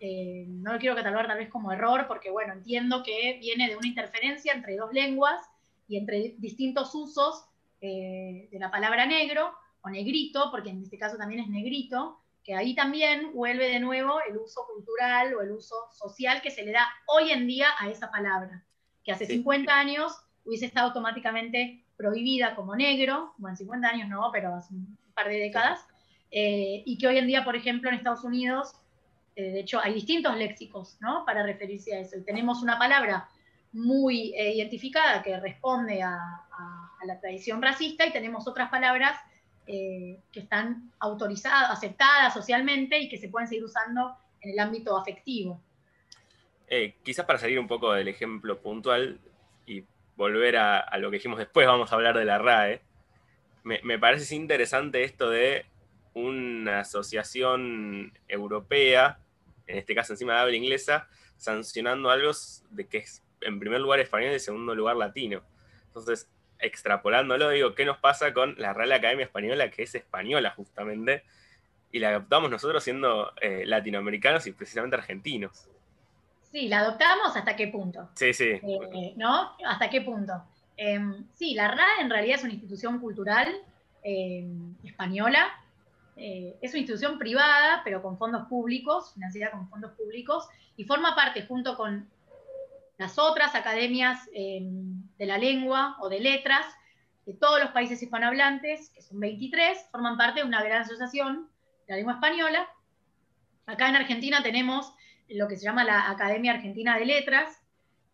Eh, 0.00 0.46
no 0.48 0.72
lo 0.72 0.78
quiero 0.78 0.96
catalogar 0.96 1.26
tal 1.26 1.36
vez 1.36 1.50
como 1.50 1.70
error, 1.72 2.06
porque, 2.08 2.30
bueno, 2.30 2.54
entiendo 2.54 3.02
que 3.02 3.36
viene 3.38 3.68
de 3.68 3.76
una 3.76 3.86
interferencia 3.86 4.54
entre 4.54 4.76
dos 4.76 4.90
lenguas 4.94 5.46
y 5.88 5.98
entre 5.98 6.36
distintos 6.38 6.94
usos 6.94 7.44
eh, 7.82 8.48
de 8.50 8.58
la 8.58 8.70
palabra 8.70 9.04
negro 9.04 9.52
o 9.82 9.90
negrito, 9.90 10.48
porque 10.50 10.70
en 10.70 10.82
este 10.82 10.96
caso 10.96 11.18
también 11.18 11.42
es 11.42 11.48
negrito, 11.48 12.18
que 12.44 12.54
ahí 12.54 12.74
también 12.74 13.34
vuelve 13.34 13.68
de 13.68 13.80
nuevo 13.80 14.18
el 14.26 14.38
uso 14.38 14.66
cultural 14.74 15.34
o 15.34 15.42
el 15.42 15.50
uso 15.50 15.74
social 15.92 16.40
que 16.40 16.50
se 16.50 16.64
le 16.64 16.72
da 16.72 16.88
hoy 17.08 17.30
en 17.30 17.46
día 17.46 17.68
a 17.78 17.90
esa 17.90 18.10
palabra, 18.10 18.64
que 19.04 19.12
hace 19.12 19.26
50 19.26 19.78
años 19.78 20.16
hubiese 20.44 20.66
estado 20.66 20.88
automáticamente 20.88 21.84
prohibida 21.96 22.54
como 22.54 22.74
negro, 22.74 23.34
bueno, 23.36 23.56
50 23.56 23.88
años 23.88 24.08
no, 24.08 24.30
pero 24.32 24.54
hace 24.54 24.72
un 24.72 24.96
par 25.14 25.28
de 25.28 25.38
décadas, 25.38 25.86
eh, 26.30 26.82
y 26.86 26.96
que 26.96 27.06
hoy 27.06 27.18
en 27.18 27.26
día, 27.26 27.44
por 27.44 27.56
ejemplo, 27.56 27.90
en 27.90 27.96
Estados 27.96 28.24
Unidos, 28.24 28.72
eh, 29.36 29.50
de 29.50 29.60
hecho, 29.60 29.80
hay 29.82 29.94
distintos 29.94 30.36
léxicos 30.36 30.96
¿no? 31.00 31.24
para 31.26 31.42
referirse 31.42 31.94
a 31.94 32.00
eso. 32.00 32.16
Y 32.16 32.22
tenemos 32.22 32.62
una 32.62 32.78
palabra 32.78 33.28
muy 33.72 34.32
eh, 34.34 34.54
identificada 34.54 35.22
que 35.22 35.38
responde 35.38 36.02
a, 36.02 36.46
la 37.02 37.18
tradición 37.18 37.62
racista 37.62 38.04
y 38.04 38.12
tenemos 38.12 38.46
otras 38.46 38.68
palabras 38.68 39.18
que 39.66 40.20
están 40.34 40.90
autorizadas, 40.98 41.70
aceptadas 41.70 42.34
socialmente 42.34 42.98
y 42.98 43.08
que 43.08 43.16
se 43.16 43.30
pueden 43.30 43.48
seguir 43.48 43.64
usando 43.64 44.14
en 44.42 44.50
el 44.50 44.58
ámbito 44.58 44.98
afectivo. 44.98 45.62
quizás 47.02 47.24
para 47.24 47.38
salir 47.38 47.58
un 47.58 47.68
poco 47.68 47.90
del 47.92 48.08
ejemplo 48.08 48.60
puntual 48.60 49.18
volver 50.20 50.58
a, 50.58 50.98
lo 50.98 51.10
que 51.10 51.16
dijimos 51.16 51.38
después, 51.38 51.66
vamos 51.66 51.90
a 51.90 51.94
hablar 51.94 52.18
de 52.18 52.26
la 52.26 52.36
RAE. 52.36 52.82
Me, 53.62 53.98
parece 53.98 54.34
interesante 54.34 55.02
esto 55.02 55.30
de 55.30 55.64
una 56.12 56.80
asociación 56.80 58.12
europea, 58.28 59.18
en 59.66 59.78
este 59.78 59.94
caso 59.94 60.12
encima 60.12 60.34
de 60.34 60.40
habla 60.40 60.56
inglesa, 60.56 61.08
sancionando 61.38 62.10
algo 62.10 62.32
de 62.68 62.86
que 62.86 62.98
es 62.98 63.22
en 63.40 63.58
primer 63.58 63.80
lugar 63.80 63.98
español 64.00 64.32
y 64.32 64.34
en 64.34 64.40
segundo 64.40 64.74
lugar 64.74 64.96
latino. 64.96 65.42
Entonces, 65.86 66.30
extrapolándolo, 66.58 67.48
digo, 67.48 67.74
¿qué 67.74 67.86
nos 67.86 67.96
pasa 67.96 68.34
con 68.34 68.56
la 68.58 68.74
Real 68.74 68.92
Academia 68.92 69.24
Española, 69.24 69.70
que 69.70 69.84
es 69.84 69.94
española 69.94 70.50
justamente, 70.50 71.24
y 71.92 71.98
la 71.98 72.10
adoptamos 72.10 72.50
nosotros 72.50 72.84
siendo 72.84 73.32
eh, 73.40 73.64
latinoamericanos 73.64 74.46
y 74.46 74.52
precisamente 74.52 74.96
argentinos? 74.96 75.70
Sí, 76.50 76.68
la 76.68 76.80
adoptamos 76.80 77.36
hasta 77.36 77.54
qué 77.54 77.68
punto. 77.68 78.10
Sí, 78.14 78.32
sí. 78.32 78.48
Eh, 78.48 79.14
¿No? 79.16 79.52
¿Hasta 79.64 79.88
qué 79.88 80.00
punto? 80.00 80.32
Em, 80.76 81.26
sí, 81.34 81.54
la 81.54 81.68
RA 81.68 81.86
en 82.00 82.10
realidad 82.10 82.38
es 82.38 82.42
una 82.42 82.52
institución 82.52 82.98
cultural 82.98 83.54
em, 84.02 84.74
española. 84.82 85.46
Eh, 86.16 86.56
es 86.60 86.72
una 86.72 86.80
institución 86.80 87.18
privada, 87.18 87.82
pero 87.84 88.02
con 88.02 88.18
fondos 88.18 88.48
públicos, 88.48 89.14
financiada 89.14 89.52
con 89.52 89.68
fondos 89.68 89.92
públicos, 89.92 90.48
y 90.76 90.84
forma 90.84 91.14
parte 91.14 91.46
junto 91.46 91.76
con 91.76 92.08
las 92.98 93.18
otras 93.18 93.54
academias 93.54 94.28
em, 94.34 95.02
de 95.18 95.26
la 95.26 95.38
lengua 95.38 95.96
o 96.00 96.08
de 96.08 96.20
letras 96.20 96.66
de 97.26 97.34
todos 97.34 97.60
los 97.60 97.70
países 97.70 98.02
hispanohablantes, 98.02 98.90
que 98.90 99.02
son 99.02 99.20
23, 99.20 99.86
forman 99.92 100.16
parte 100.16 100.40
de 100.40 100.46
una 100.46 100.62
gran 100.62 100.82
asociación 100.82 101.48
de 101.86 101.92
la 101.92 101.96
lengua 101.96 102.14
española. 102.14 102.68
Acá 103.66 103.88
en 103.88 103.96
Argentina 103.96 104.42
tenemos 104.42 104.92
lo 105.30 105.48
que 105.48 105.56
se 105.56 105.64
llama 105.64 105.84
la 105.84 106.10
Academia 106.10 106.52
Argentina 106.52 106.98
de 106.98 107.06
Letras, 107.06 107.60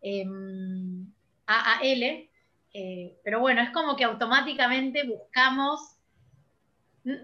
em, 0.01 1.11
AAL, 1.45 2.29
eh, 2.73 3.17
pero 3.23 3.39
bueno, 3.39 3.61
es 3.61 3.71
como 3.71 3.95
que 3.95 4.03
automáticamente 4.03 5.03
buscamos, 5.03 5.97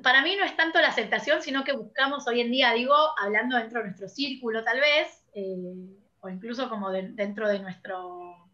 para 0.02 0.22
mí 0.24 0.36
no 0.36 0.46
es 0.46 0.56
tanto 0.56 0.80
la 0.80 0.88
aceptación, 0.88 1.41
sino 1.41 1.64
que 1.64 1.74
buscamos 1.74 2.28
hoy 2.28 2.41
en 2.41 2.52
día, 2.52 2.74
digo, 2.74 2.96
hablando 3.22 3.58
dentro 3.58 3.80
de 3.80 3.86
nuestro 3.86 4.08
círculo 4.08 4.64
tal 4.64 4.80
vez, 4.80 5.24
eh, 5.34 5.76
o 6.22 6.30
incluso 6.30 6.70
como 6.70 6.89
dentro 6.89 7.50
de 7.50 7.60
nuestro, 7.60 8.48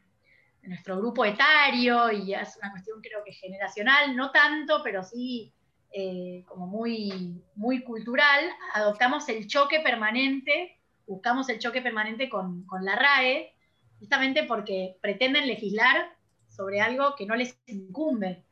nuestro 0.64 0.98
grupo 0.98 1.24
etario, 1.24 2.12
y 2.12 2.34
es 2.34 2.58
una 2.58 2.72
cuestión 2.72 3.00
creo 3.02 3.24
que 3.24 3.34
generacional, 3.34 4.16
no 4.16 4.32
tanto, 4.32 4.82
pero 4.84 5.04
sí 5.04 5.54
eh, 5.92 6.44
como 6.48 6.68
muy, 6.68 7.42
muy 7.56 7.84
cultural, 7.84 8.46
adoptamos 8.74 9.28
el 9.30 9.48
choque 9.48 9.80
permanente 9.80 10.79
buscamos 11.10 11.50
el 11.50 11.60
choque 11.60 11.82
permanente 11.82 12.30
con, 12.30 12.66
la 12.82 12.96
RAE, 12.96 13.54
justamente 14.00 14.44
porque 14.44 14.98
pretenden 15.02 15.48
legislar 15.48 16.16
sobre 16.48 16.80
algo 16.80 17.16
que 17.16 17.26
no 17.26 17.36
les 17.36 17.60
incumbe. 17.66 18.44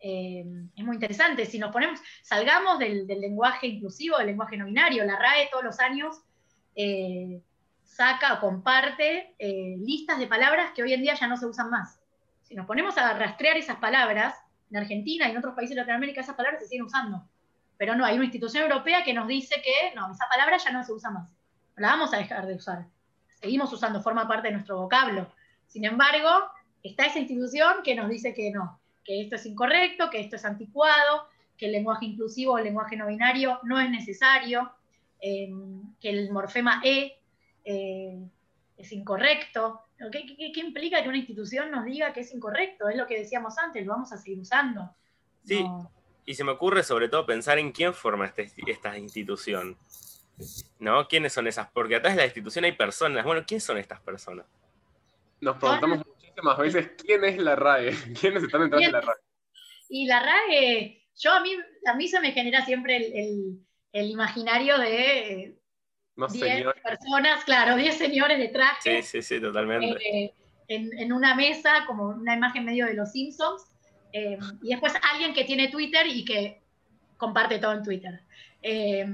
Eh, 0.00 0.44
es 0.74 0.84
muy 0.84 0.96
interesante. 0.96 1.44
Si 1.44 1.58
nos 1.58 1.70
ponemos, 1.70 2.00
salgamos 2.22 2.78
del, 2.78 3.06
lenguaje 3.06 3.66
inclusivo, 3.66 4.16
del 4.16 4.28
lenguaje 4.28 4.56
no 4.56 4.64
binario, 4.64 5.04
la 5.04 5.18
RAE 5.18 5.48
todos 5.50 5.64
los 5.64 5.78
años 5.80 6.16
eh, 6.74 7.42
saca 7.84 8.34
o 8.34 8.40
comparte 8.40 9.34
eh, 9.38 9.76
listas 9.78 10.18
de 10.18 10.26
palabras 10.26 10.72
que 10.74 10.82
hoy 10.82 10.94
en 10.94 11.02
día 11.02 11.14
ya 11.14 11.26
no 11.26 11.36
se 11.36 11.46
usan 11.46 11.68
más. 11.68 12.00
Si 12.42 12.54
nos 12.54 12.66
ponemos 12.66 12.96
a 12.96 13.12
rastrear 13.12 13.58
esas 13.58 13.76
palabras, 13.76 14.34
en 14.70 14.76
Argentina 14.78 15.28
y 15.28 15.32
en 15.32 15.38
otros 15.38 15.54
países 15.54 15.74
de 15.74 15.82
Latinoamérica 15.82 16.20
esas 16.20 16.36
palabras 16.36 16.62
se 16.62 16.68
siguen 16.68 16.86
usando. 16.86 17.28
Pero 17.76 17.94
no, 17.94 18.04
hay 18.04 18.16
una 18.16 18.24
institución 18.24 18.64
europea 18.64 19.04
que 19.04 19.14
nos 19.14 19.28
dice 19.28 19.62
que 19.62 19.94
no, 19.94 20.10
esa 20.10 20.26
palabra 20.28 20.56
ya 20.56 20.70
no 20.72 20.82
se 20.84 20.92
usa 20.92 21.10
más. 21.10 21.37
La 21.78 21.88
vamos 21.88 22.12
a 22.12 22.18
dejar 22.18 22.46
de 22.46 22.54
usar. 22.54 22.86
Seguimos 23.40 23.72
usando, 23.72 24.02
forma 24.02 24.26
parte 24.26 24.48
de 24.48 24.54
nuestro 24.54 24.78
vocablo. 24.78 25.32
Sin 25.66 25.84
embargo, 25.84 26.28
está 26.82 27.06
esa 27.06 27.18
institución 27.18 27.76
que 27.84 27.94
nos 27.94 28.08
dice 28.08 28.34
que 28.34 28.50
no, 28.50 28.80
que 29.04 29.22
esto 29.22 29.36
es 29.36 29.46
incorrecto, 29.46 30.10
que 30.10 30.20
esto 30.20 30.36
es 30.36 30.44
anticuado, 30.44 31.28
que 31.56 31.66
el 31.66 31.72
lenguaje 31.72 32.06
inclusivo 32.06 32.54
o 32.54 32.58
el 32.58 32.64
lenguaje 32.64 32.96
no 32.96 33.06
binario 33.06 33.60
no 33.64 33.80
es 33.80 33.90
necesario, 33.90 34.72
eh, 35.20 35.50
que 36.00 36.10
el 36.10 36.30
morfema 36.30 36.80
E 36.84 37.18
eh, 37.64 38.18
es 38.76 38.92
incorrecto. 38.92 39.82
¿Qué, 40.12 40.52
implica 40.60 41.02
que 41.02 41.08
una 41.08 41.18
institución 41.18 41.70
nos 41.70 41.84
diga 41.84 42.12
que 42.12 42.20
es 42.20 42.32
incorrecto? 42.32 42.88
Es 42.88 42.96
lo 42.96 43.06
que 43.06 43.18
decíamos 43.18 43.58
antes, 43.58 43.84
lo 43.84 43.92
vamos 43.92 44.12
a 44.12 44.16
seguir 44.16 44.38
usando. 44.38 44.94
Sí, 45.44 45.64
y 46.24 46.34
se 46.34 46.44
me 46.44 46.52
ocurre 46.52 46.82
sobre 46.82 47.08
todo 47.08 47.24
pensar 47.24 47.58
en 47.58 47.72
quién 47.72 47.94
forma 47.94 48.26
este, 48.26 48.52
esta 48.66 48.98
institución. 48.98 49.78
¿No? 50.78 51.06
¿Quiénes 51.08 51.32
son 51.32 51.46
esas? 51.46 51.68
Porque 51.72 51.96
atrás 51.96 52.14
de 52.14 52.18
la 52.18 52.26
institución 52.26 52.64
hay 52.64 52.72
personas. 52.72 53.24
Bueno, 53.24 53.44
¿quiénes 53.46 53.64
son 53.64 53.78
estas 53.78 54.00
personas? 54.00 54.46
Nos 55.40 55.56
preguntamos 55.56 56.06
muchísimas 56.06 56.58
veces 56.58 56.90
quién 56.96 57.24
es 57.24 57.38
la 57.38 57.56
RAE, 57.56 57.92
quiénes 58.20 58.42
están 58.42 58.62
detrás 58.62 58.80
de 58.80 58.92
la 58.92 59.00
RAE. 59.00 59.16
Y 59.88 60.06
la 60.06 60.20
RAE, 60.20 61.02
yo 61.16 61.32
a 61.32 61.40
mí, 61.40 61.50
a 61.86 61.94
mí 61.94 62.08
se 62.08 62.20
me 62.20 62.32
genera 62.32 62.64
siempre 62.64 62.96
el, 62.96 63.58
el 63.92 64.10
imaginario 64.10 64.78
de 64.78 65.58
10 66.26 66.66
personas, 66.82 67.44
claro, 67.44 67.76
10 67.76 67.96
señores 67.96 68.38
de 68.38 68.48
traje. 68.48 69.02
Sí, 69.02 69.22
sí, 69.22 69.22
sí, 69.22 69.40
totalmente. 69.40 69.98
Eh, 70.04 70.34
en, 70.68 71.12
una 71.12 71.34
mesa, 71.34 71.84
como 71.86 72.08
una 72.08 72.34
imagen 72.34 72.64
medio 72.64 72.86
de 72.86 72.94
los 72.94 73.12
Simpsons. 73.12 73.66
Eh, 74.12 74.38
y 74.62 74.70
después 74.70 74.94
alguien 75.12 75.32
que 75.32 75.44
tiene 75.44 75.68
Twitter 75.68 76.06
y 76.06 76.24
que 76.24 76.60
comparte 77.16 77.58
todo 77.58 77.72
en 77.72 77.82
Twitter. 77.82 78.20
Eh, 78.62 79.06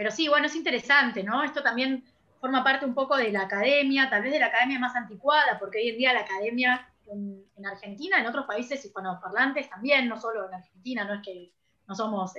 pero 0.00 0.10
sí, 0.10 0.28
bueno, 0.28 0.46
es 0.46 0.56
interesante, 0.56 1.22
¿no? 1.22 1.42
Esto 1.42 1.62
también 1.62 2.02
forma 2.40 2.64
parte 2.64 2.86
un 2.86 2.94
poco 2.94 3.18
de 3.18 3.30
la 3.30 3.42
academia, 3.42 4.08
tal 4.08 4.22
vez 4.22 4.32
de 4.32 4.38
la 4.38 4.46
academia 4.46 4.78
más 4.78 4.96
anticuada, 4.96 5.58
porque 5.58 5.76
hoy 5.76 5.90
en 5.90 5.98
día 5.98 6.14
la 6.14 6.20
academia 6.20 6.90
en, 7.06 7.66
Argentina, 7.66 8.18
en 8.18 8.26
otros 8.26 8.46
países 8.46 8.82
hispanoparlantes 8.82 9.68
también, 9.68 10.08
no 10.08 10.18
solo 10.18 10.48
en 10.48 10.54
Argentina, 10.54 11.04
no 11.04 11.16
es 11.16 11.20
que 11.22 11.52
no 11.86 11.94
somos, 11.94 12.32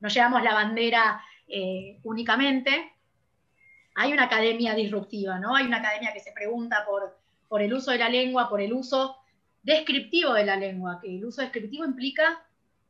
no 0.00 0.08
llevamos 0.08 0.42
la 0.42 0.54
bandera 0.54 1.22
únicamente, 2.02 2.94
hay 3.94 4.14
una 4.14 4.24
academia 4.24 4.74
disruptiva, 4.74 5.38
¿no? 5.38 5.54
Hay 5.54 5.66
una 5.66 5.80
academia 5.80 6.14
que 6.14 6.20
se 6.20 6.32
pregunta 6.32 6.86
por, 6.86 7.20
por 7.46 7.60
el 7.60 7.74
uso 7.74 7.90
de 7.90 7.98
la 7.98 8.08
lengua, 8.08 8.48
por 8.48 8.62
el 8.62 8.72
uso 8.72 9.18
descriptivo 9.62 10.32
de 10.32 10.46
la 10.46 10.56
lengua, 10.56 10.98
que 11.02 11.14
el 11.14 11.26
uso 11.26 11.42
descriptivo 11.42 11.84
implica 11.84 12.42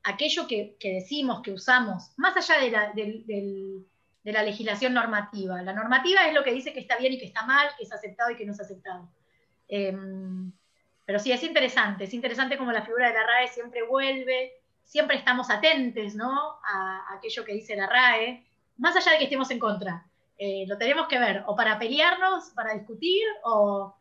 aquello 0.07 0.47
que, 0.47 0.77
decimos, 0.81 1.43
que 1.43 1.51
usamos, 1.51 2.13
más 2.17 2.37
allá 2.37 2.63
de 2.63 2.71
la, 2.71 2.93
de 4.27 4.33
la, 4.33 4.43
legislación 4.43 4.93
normativa. 4.93 5.63
La 5.63 5.73
normativa 5.73 6.27
es 6.27 6.35
lo 6.35 6.43
que 6.43 6.53
dice 6.53 6.73
que 6.73 6.81
está 6.81 6.97
bien 6.97 7.13
y 7.13 7.19
que 7.19 7.27
está 7.27 7.47
mal, 7.47 7.69
que 7.79 7.85
es 7.85 7.93
aceptado 7.93 8.31
y 8.31 8.37
que 8.37 8.45
no 8.45 8.53
es 8.53 8.61
aceptado. 8.61 9.09
Em, 9.69 10.51
pero 11.05 11.21
sí, 11.21 11.31
es 11.31 11.45
interesante, 11.45 12.05
es 12.05 12.13
interesante 12.13 12.59
como 12.59 12.73
la 12.73 12.83
figura 12.83 13.07
de 13.07 13.15
la 13.15 13.25
RAE 13.25 13.47
siempre 13.47 13.87
vuelve, 13.87 14.53
siempre 14.83 15.17
estamos 15.17 15.49
atentes 15.49 16.17
¿no? 16.17 16.59
a, 16.65 17.15
aquello 17.17 17.45
que 17.45 17.55
dice 17.55 17.77
la 17.77 17.87
RAE, 17.87 18.45
más 18.79 18.97
allá 18.97 19.13
de 19.13 19.19
que 19.19 19.25
estemos 19.25 19.49
en 19.53 19.61
contra. 19.61 20.05
Eh, 20.39 20.65
lo 20.67 20.77
tenemos 20.77 21.07
que 21.07 21.21
ver 21.21 21.45
o 21.47 21.55
para 21.55 21.79
pelearnos, 21.79 22.51
para 22.51 22.75
discutir, 22.75 23.23
o, 23.45 23.95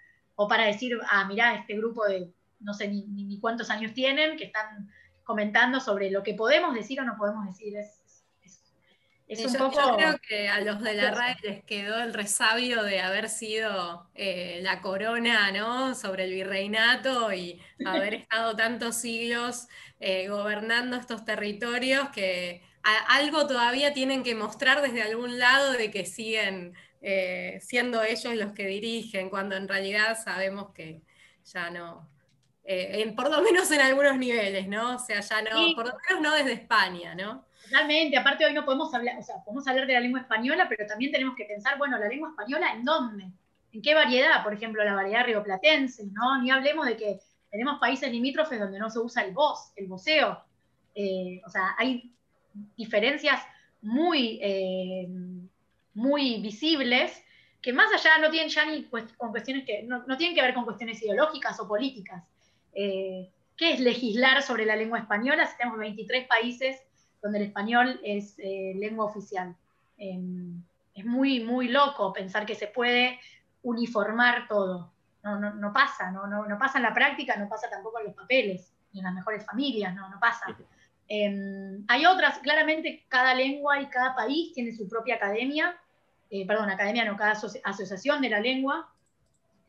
para 0.49 0.65
decir, 0.65 0.97
ah, 1.07 1.25
mirá, 1.25 1.53
este 1.53 1.77
grupo 1.77 2.03
de 2.03 2.33
no 2.61 2.73
sé 2.73 2.87
ni, 2.87 3.39
cuántos 3.39 3.69
años 3.69 3.93
tienen, 3.93 4.37
que 4.37 4.45
están 4.45 4.89
comentando 5.23 5.79
sobre 5.79 6.09
lo 6.09 6.23
que 6.23 6.33
podemos 6.33 6.73
decir 6.73 6.99
o 6.99 7.03
no 7.03 7.15
podemos 7.15 7.45
decir. 7.45 7.77
Es, 7.77 8.01
un 9.27 9.53
yo, 9.53 9.59
poco... 9.59 9.95
creo 9.97 10.17
que 10.19 10.47
a 10.49 10.61
los 10.61 10.81
de 10.81 10.93
la 10.93 11.11
RAE 11.11 11.37
les 11.43 11.63
quedó 11.63 11.99
el 12.01 12.13
resabio 12.13 12.83
de 12.83 13.01
haber 13.01 13.29
sido 13.29 14.07
eh, 14.13 14.59
la 14.61 14.81
corona 14.81 15.51
¿no? 15.51 15.95
sobre 15.95 16.25
el 16.25 16.31
virreinato 16.31 17.33
y 17.33 17.59
haber 17.85 18.13
estado 18.15 18.55
tantos 18.55 18.95
siglos 18.95 19.67
eh, 19.99 20.27
gobernando 20.27 20.97
estos 20.97 21.25
territorios 21.25 22.09
que 22.09 22.61
algo 23.07 23.47
todavía 23.47 23.93
tienen 23.93 24.21
que 24.21 24.35
mostrar 24.35 24.81
desde 24.81 25.01
algún 25.01 25.39
lado 25.39 25.71
de 25.71 25.89
que 25.89 26.05
siguen 26.05 26.75
eh, 27.01 27.59
siendo 27.61 28.03
ellos 28.03 28.35
los 28.35 28.53
que 28.53 28.65
dirigen, 28.67 29.29
cuando 29.29 29.55
en 29.55 29.67
realidad 29.67 30.17
sabemos 30.23 30.71
que 30.73 31.01
ya 31.45 31.69
no, 31.69 32.09
eh, 32.63 33.13
por 33.15 33.29
lo 33.29 33.43
menos 33.43 33.69
en 33.71 33.81
algunos 33.81 34.17
niveles, 34.17 34.67
¿no? 34.67 34.95
O 34.95 34.99
sea, 34.99 35.19
ya 35.19 35.41
no, 35.43 35.75
por 35.75 35.85
lo 35.85 35.93
menos 36.09 36.21
no 36.23 36.35
desde 36.35 36.53
España, 36.53 37.13
¿no? 37.13 37.45
Totalmente, 37.65 38.17
aparte 38.17 38.45
hoy 38.45 38.53
no 38.53 38.63
podemos 38.63 38.93
hablar, 38.93 39.17
o 39.17 39.23
sea, 39.23 39.43
podemos 39.43 39.67
hablar 39.67 39.87
de 39.87 39.93
la 39.93 39.99
lengua 39.99 40.21
española, 40.21 40.67
pero 40.69 40.85
también 40.85 41.11
tenemos 41.11 41.35
que 41.35 41.45
pensar, 41.45 41.77
bueno, 41.77 41.97
la 41.97 42.07
lengua 42.07 42.29
española, 42.29 42.71
¿en 42.73 42.85
dónde? 42.85 43.25
¿En 43.71 43.81
qué 43.81 43.93
variedad? 43.93 44.43
Por 44.43 44.53
ejemplo, 44.53 44.83
la 44.83 44.93
variedad 44.93 45.25
rioplatense, 45.25 46.05
¿no? 46.11 46.41
Ni 46.41 46.51
hablemos 46.51 46.85
de 46.85 46.95
que 46.95 47.19
tenemos 47.49 47.79
países 47.79 48.11
limítrofes 48.11 48.59
donde 48.59 48.79
no 48.79 48.89
se 48.89 48.99
usa 48.99 49.23
el 49.23 49.33
voz, 49.33 49.71
el 49.75 49.87
voceo. 49.87 50.43
Eh, 50.93 51.41
o 51.45 51.49
sea, 51.49 51.75
hay 51.77 52.13
diferencias 52.77 53.41
muy, 53.81 54.39
eh, 54.41 55.07
muy 55.93 56.41
visibles 56.41 57.21
que 57.61 57.73
más 57.73 57.91
allá 57.93 58.19
no 58.19 58.29
tienen 58.29 58.49
ya 58.49 58.65
ni 58.65 58.83
con 58.83 59.31
cuestiones 59.31 59.65
que 59.65 59.83
no, 59.83 60.05
tienen 60.17 60.35
que 60.35 60.41
ver 60.41 60.53
con 60.53 60.65
cuestiones 60.65 61.01
ideológicas 61.01 61.59
o 61.59 61.67
políticas. 61.67 62.23
Eh, 62.73 63.31
¿Qué 63.57 63.73
es 63.73 63.79
legislar 63.79 64.43
sobre 64.43 64.65
la 64.65 64.75
lengua 64.75 64.99
española 64.99 65.47
si 65.47 65.57
tenemos 65.57 65.79
23 65.79 66.27
países 66.27 66.79
donde 67.25 67.39
el 67.39 67.45
español 67.45 67.99
es 68.03 68.35
eh, 68.37 68.73
lengua 68.75 69.05
oficial? 69.05 69.55
Em, 69.97 70.61
es 70.93 71.05
muy, 71.05 71.43
muy 71.43 71.69
loco 71.69 72.13
pensar 72.13 72.45
que 72.45 72.53
se 72.53 72.67
puede 72.67 73.19
uniformar 73.63 74.47
todo. 74.47 74.93
No, 75.23 75.39
no, 75.39 75.55
no 75.55 75.73
pasa, 75.73 76.11
no, 76.11 76.27
no, 76.27 76.45
no, 76.45 76.59
pasa 76.59 76.77
en 76.77 76.83
la 76.83 76.93
práctica, 76.93 77.35
no 77.35 77.49
pasa 77.49 77.67
tampoco 77.67 77.99
en 77.99 78.05
los 78.05 78.15
papeles, 78.15 78.71
ni 78.93 78.99
en 78.99 79.05
las 79.05 79.13
mejores 79.15 79.43
familias, 79.43 79.95
no, 79.95 80.07
no 80.07 80.19
pasa. 80.19 80.55
Em, 81.07 81.83
hay 81.87 82.05
otras, 82.05 82.37
claramente 82.39 83.05
cada 83.09 83.33
lengua 83.33 83.81
y 83.81 83.87
cada 83.87 84.15
país 84.15 84.53
tiene 84.53 84.71
su 84.71 84.87
propia 84.87 85.15
academia, 85.15 85.75
eh, 86.29 86.45
perdón, 86.45 86.69
academia 86.69 87.05
no, 87.05 87.17
cada 87.17 87.31
asociación 87.31 88.21
de 88.21 88.29
la 88.29 88.39
lengua. 88.39 88.93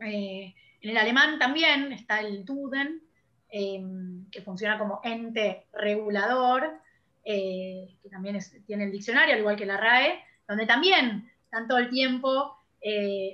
Eh, 0.00 0.54
en 0.82 0.90
el 0.90 0.98
alemán 0.98 1.38
también 1.38 1.90
está 1.92 2.20
el 2.20 2.44
Duden, 2.44 3.00
em, 3.48 4.28
que 4.30 4.42
funciona 4.42 4.78
como 4.78 5.00
ente 5.02 5.66
regulador, 5.72 6.80
eh, 7.27 7.99
que 8.03 8.09
también 8.09 8.39
tiene 8.66 8.85
el 8.85 8.93
diccionario, 8.93 9.35
al 9.35 9.41
igual 9.41 9.57
que 9.57 9.66
la 9.66 9.77
RAE, 9.77 10.22
donde 10.49 10.64
también 10.64 11.31
están 11.45 11.68
todo 11.68 11.79
el 11.79 11.91
tiempo 11.91 12.55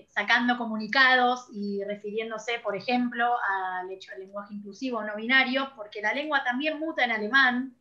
sacando 0.08 0.56
comunicados 0.56 1.46
y 1.52 1.84
refiriéndose, 1.84 2.58
por 2.60 2.74
ejemplo, 2.74 3.34
al 3.46 3.90
hecho 3.90 4.10
del 4.12 4.20
lenguaje 4.20 4.54
inclusivo 4.54 5.04
no 5.04 5.14
binario, 5.14 5.72
porque 5.76 6.00
la 6.00 6.14
lengua 6.14 6.42
también 6.42 6.78
muta 6.78 7.04
en 7.04 7.10
alemán, 7.10 7.76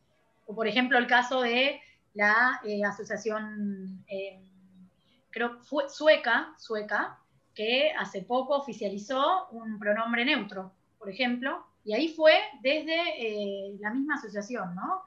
o 0.48 0.54
por 0.54 0.68
ejemplo 0.68 0.98
el 0.98 1.08
caso 1.08 1.42
de 1.42 1.80
la 2.14 2.60
eh, 2.64 2.84
asociación, 2.84 4.04
eh, 4.08 4.42
creo, 5.30 5.60
sueca, 5.90 6.54
sueca, 6.58 7.20
que 7.56 7.92
hace 7.98 8.22
poco 8.22 8.56
oficializó 8.56 9.48
un 9.52 9.78
pronombre 9.80 10.26
neutro, 10.26 10.74
por 10.98 11.10
ejemplo, 11.10 11.66
y 11.84 11.94
ahí 11.94 12.10
fue 12.10 12.34
desde 12.62 12.96
eh, 13.18 13.78
la 13.80 13.92
misma 13.92 14.16
asociación, 14.16 14.76
¿no? 14.76 15.04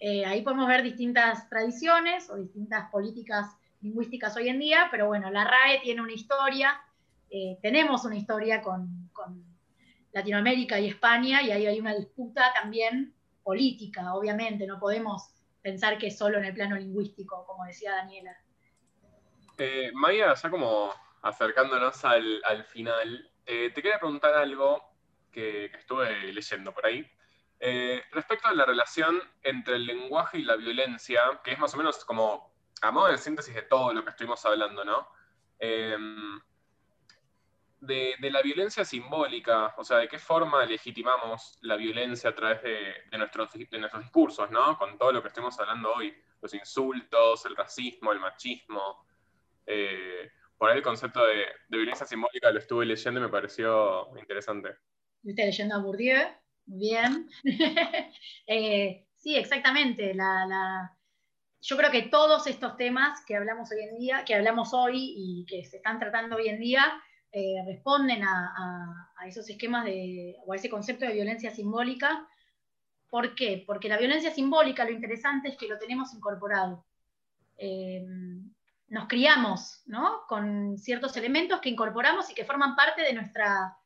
Ahí 0.00 0.42
podemos 0.42 0.68
ver 0.68 0.82
distintas 0.82 1.48
tradiciones 1.48 2.28
o 2.30 2.36
distintas 2.36 2.90
políticas 2.90 3.56
lingüísticas 3.80 4.36
hoy 4.36 4.48
en 4.48 4.58
día, 4.58 4.88
pero 4.90 5.06
bueno, 5.06 5.30
la 5.30 5.44
RAE 5.44 5.80
tiene 5.82 6.02
una 6.02 6.12
historia, 6.12 6.80
tenemos 7.62 8.04
una 8.04 8.16
historia 8.16 8.62
con, 8.62 9.06
Latinoamérica 10.12 10.80
y 10.80 10.88
España, 10.88 11.42
y 11.42 11.50
ahí 11.50 11.66
hay 11.66 11.78
una 11.78 11.94
disputa 11.94 12.50
también 12.54 13.14
política, 13.42 14.14
obviamente, 14.14 14.66
no 14.66 14.80
podemos 14.80 15.30
pensar 15.60 15.98
que 15.98 16.06
es 16.06 16.16
solo 16.16 16.38
en 16.38 16.44
el 16.44 16.54
plano 16.54 16.76
lingüístico, 16.76 17.44
como 17.44 17.64
decía 17.64 17.92
Daniela. 17.96 18.36
Eh, 19.58 19.90
Maya, 19.94 20.32
ya 20.34 20.50
como 20.50 20.92
acercándonos 21.22 22.04
al, 22.04 22.64
final, 22.68 23.30
eh, 23.46 23.70
te 23.74 23.82
quería 23.82 23.98
preguntar 23.98 24.34
algo 24.34 24.82
que, 25.32 25.66
estuve 25.66 26.32
leyendo 26.32 26.72
por 26.72 26.86
ahí. 26.86 27.04
Eh, 27.58 28.02
respecto 28.12 28.48
a 28.48 28.54
la 28.54 28.66
relación 28.66 29.20
entre 29.42 29.76
el 29.76 29.86
lenguaje 29.86 30.38
y 30.38 30.42
la 30.42 30.56
violencia, 30.56 31.40
que 31.42 31.52
es 31.52 31.58
más 31.58 31.72
o 31.74 31.78
menos 31.78 32.04
como 32.04 32.54
a 32.82 32.90
modo 32.90 33.08
de 33.08 33.18
síntesis 33.18 33.54
de 33.54 33.62
todo 33.62 33.94
lo 33.94 34.04
que 34.04 34.10
estuvimos 34.10 34.44
hablando, 34.44 34.84
¿no? 34.84 35.08
de, 37.86 38.30
la 38.30 38.42
violencia 38.42 38.84
simbólica, 38.84 39.74
o 39.76 39.84
sea, 39.84 39.98
de 39.98 40.08
qué 40.08 40.18
forma 40.18 40.64
legitimamos 40.64 41.58
la 41.62 41.76
violencia 41.76 42.30
a 42.30 42.34
través 42.34 42.62
de, 42.62 43.18
nuestros, 43.18 43.52
discursos, 43.52 44.50
¿no? 44.50 44.76
Con 44.78 44.98
todo 44.98 45.12
lo 45.12 45.22
que 45.22 45.28
estemos 45.28 45.58
hablando 45.58 45.92
hoy, 45.92 46.14
los 46.40 46.52
insultos, 46.54 47.44
el 47.46 47.56
racismo, 47.56 48.12
el 48.12 48.20
machismo. 48.20 49.06
Eh, 49.66 50.30
por 50.56 50.70
ahí 50.70 50.78
el 50.78 50.82
concepto 50.82 51.24
de, 51.24 51.46
violencia 51.68 52.06
simbólica 52.06 52.50
lo 52.50 52.58
estuve 52.58 52.86
leyendo 52.86 53.20
y 53.20 53.22
me 53.22 53.28
pareció 53.28 54.08
interesante. 54.18 54.76
Estuviste 55.16 55.44
leyendo 55.44 55.74
a 55.74 55.78
Bourdieu, 55.78 56.28
bien. 56.66 57.28
Eh, 58.48 59.06
sí, 59.16 59.36
exactamente. 59.36 60.14
yo 61.60 61.76
creo 61.76 61.90
que 61.90 62.02
todos 62.02 62.46
estos 62.46 62.76
temas 62.76 63.24
que 63.24 63.34
hablamos 63.36 63.70
hoy 63.72 63.82
en 63.82 63.98
día, 63.98 64.24
que 64.24 64.34
hablamos 64.34 64.72
hoy 64.72 65.14
y 65.16 65.46
que 65.46 65.64
se 65.64 65.78
están 65.78 65.98
tratando 65.98 66.36
hoy 66.36 66.48
en 66.48 66.60
día, 66.60 67.02
eh, 67.32 67.62
responden 67.66 68.22
a, 68.22 69.10
esos 69.26 69.48
esquemas 69.50 69.84
de, 69.84 70.36
o 70.46 70.52
a 70.52 70.56
ese 70.56 70.70
concepto 70.70 71.04
de 71.04 71.14
violencia 71.14 71.50
simbólica. 71.50 72.28
¿Por 73.08 73.34
qué? 73.34 73.64
Porque 73.66 73.88
la 73.88 73.98
violencia 73.98 74.30
simbólica, 74.30 74.84
lo 74.84 74.92
interesante 74.92 75.48
es 75.48 75.56
que 75.56 75.68
lo 75.68 75.78
tenemos 75.78 76.14
incorporado. 76.14 76.84
Eh, 77.58 78.06
nos 78.88 79.08
criamos 79.08 79.82
con 80.28 80.78
ciertos 80.78 81.16
elementos 81.16 81.60
que 81.60 81.70
incorporamos 81.70 82.30
y 82.30 82.34
que 82.34 82.44
forman 82.44 82.76
parte 82.76 83.02
de 83.02 83.14
nuestra, 83.14 83.76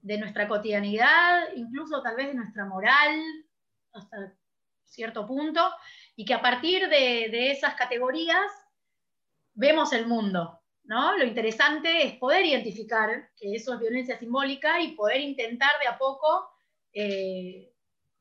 de 0.00 0.18
nuestra 0.18 0.48
cotidianidad, 0.48 1.52
incluso 1.54 2.02
tal 2.02 2.16
vez 2.16 2.28
de 2.28 2.34
nuestra 2.34 2.64
moral, 2.64 3.20
hasta 3.92 4.34
cierto 4.84 5.26
punto, 5.26 5.70
y 6.16 6.24
que 6.24 6.34
a 6.34 6.42
partir 6.42 6.88
de, 6.88 7.28
de 7.30 7.50
esas 7.50 7.74
categorías 7.74 8.50
vemos 9.54 9.92
el 9.92 10.06
mundo. 10.06 10.60
¿no? 10.84 11.16
Lo 11.18 11.24
interesante 11.24 12.06
es 12.06 12.14
poder 12.14 12.46
identificar 12.46 13.30
que 13.36 13.54
eso 13.54 13.74
es 13.74 13.80
violencia 13.80 14.18
simbólica 14.18 14.80
y 14.80 14.92
poder 14.92 15.20
intentar 15.20 15.70
de 15.82 15.88
a 15.88 15.98
poco 15.98 16.48
eh, 16.92 17.70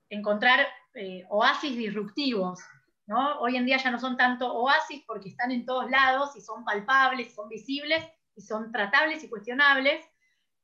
encontrar 0.09 0.67
eh, 0.93 1.25
oasis 1.29 1.77
disruptivos. 1.77 2.59
¿no? 3.05 3.39
Hoy 3.39 3.55
en 3.55 3.65
día 3.65 3.77
ya 3.77 3.89
no 3.89 3.99
son 3.99 4.17
tanto 4.17 4.53
oasis 4.53 5.03
porque 5.07 5.29
están 5.29 5.51
en 5.51 5.65
todos 5.65 5.89
lados 5.89 6.35
y 6.35 6.41
son 6.41 6.65
palpables, 6.65 7.33
son 7.33 7.47
visibles 7.47 8.03
y 8.35 8.41
son 8.41 8.71
tratables 8.71 9.23
y 9.23 9.29
cuestionables, 9.29 10.03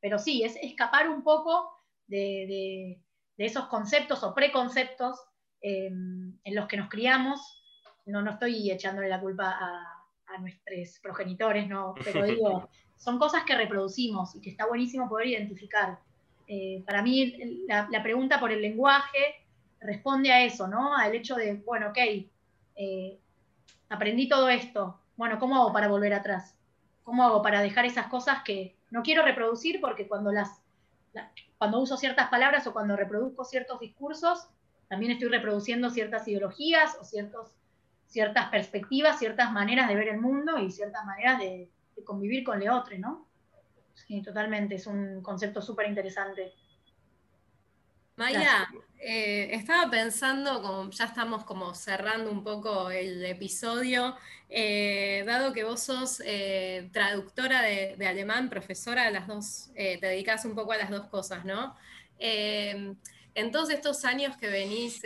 pero 0.03 0.19
sí, 0.19 0.43
es 0.43 0.57
escapar 0.61 1.07
un 1.07 1.23
poco 1.23 1.71
de, 2.07 2.99
esos 3.37 3.67
conceptos 3.67 4.21
o 4.23 4.35
preconceptos 4.35 5.17
eh, 5.61 5.87
en 5.87 6.55
los 6.55 6.67
que 6.67 6.75
nos 6.75 6.89
criamos. 6.89 7.39
No, 8.05 8.21
no 8.21 8.31
estoy 8.31 8.69
echándole 8.69 9.07
la 9.07 9.21
culpa 9.21 9.49
a, 9.49 10.03
a 10.25 10.37
nuestros 10.39 10.99
progenitores, 11.01 11.69
¿no? 11.69 11.95
Pero 12.03 12.25
digo, 12.25 12.69
son 12.97 13.17
cosas 13.17 13.45
que 13.45 13.55
reproducimos 13.55 14.35
y 14.35 14.41
que 14.41 14.49
está 14.49 14.67
buenísimo 14.67 15.07
poder 15.07 15.27
identificar. 15.27 15.97
Eh, 16.49 16.83
para 16.85 17.01
mí, 17.01 17.63
la, 17.65 18.03
pregunta 18.03 18.41
por 18.41 18.51
el 18.51 18.61
lenguaje 18.61 19.45
responde 19.79 20.33
a 20.33 20.43
eso, 20.43 20.67
¿no? 20.67 20.97
Al 20.97 21.15
hecho 21.15 21.35
de, 21.35 21.53
bueno, 21.65 21.91
ok, 21.91 21.97
eh, 22.75 23.19
aprendí 23.87 24.27
todo 24.27 24.49
esto, 24.49 24.99
bueno, 25.15 25.39
¿cómo 25.39 25.55
hago 25.55 25.71
para 25.71 25.87
volver 25.87 26.13
atrás? 26.13 26.57
¿Cómo 27.03 27.23
hago 27.23 27.41
para 27.41 27.61
dejar 27.61 27.85
esas 27.85 28.07
cosas 28.07 28.43
que 28.43 28.75
no 28.93 29.01
quiero 29.01 29.23
reproducir 29.23 29.81
porque 29.81 30.07
cuando 30.07 30.31
las 30.31 30.61
uso 31.73 31.97
ciertas 31.97 32.29
palabras 32.29 32.67
o 32.67 32.73
cuando 32.73 32.95
reproduzco 32.95 33.43
ciertos 33.43 33.79
discursos, 33.79 34.47
también 34.87 35.13
estoy 35.13 35.29
reproduciendo 35.29 35.89
ciertas 35.89 36.27
ideologías 36.27 36.95
o 37.01 37.03
ciertas 37.03 38.49
perspectivas, 38.51 39.17
ciertas 39.17 39.51
maneras 39.51 39.87
de 39.87 39.95
ver 39.95 40.09
el 40.09 40.21
mundo 40.21 40.59
y 40.59 40.69
ciertas 40.69 41.03
maneras 41.05 41.39
de, 41.39 41.71
convivir 42.05 42.43
con 42.43 42.67
otro, 42.69 42.95
¿no? 42.99 43.27
Sí, 43.95 44.21
totalmente, 44.21 44.75
es 44.75 44.85
un 44.85 45.23
concepto 45.23 45.59
súper 45.59 45.87
interesante. 45.87 46.53
Maya, 48.15 48.67
eh, 48.99 49.49
estaba 49.53 49.89
pensando, 49.89 50.61
como 50.61 50.89
ya 50.91 51.05
estamos 51.05 51.43
como 51.43 51.73
cerrando 51.73 52.31
un 52.31 52.43
poco 52.43 52.91
el 52.91 53.25
episodio, 53.25 54.15
eh, 54.49 55.23
dado 55.25 55.51
que 55.51 55.63
vos 55.63 55.81
sos 55.81 56.21
eh, 56.25 56.89
traductora 56.93 57.61
de, 57.61 58.07
alemán, 58.07 58.49
profesora 58.49 59.05
de 59.05 59.11
las 59.11 59.27
dos, 59.27 59.71
te 59.75 59.99
dedicas 59.99 60.45
un 60.45 60.55
poco 60.55 60.73
a 60.73 60.77
las 60.77 60.89
dos 60.89 61.07
cosas, 61.07 61.45
¿no? 61.45 61.75
en 62.19 63.51
todos 63.51 63.69
estos 63.71 64.05
años 64.05 64.37
que 64.37 64.47
venís 64.47 65.01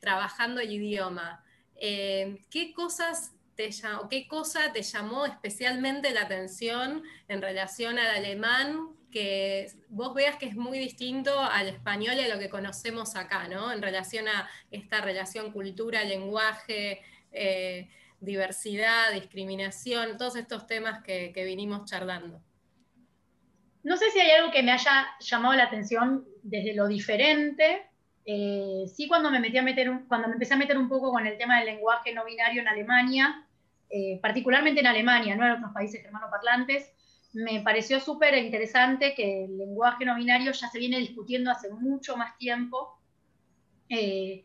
trabajando 0.00 0.60
el 0.60 0.72
idioma, 0.72 1.44
eh, 1.76 2.44
¿qué 2.50 2.72
cosas 2.72 3.32
te 3.54 3.70
qué 4.08 4.28
cosa 4.28 4.72
te 4.72 4.82
llamó 4.82 5.26
especialmente 5.26 6.12
la 6.12 6.22
atención 6.22 7.02
en 7.26 7.42
relación 7.42 7.98
al 7.98 8.16
alemán 8.16 8.90
que 9.10 9.68
vos 9.88 10.14
veas 10.14 10.36
que 10.36 10.46
es 10.46 10.54
muy 10.54 10.78
distinto 10.78 11.38
al 11.40 11.68
español 11.68 12.16
y 12.16 12.20
a 12.20 12.34
lo 12.34 12.38
que 12.38 12.48
conocemos 12.48 13.16
acá, 13.16 13.48
¿no? 13.48 13.72
En 13.72 13.82
relación 13.82 14.28
a 14.28 14.48
esta 14.70 15.00
relación 15.00 15.52
cultura, 15.52 16.04
lenguaje, 16.04 17.02
eh, 17.32 17.88
diversidad, 18.20 19.12
discriminación, 19.12 20.18
todos 20.18 20.36
estos 20.36 20.66
temas 20.66 21.02
que, 21.02 21.32
vinimos 21.44 21.88
charlando. 21.88 22.42
No 23.82 23.96
sé 23.96 24.10
si 24.10 24.20
hay 24.20 24.32
algo 24.32 24.50
que 24.50 24.62
me 24.62 24.72
haya 24.72 25.06
llamado 25.20 25.54
la 25.54 25.64
atención 25.64 26.26
desde 26.42 26.74
lo 26.74 26.88
diferente, 26.88 27.86
eh, 28.30 28.84
sí, 28.94 29.08
cuando 29.08 29.30
me, 29.30 29.40
metí 29.40 29.56
a 29.56 29.62
meter 29.62 29.90
cuando 30.06 30.28
me 30.28 30.34
empecé 30.34 30.52
a 30.52 30.58
meter 30.58 30.76
un 30.76 30.88
poco 30.88 31.10
con 31.10 31.26
el 31.26 31.38
tema 31.38 31.58
del 31.58 31.66
lenguaje 31.66 32.12
no 32.12 32.26
binario 32.26 32.60
en 32.60 32.68
Alemania, 32.68 33.46
eh, 33.88 34.18
particularmente 34.20 34.80
en 34.80 34.86
Alemania, 34.86 35.34
no 35.34 35.46
en 35.46 35.52
otros 35.52 35.72
países 35.72 36.02
germanoparlantes, 36.02 36.92
me 37.32 37.60
pareció 37.60 38.00
súper 38.00 38.36
interesante 38.38 39.14
que 39.14 39.44
el 39.44 39.58
lenguaje 39.58 40.04
no 40.04 40.16
binario 40.16 40.52
ya 40.52 40.68
se 40.68 40.78
viene 40.78 40.98
discutiendo 40.98 41.50
hace 41.50 41.70
mucho 41.70 42.16
más 42.16 42.36
tiempo. 42.38 42.98
Eh, 43.88 44.44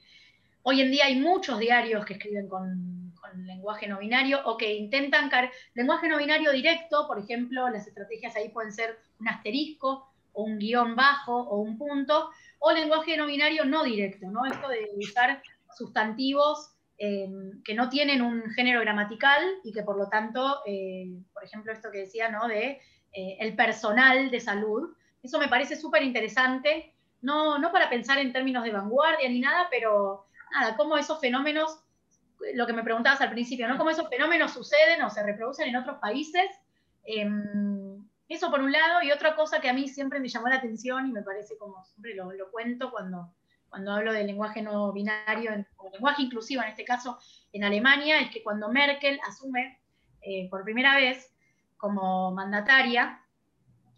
hoy 0.64 0.82
en 0.82 0.92
día 0.92 1.06
hay 1.06 1.16
muchos 1.20 1.60
diarios 1.60 2.06
que 2.06 2.14
escriben 2.14 2.48
con, 2.48 3.14
con 3.20 3.46
lenguaje 3.46 3.88
no 3.88 4.00
binario 4.00 4.42
o 4.46 4.58
que 4.58 4.74
intentan... 4.74 5.32
Lenguaje 5.74 6.08
no 6.08 6.18
binario 6.18 6.52
directo, 6.52 7.08
por 7.08 7.20
ejemplo, 7.20 7.70
las 7.70 7.88
estrategias 7.88 8.36
ahí 8.36 8.50
pueden 8.50 8.74
ser 8.74 9.00
un 9.20 9.30
asterisco 9.30 10.10
o 10.34 10.44
un 10.44 10.58
guion 10.58 10.96
bajo 10.96 11.36
o 11.36 11.58
un 11.58 11.78
punto, 11.78 12.32
o 12.60 12.72
lenguaje 12.72 13.16
no 13.18 13.28
binario 13.28 13.66
no 13.66 13.84
directo, 13.84 14.30
¿no? 14.30 14.46
Esto 14.46 14.68
de 14.68 14.90
usar 14.98 15.42
sustantivos 15.78 16.73
eh, 17.06 17.28
que 17.66 17.74
no 17.74 17.90
tienen 17.90 18.22
un 18.22 18.50
género 18.52 18.80
gramatical 18.80 19.44
y 19.66 19.74
que 19.74 19.84
por 19.84 19.98
lo 19.98 20.08
tanto, 20.08 20.62
eh, 20.66 21.12
por 21.34 21.44
ejemplo, 21.44 21.74
esto 21.74 21.92
que 21.92 21.98
decía, 21.98 22.30
¿no? 22.30 22.48
De 22.48 22.80
eh, 23.12 23.38
el 23.42 23.58
personal 23.58 24.32
de 24.32 24.40
salud, 24.40 24.96
eso 25.22 25.38
me 25.38 25.50
parece 25.50 25.76
súper 25.76 26.02
interesante, 26.02 26.94
no, 27.22 27.60
no 27.60 27.74
para 27.74 27.90
pensar 27.90 28.20
en 28.20 28.32
términos 28.32 28.64
de 28.64 28.72
vanguardia 28.72 29.28
ni 29.28 29.42
nada, 29.42 29.68
pero 29.70 30.28
nada, 30.54 30.78
cómo 30.78 30.98
esos 30.98 31.20
fenómenos, 31.20 31.84
lo 32.54 32.66
que 32.66 32.72
me 32.72 32.84
preguntabas 32.84 33.20
al 33.20 33.32
principio, 33.32 33.68
¿no? 33.68 33.78
Cómo 33.78 33.90
esos 33.90 34.08
fenómenos 34.08 34.54
suceden 34.54 35.02
o 35.02 35.10
se 35.10 35.24
reproducen 35.24 35.68
en 35.68 35.76
otros 35.76 35.98
países. 35.98 36.46
Em, 37.04 38.02
eso 38.30 38.50
por 38.50 38.62
un 38.62 38.72
lado, 38.72 39.02
y 39.04 39.12
otra 39.12 39.36
cosa 39.36 39.60
que 39.60 39.68
a 39.68 39.74
mí 39.74 39.90
siempre 39.90 40.22
me 40.22 40.30
llamó 40.30 40.48
la 40.48 40.56
atención 40.56 41.06
y 41.10 41.12
me 41.12 41.22
parece 41.22 41.58
como 41.58 41.84
siempre 41.84 42.16
lo, 42.16 42.50
cuento 42.50 42.92
cuando, 42.92 43.34
cuando 43.74 43.92
hablo 43.92 44.14
del 44.14 44.28
lenguaje 44.28 44.62
no 44.62 44.94
binario, 44.94 45.66
o 45.78 45.90
lenguaje 45.90 46.22
inclusivo 46.22 46.62
en 46.62 46.70
este 46.70 46.86
caso 46.86 47.18
en 47.52 47.64
Alemania, 47.64 48.20
es 48.20 48.30
que 48.30 48.44
cuando 48.44 48.70
Merkel 48.70 49.20
asume 49.28 49.82
eh, 50.22 50.48
por 50.52 50.64
primera 50.64 50.96
vez 50.96 51.34
como 51.76 52.32
mandataria, 52.34 53.20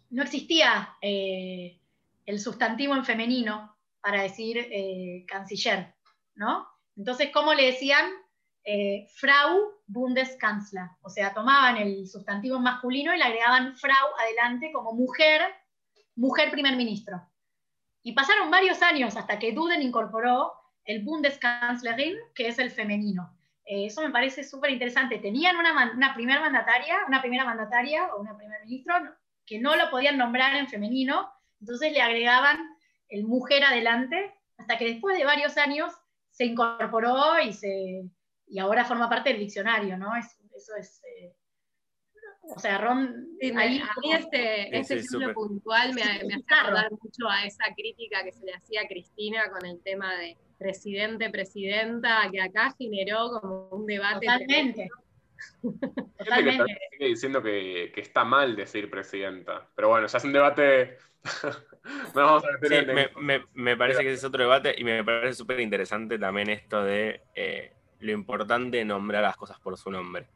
no 0.08 0.22
existía 0.22 0.96
eh, 1.02 1.78
el 2.24 2.40
sustantivo 2.40 2.94
en 2.94 3.04
femenino 3.04 3.76
para 4.00 4.22
decir 4.22 4.56
eh, 4.56 5.26
canciller, 5.28 5.94
¿no? 6.36 6.66
Entonces, 6.96 7.28
¿cómo 7.30 7.52
le 7.52 7.66
decían? 7.66 8.06
Frau 9.14 9.74
Bundeskanzler, 9.86 10.88
o 11.02 11.08
sea, 11.08 11.32
tomaban 11.32 11.76
el 11.76 12.08
sustantivo 12.08 12.58
masculino 12.58 13.14
y 13.14 13.18
le 13.18 13.24
agregaban 13.24 13.76
Frau 13.76 14.08
adelante 14.18 14.72
como 14.72 14.92
mujer, 14.92 15.42
mujer 16.16 16.50
primer 16.50 16.76
ministro. 16.76 17.22
Y 18.06 18.12
pasaron 18.12 18.52
varios 18.52 18.82
años 18.82 19.16
hasta 19.16 19.36
que 19.40 19.50
Duden 19.50 19.82
incorporó 19.82 20.52
el 20.84 21.02
Bundeskanzlerin, 21.02 22.14
que 22.36 22.46
es 22.46 22.60
el 22.60 22.70
femenino. 22.70 23.36
Eh, 23.64 23.86
eso 23.86 24.00
me 24.00 24.10
parece 24.10 24.44
súper 24.44 24.70
interesante. 24.70 25.18
Tenían 25.18 25.56
una, 25.56 25.90
una 25.92 26.14
primera 26.14 26.38
mandataria, 26.38 26.98
una 27.08 27.20
primera 27.20 27.44
mandataria 27.44 28.14
o 28.14 28.20
una 28.20 28.36
primer 28.38 28.64
ministro 28.64 28.94
que 29.44 29.58
no 29.58 29.74
lo 29.74 29.90
podían 29.90 30.18
nombrar 30.18 30.54
en 30.54 30.68
femenino, 30.68 31.28
entonces 31.60 31.92
le 31.92 32.00
agregaban 32.00 32.56
el 33.08 33.24
mujer 33.24 33.64
adelante, 33.64 34.32
hasta 34.56 34.78
que 34.78 34.84
después 34.84 35.18
de 35.18 35.24
varios 35.24 35.56
años 35.56 35.92
se 36.30 36.44
incorporó 36.44 37.40
y 37.40 37.52
se, 37.52 38.04
y 38.46 38.58
ahora 38.60 38.84
forma 38.84 39.08
parte 39.08 39.30
del 39.30 39.40
diccionario, 39.40 39.98
¿no? 39.98 40.14
eso 40.14 40.76
es... 40.78 41.02
Eh, 41.02 41.34
o 42.54 42.58
sea, 42.58 42.78
Ron... 42.78 43.28
ahí, 43.56 43.80
a 43.80 44.00
mí 44.00 44.12
este, 44.12 44.76
este 44.76 44.94
ejemplo 44.94 45.34
puntual 45.34 45.94
me, 45.94 46.02
me 46.02 46.34
hace 46.34 46.44
acordar 46.48 46.90
mucho 46.90 47.28
a 47.28 47.44
esa 47.44 47.64
crítica 47.76 48.22
que 48.24 48.32
se 48.32 48.44
le 48.44 48.54
hacía 48.54 48.82
a 48.82 48.88
Cristina 48.88 49.50
con 49.50 49.66
el 49.66 49.80
tema 49.82 50.14
de 50.16 50.36
presidente, 50.58 51.30
presidenta, 51.30 52.28
que 52.30 52.40
acá 52.40 52.74
generó 52.78 53.30
como 53.40 53.68
un 53.68 53.86
debate. 53.86 54.26
Totalmente. 54.26 54.88
Totalmente. 56.18 56.64
Que 56.64 56.96
sigue 56.96 57.08
diciendo 57.08 57.42
que, 57.42 57.92
que, 57.94 58.00
está 58.00 58.24
mal 58.24 58.56
decir 58.56 58.90
presidenta. 58.90 59.68
Pero 59.74 59.88
bueno, 59.88 60.06
ya 60.06 60.18
es 60.18 60.24
un 60.24 60.32
debate. 60.32 60.98
vamos 62.14 62.44
a 62.44 62.48
sí, 62.66 62.74
me, 62.86 63.10
me, 63.20 63.44
me, 63.54 63.76
parece 63.76 64.02
que 64.02 64.08
ese 64.08 64.18
es 64.18 64.24
otro 64.24 64.44
debate 64.44 64.74
y 64.78 64.84
me 64.84 65.02
parece 65.02 65.34
súper 65.34 65.60
interesante 65.60 66.18
también 66.18 66.48
esto 66.50 66.84
de 66.84 67.20
eh, 67.34 67.72
lo 68.00 68.12
importante 68.12 68.84
nombrar 68.84 69.22
las 69.22 69.36
cosas 69.36 69.58
por 69.58 69.76
su 69.76 69.90
nombre. 69.90 70.28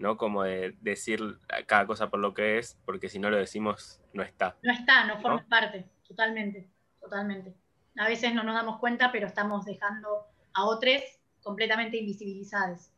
¿No? 0.00 0.16
Como 0.16 0.42
de 0.42 0.76
decir 0.80 1.20
cada 1.66 1.86
cosa 1.86 2.08
por 2.10 2.20
lo 2.20 2.32
que 2.32 2.58
es, 2.58 2.78
porque 2.84 3.08
si 3.08 3.18
no 3.18 3.30
lo 3.30 3.36
decimos, 3.36 4.00
no 4.12 4.22
está. 4.22 4.56
No 4.62 4.72
está, 4.72 5.04
no 5.04 5.20
forma 5.20 5.46
parte. 5.46 5.86
totalmente, 6.08 6.68
totalmente. 7.00 7.54
A 7.98 8.08
veces 8.08 8.34
no 8.34 8.42
nos 8.42 8.54
damos 8.54 8.78
cuenta, 8.78 9.12
pero 9.12 9.26
estamos 9.26 9.66
dejando 9.66 10.26
a 10.54 10.64
otros 10.64 11.02
completamente 11.42 11.98
invisibilizados. 11.98 12.90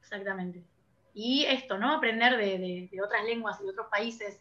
Exactamente. 0.00 0.64
Y 1.12 1.44
esto, 1.46 1.76
¿no? 1.76 1.92
Aprender 1.92 2.36
de, 2.36 2.88
otras 3.04 3.24
lenguas 3.24 3.60
y 3.60 3.64
de 3.64 3.70
otros 3.70 3.88
países 3.90 4.40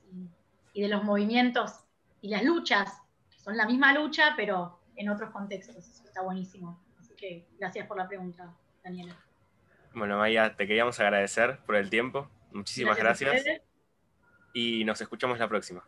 y, 0.74 0.82
de 0.82 0.88
los 0.88 1.04
movimientos 1.04 1.80
y 2.22 2.30
las 2.30 2.44
luchas, 2.44 3.02
que 3.32 3.40
son 3.40 3.58
la 3.58 3.66
misma 3.66 3.94
lucha, 3.94 4.34
pero 4.36 4.80
en 4.96 5.10
otros 5.10 5.32
contextos. 5.32 5.78
Eso 5.78 6.04
está 6.06 6.22
buenísimo. 6.22 6.80
Así 7.00 7.16
que 7.16 7.48
gracias 7.58 7.88
por 7.88 7.98
la 7.98 8.08
pregunta, 8.08 8.54
Daniela. 8.84 9.16
Bueno, 9.94 10.18
Maya, 10.18 10.56
te 10.56 10.68
queríamos 10.68 11.00
agradecer 11.00 11.60
por 11.66 11.76
el 11.76 11.90
tiempo. 11.90 12.30
Muchísimas 12.52 12.98
gracias. 12.98 13.44
y 14.54 14.84
nos 14.86 15.02
escuchamos 15.02 15.40
la 15.40 15.48
próxima. 15.48 15.84